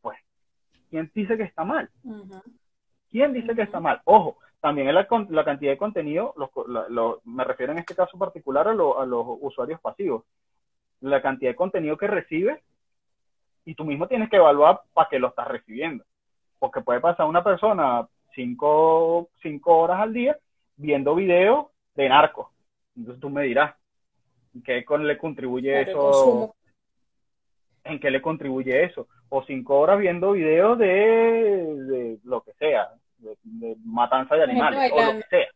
pues, 0.00 0.18
¿quién 0.88 1.10
dice 1.14 1.36
que 1.36 1.42
está 1.42 1.64
mal? 1.64 1.90
¿Quién 3.10 3.32
dice 3.32 3.54
que 3.54 3.62
está 3.62 3.80
mal? 3.80 4.00
Ojo, 4.04 4.38
también 4.60 4.94
la, 4.94 5.06
la 5.30 5.44
cantidad 5.44 5.72
de 5.72 5.78
contenido, 5.78 6.34
me 7.24 7.44
refiero 7.44 7.72
en 7.72 7.78
este 7.78 7.94
caso 7.94 8.18
particular 8.18 8.68
a, 8.68 8.70
a 8.70 8.74
los 8.74 9.26
usuarios 9.40 9.80
pasivos, 9.80 10.24
la 11.00 11.22
cantidad 11.22 11.50
de 11.50 11.56
contenido 11.56 11.96
que 11.96 12.06
recibes 12.06 12.60
y 13.64 13.74
tú 13.74 13.84
mismo 13.84 14.06
tienes 14.06 14.28
que 14.28 14.36
evaluar 14.36 14.82
para 14.92 15.08
qué 15.08 15.18
lo 15.18 15.28
estás 15.28 15.48
recibiendo. 15.48 16.04
Porque 16.58 16.82
puede 16.82 17.00
pasar 17.00 17.26
una 17.26 17.42
persona 17.42 18.06
cinco, 18.34 19.30
cinco 19.42 19.78
horas 19.78 20.00
al 20.00 20.12
día 20.12 20.36
viendo 20.76 21.14
videos 21.14 21.66
de 21.94 22.08
narcos. 22.08 22.48
Entonces 22.94 23.20
tú 23.20 23.30
me 23.30 23.42
dirás, 23.44 23.74
¿En 24.54 24.62
qué 24.62 24.84
le 24.98 25.16
contribuye 25.16 25.82
eso? 25.82 26.54
¿En 27.84 28.00
qué 28.00 28.10
le 28.10 28.20
contribuye 28.20 28.84
eso? 28.84 29.06
O 29.28 29.44
cinco 29.44 29.78
horas 29.78 29.98
viendo 29.98 30.32
videos 30.32 30.78
de, 30.78 32.18
lo 32.24 32.42
que 32.42 32.52
sea, 32.54 32.90
de, 33.20 33.76
matanza 33.84 34.34
de 34.34 34.44
animales, 34.44 34.92
o 34.92 34.96
lo 34.96 35.12
que 35.20 35.26
sea. 35.28 35.48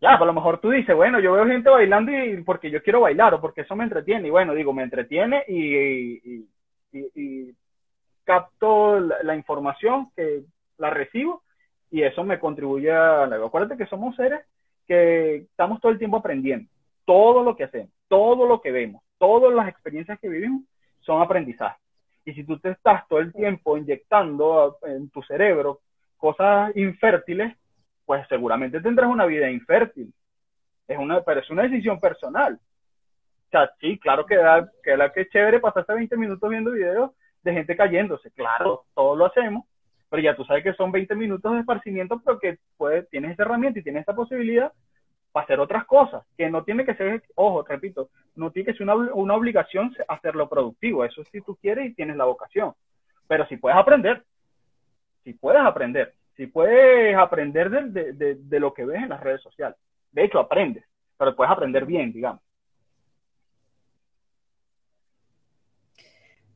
Ya, 0.00 0.10
pues 0.18 0.22
a 0.22 0.26
lo 0.26 0.34
mejor 0.34 0.58
tú 0.58 0.70
dices, 0.70 0.94
bueno, 0.94 1.18
yo 1.18 1.32
veo 1.32 1.46
gente 1.46 1.70
bailando 1.70 2.12
y 2.12 2.42
porque 2.42 2.70
yo 2.70 2.82
quiero 2.82 3.00
bailar 3.00 3.32
o 3.34 3.40
porque 3.40 3.62
eso 3.62 3.74
me 3.74 3.84
entretiene. 3.84 4.28
Y 4.28 4.30
bueno, 4.30 4.54
digo, 4.54 4.72
me 4.72 4.82
entretiene 4.82 5.44
y, 5.48 6.46
y, 6.92 7.54
capto 8.24 9.00
la, 9.00 9.34
información 9.34 10.10
que 10.14 10.42
la 10.78 10.90
recibo 10.90 11.42
y 11.90 12.02
eso 12.02 12.22
me 12.24 12.38
contribuye 12.38 12.90
a... 12.90 13.24
Acuérdate 13.24 13.76
que 13.76 13.86
somos 13.86 14.14
seres 14.16 14.40
que 14.86 15.36
estamos 15.36 15.80
todo 15.80 15.92
el 15.92 15.98
tiempo 15.98 16.18
aprendiendo 16.18 16.68
todo 17.04 17.42
lo 17.42 17.56
que 17.56 17.64
hacemos, 17.64 17.90
todo 18.08 18.46
lo 18.46 18.60
que 18.60 18.70
vemos, 18.70 19.02
todas 19.18 19.54
las 19.54 19.68
experiencias 19.68 20.18
que 20.20 20.28
vivimos 20.28 20.62
son 21.00 21.22
aprendizaje. 21.22 21.76
Y 22.24 22.32
si 22.32 22.44
tú 22.44 22.58
te 22.58 22.70
estás 22.70 23.06
todo 23.08 23.18
el 23.18 23.32
tiempo 23.32 23.76
inyectando 23.76 24.78
en 24.82 25.10
tu 25.10 25.22
cerebro 25.22 25.80
cosas 26.16 26.74
infértiles, 26.76 27.54
pues 28.06 28.26
seguramente 28.28 28.80
tendrás 28.80 29.10
una 29.10 29.26
vida 29.26 29.50
infértil. 29.50 30.12
Es 30.88 30.98
una, 30.98 31.22
pero 31.22 31.40
es 31.40 31.50
una 31.50 31.62
decisión 31.62 32.00
personal. 32.00 32.54
O 32.54 33.50
sea, 33.50 33.70
sí, 33.80 33.98
claro 33.98 34.26
que 34.26 34.36
da, 34.36 34.68
que 34.82 34.96
la 34.96 35.12
que 35.12 35.22
es 35.22 35.30
chévere 35.30 35.60
pasarse 35.60 35.92
20 35.92 36.16
minutos 36.16 36.50
viendo 36.50 36.72
videos 36.72 37.10
de 37.42 37.52
gente 37.52 37.76
cayéndose. 37.76 38.30
Claro, 38.32 38.84
todos 38.94 39.16
lo 39.16 39.26
hacemos, 39.26 39.64
pero 40.08 40.22
ya 40.22 40.34
tú 40.34 40.44
sabes 40.44 40.64
que 40.64 40.74
son 40.74 40.90
20 40.90 41.14
minutos 41.14 41.52
de 41.52 41.60
esparcimiento, 41.60 42.20
pero 42.24 42.38
que 42.38 42.58
puedes, 42.76 43.08
tienes 43.10 43.32
esa 43.32 43.42
herramienta 43.42 43.78
y 43.78 43.82
tienes 43.82 44.02
esa 44.02 44.14
posibilidad 44.14 44.72
para 45.34 45.46
hacer 45.46 45.58
otras 45.58 45.84
cosas, 45.86 46.24
que 46.38 46.48
no 46.48 46.62
tiene 46.62 46.84
que 46.84 46.94
ser, 46.94 47.24
ojo, 47.34 47.64
repito, 47.64 48.08
no 48.36 48.52
tiene 48.52 48.66
que 48.70 48.78
ser 48.78 48.84
una, 48.84 48.94
una 48.94 49.34
obligación 49.34 49.92
hacerlo 50.06 50.48
productivo, 50.48 51.04
eso 51.04 51.24
si 51.24 51.40
tú 51.40 51.56
quieres 51.56 51.90
y 51.90 51.94
tienes 51.94 52.16
la 52.16 52.24
vocación, 52.24 52.72
pero 53.26 53.44
si 53.48 53.56
puedes 53.56 53.76
aprender, 53.76 54.22
si 55.24 55.32
puedes 55.32 55.60
aprender, 55.60 56.14
si 56.36 56.46
puedes 56.46 57.16
aprender 57.16 57.68
de, 57.68 58.12
de, 58.12 58.34
de, 58.36 58.60
lo 58.60 58.72
que 58.72 58.84
ves 58.84 59.02
en 59.02 59.08
las 59.08 59.20
redes 59.20 59.42
sociales. 59.42 59.76
De 60.12 60.22
hecho, 60.22 60.38
aprendes, 60.38 60.84
pero 61.18 61.34
puedes 61.34 61.50
aprender 61.50 61.84
bien, 61.84 62.12
digamos. 62.12 62.40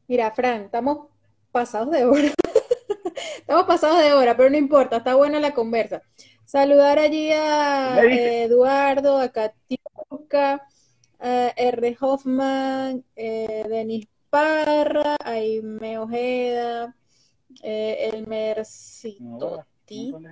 Mira, 0.06 0.30
Fran, 0.30 0.62
estamos 0.62 1.08
pasados 1.50 1.90
de 1.90 2.04
hora. 2.04 2.28
estamos 3.38 3.64
pasados 3.64 3.98
de 4.04 4.12
hora, 4.12 4.36
pero 4.36 4.50
no 4.50 4.56
importa, 4.56 4.98
está 4.98 5.16
buena 5.16 5.40
la 5.40 5.52
conversa. 5.52 6.00
Saludar 6.48 6.98
allí 6.98 7.30
a 7.30 8.00
Eduardo, 8.02 9.18
a 9.18 9.28
Katiuska, 9.28 10.66
a 11.20 11.48
R. 11.54 11.96
Hoffman, 12.00 13.04
eh, 13.16 13.66
Denis 13.68 14.08
Parra, 14.30 15.16
a 15.22 15.32
Aime 15.32 15.98
Ojeda, 15.98 16.94
eh, 17.62 18.08
Elmercito 18.14 19.66
Tito, 19.84 20.22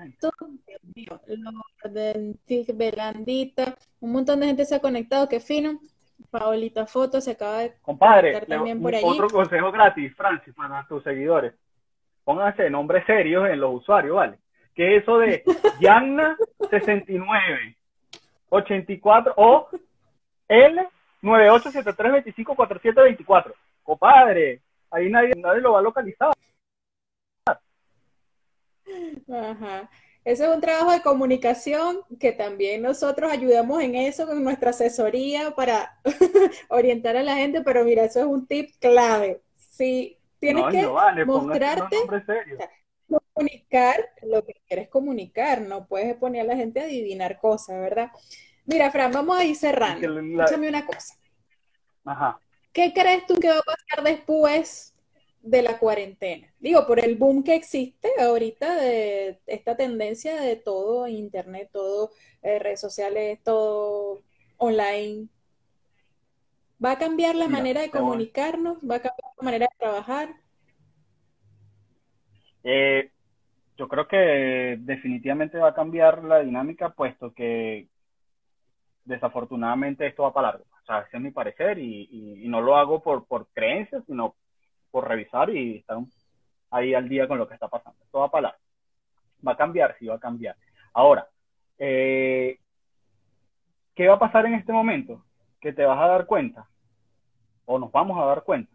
Belandita, 2.74 3.76
un 4.00 4.12
montón 4.12 4.40
de 4.40 4.46
gente 4.46 4.64
se 4.64 4.76
ha 4.76 4.80
conectado, 4.80 5.28
qué 5.28 5.38
fino. 5.38 5.78
Paolita 6.30 6.86
Foto 6.86 7.20
se 7.20 7.32
acaba 7.32 7.58
de 7.58 7.74
Compadre, 7.82 8.40
también 8.46 8.80
por 8.80 8.94
allí. 8.94 9.04
otro 9.04 9.28
consejo 9.28 9.70
gratis, 9.70 10.16
Francis, 10.16 10.54
para 10.54 10.86
tus 10.88 11.02
seguidores. 11.02 11.52
Pónganse 12.24 12.70
nombres 12.70 13.04
serios 13.04 13.50
en 13.50 13.60
los 13.60 13.74
usuarios, 13.74 14.16
¿vale? 14.16 14.38
Que 14.76 14.98
eso 14.98 15.18
de 15.18 15.42
Yanna 15.80 16.36
69 16.70 17.76
84 18.50 19.34
o 19.36 19.68
L 20.48 20.88
9873254724. 21.22 23.52
Compadre, 23.82 24.60
ahí 24.90 25.10
nadie, 25.10 25.32
nadie 25.36 25.60
lo 25.60 25.72
va 25.72 25.80
a 25.80 25.82
localizar. 25.82 26.32
Ajá. 29.28 29.90
Ese 30.24 30.44
es 30.44 30.54
un 30.54 30.60
trabajo 30.60 30.90
de 30.90 31.02
comunicación 31.02 32.00
que 32.18 32.32
también 32.32 32.82
nosotros 32.82 33.30
ayudamos 33.30 33.80
en 33.82 33.94
eso 33.94 34.26
con 34.26 34.42
nuestra 34.42 34.70
asesoría 34.70 35.52
para 35.52 36.00
orientar 36.68 37.16
a 37.16 37.22
la 37.22 37.36
gente, 37.36 37.62
pero 37.62 37.84
mira, 37.84 38.02
eso 38.04 38.18
es 38.20 38.26
un 38.26 38.46
tip 38.46 38.70
clave. 38.80 39.40
Si 39.56 40.18
tienes 40.40 40.64
que 40.72 40.88
mostrarte, 41.24 41.96
comunicar 43.36 44.08
lo 44.22 44.44
que 44.44 44.54
quieres 44.66 44.88
comunicar, 44.88 45.60
no 45.60 45.86
puedes 45.86 46.16
poner 46.16 46.42
a 46.42 46.44
la 46.44 46.56
gente 46.56 46.80
a 46.80 46.84
adivinar 46.84 47.38
cosas, 47.38 47.78
¿verdad? 47.78 48.10
Mira, 48.64 48.90
Fran, 48.90 49.12
vamos 49.12 49.38
a 49.38 49.44
ir 49.44 49.54
cerrando. 49.54 50.18
Escúchame 50.20 50.68
una 50.68 50.86
cosa. 50.86 51.14
Ajá. 52.04 52.40
¿Qué 52.72 52.92
crees 52.94 53.26
tú 53.26 53.34
que 53.34 53.48
va 53.48 53.58
a 53.58 53.62
pasar 53.62 54.04
después 54.04 54.96
de 55.46 55.62
la 55.62 55.78
cuarentena. 55.78 56.52
Digo, 56.58 56.86
por 56.88 56.98
el 56.98 57.16
boom 57.16 57.44
que 57.44 57.54
existe 57.54 58.08
ahorita 58.20 58.74
de 58.74 59.40
esta 59.46 59.76
tendencia 59.76 60.40
de 60.40 60.56
todo 60.56 61.06
internet, 61.06 61.70
todo 61.72 62.10
eh, 62.42 62.58
redes 62.58 62.80
sociales, 62.80 63.38
todo 63.44 64.22
online. 64.56 65.28
¿Va 66.84 66.92
a 66.92 66.98
cambiar 66.98 67.36
la 67.36 67.46
manera 67.46 67.80
de 67.80 67.90
comunicarnos? 67.90 68.78
¿Va 68.78 68.96
a 68.96 69.02
cambiar 69.02 69.32
la 69.38 69.44
manera 69.44 69.68
de 69.70 69.78
trabajar? 69.78 70.34
Eh, 72.64 73.12
yo 73.76 73.88
creo 73.88 74.08
que 74.08 74.78
definitivamente 74.80 75.58
va 75.58 75.68
a 75.68 75.74
cambiar 75.74 76.24
la 76.24 76.40
dinámica, 76.40 76.90
puesto 76.90 77.32
que 77.32 77.88
desafortunadamente 79.04 80.06
esto 80.06 80.24
va 80.24 80.32
para 80.32 80.48
largo. 80.48 80.64
O 80.82 80.86
sea, 80.86 81.00
ese 81.00 81.16
es 81.16 81.22
mi 81.22 81.30
parecer 81.30 81.78
y, 81.78 82.44
no 82.48 82.60
lo 82.60 82.76
hago 82.76 83.02
por, 83.02 83.26
por 83.26 83.48
creencias, 83.48 84.04
sino 84.06 84.34
por 84.90 85.08
revisar 85.08 85.50
y 85.50 85.78
estar 85.78 85.98
ahí 86.70 86.94
al 86.94 87.08
día 87.08 87.28
con 87.28 87.38
lo 87.38 87.48
que 87.48 87.54
está 87.54 87.68
pasando. 87.68 88.02
Esto 88.04 88.20
va 88.20 88.26
a 88.26 88.30
parar. 88.30 88.56
Va 89.46 89.52
a 89.52 89.56
cambiar, 89.56 89.96
sí 89.98 90.06
va 90.06 90.14
a 90.14 90.20
cambiar. 90.20 90.56
Ahora, 90.94 91.28
eh, 91.78 92.58
¿qué 93.94 94.08
va 94.08 94.14
a 94.14 94.18
pasar 94.18 94.46
en 94.46 94.54
este 94.54 94.72
momento? 94.72 95.24
Que 95.60 95.72
te 95.72 95.84
vas 95.84 95.98
a 95.98 96.06
dar 96.06 96.26
cuenta, 96.26 96.68
o 97.64 97.78
nos 97.78 97.90
vamos 97.92 98.18
a 98.18 98.26
dar 98.26 98.44
cuenta, 98.44 98.72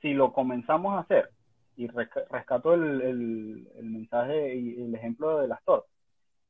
si 0.00 0.14
lo 0.14 0.32
comenzamos 0.32 0.94
a 0.94 1.00
hacer, 1.00 1.30
y 1.80 1.86
rescato 1.86 2.74
el, 2.74 3.00
el 3.76 3.84
mensaje 3.84 4.54
y 4.54 4.82
el 4.82 4.94
ejemplo 4.94 5.38
de 5.38 5.48
las 5.48 5.62
tortas, 5.64 5.90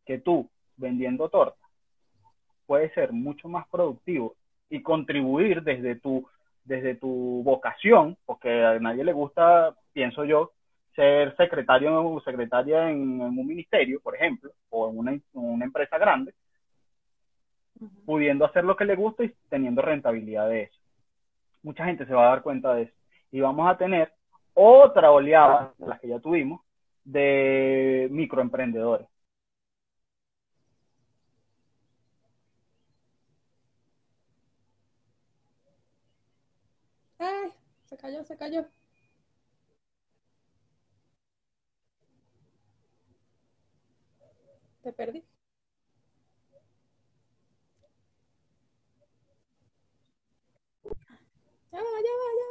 que 0.05 0.19
tú 0.19 0.49
vendiendo 0.77 1.29
tortas 1.29 1.61
puedes 2.67 2.93
ser 2.95 3.13
mucho 3.13 3.49
más 3.49 3.67
productivo 3.69 4.37
y 4.69 4.83
contribuir 4.83 5.63
desde 5.63 5.97
tu 5.97 6.27
desde 6.65 6.95
tu 6.95 7.43
vocación, 7.45 8.17
porque 8.27 8.65
a 8.65 8.79
nadie 8.79 9.03
le 9.03 9.13
gusta, 9.13 9.75
pienso 9.93 10.25
yo, 10.25 10.53
ser 10.95 11.35
secretario 11.37 12.05
o 12.05 12.21
secretaria 12.21 12.91
en, 12.91 13.21
un 13.21 13.47
ministerio, 13.47 14.01
por 14.01 14.15
ejemplo, 14.15 14.53
o 14.69 14.91
en 14.91 14.99
una, 14.99 15.19
una 15.33 15.65
empresa 15.65 15.99
grande, 15.99 16.33
pudiendo 18.05 18.45
hacer 18.45 18.65
lo 18.65 18.77
que 18.77 18.85
le 18.85 18.95
gusta 18.95 19.25
y 19.25 19.35
teniendo 19.49 19.83
rentabilidad 19.83 20.49
de 20.49 20.63
eso. 20.65 20.79
Mucha 21.63 21.87
gente 21.87 22.07
se 22.07 22.15
va 22.15 22.27
a 22.27 22.31
dar 22.31 22.43
cuenta 22.43 22.75
de 22.75 22.83
eso. 22.83 22.95
Y 23.33 23.41
vamos 23.41 23.69
a 23.69 23.77
tener 23.77 24.13
otra 24.55 25.11
oleada, 25.13 25.75
las 25.79 26.01
que 26.01 26.09
ya 26.09 26.21
tuvimos, 26.21 26.61
de 27.05 28.09
microemprendedores. 28.11 29.07
¡Ay! 37.19 37.53
Se 37.85 37.97
cayó, 37.97 38.25
se 38.25 38.37
cayó. 38.37 38.67
Te 44.83 44.93
perdí. 44.93 45.25
Ya 51.73 51.79
ya 51.79 52.15
ya. 52.41 52.50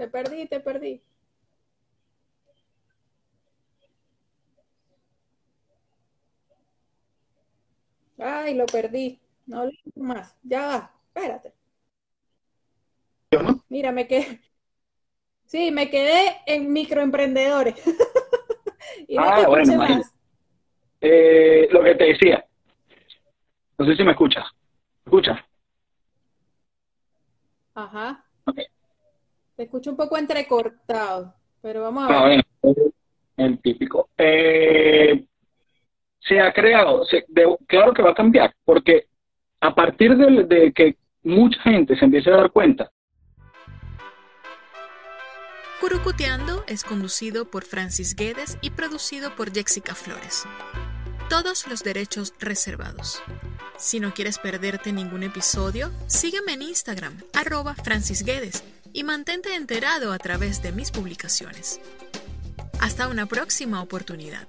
Te 0.00 0.08
perdí, 0.08 0.46
te 0.46 0.60
perdí. 0.60 1.02
Ay, 8.18 8.54
lo 8.54 8.64
perdí. 8.64 9.20
No 9.44 9.66
lo 9.66 9.70
más. 9.96 10.34
Ya 10.42 10.66
va, 10.66 10.94
espérate. 11.08 11.52
Mira, 13.68 13.92
me 13.92 14.08
quedé. 14.08 14.40
Sí, 15.44 15.70
me 15.70 15.90
quedé 15.90 16.38
en 16.46 16.72
microemprendedores. 16.72 17.74
y 19.06 19.18
ah, 19.18 19.44
bueno, 19.48 20.02
eh, 21.02 21.68
lo 21.70 21.84
que 21.84 21.94
te 21.94 22.04
decía. 22.04 22.42
No 23.76 23.84
sé 23.84 23.96
si 23.96 24.02
me 24.02 24.12
escuchas. 24.12 24.46
¿Me 25.04 25.10
escuchas? 25.10 25.40
Ajá. 27.74 28.24
Te 29.60 29.64
escucho 29.64 29.90
un 29.90 29.96
poco 29.98 30.16
entrecortado, 30.16 31.34
pero 31.60 31.82
vamos 31.82 32.10
a 32.10 32.24
ver. 32.24 32.42
el 33.36 33.60
típico. 33.60 34.08
Eh, 34.16 35.26
se 36.18 36.40
ha 36.40 36.50
creado, 36.50 37.02
claro 37.66 37.92
que 37.92 38.00
va 38.00 38.12
a 38.12 38.14
cambiar, 38.14 38.54
porque 38.64 39.08
a 39.60 39.74
partir 39.74 40.16
de 40.16 40.72
que 40.72 40.96
mucha 41.24 41.60
gente 41.60 41.94
se 41.94 42.06
empiece 42.06 42.30
a 42.30 42.36
dar 42.36 42.50
cuenta 42.50 42.90
Curucuteando 45.78 46.64
es 46.66 46.82
conducido 46.82 47.50
por 47.50 47.64
Francis 47.64 48.16
Guedes 48.16 48.56
y 48.62 48.70
producido 48.70 49.36
por 49.36 49.52
Jessica 49.52 49.94
Flores. 49.94 50.46
Todos 51.28 51.66
los 51.68 51.84
derechos 51.84 52.32
reservados. 52.40 53.22
Si 53.76 54.00
no 54.00 54.14
quieres 54.14 54.38
perderte 54.38 54.90
ningún 54.90 55.22
episodio, 55.22 55.90
sígueme 56.06 56.54
en 56.54 56.62
Instagram, 56.62 57.14
arroba 57.34 57.74
Francis 57.74 58.24
Guedes, 58.24 58.64
y 58.92 59.04
mantente 59.04 59.54
enterado 59.54 60.12
a 60.12 60.18
través 60.18 60.62
de 60.62 60.72
mis 60.72 60.90
publicaciones. 60.90 61.80
Hasta 62.80 63.08
una 63.08 63.26
próxima 63.26 63.82
oportunidad. 63.82 64.48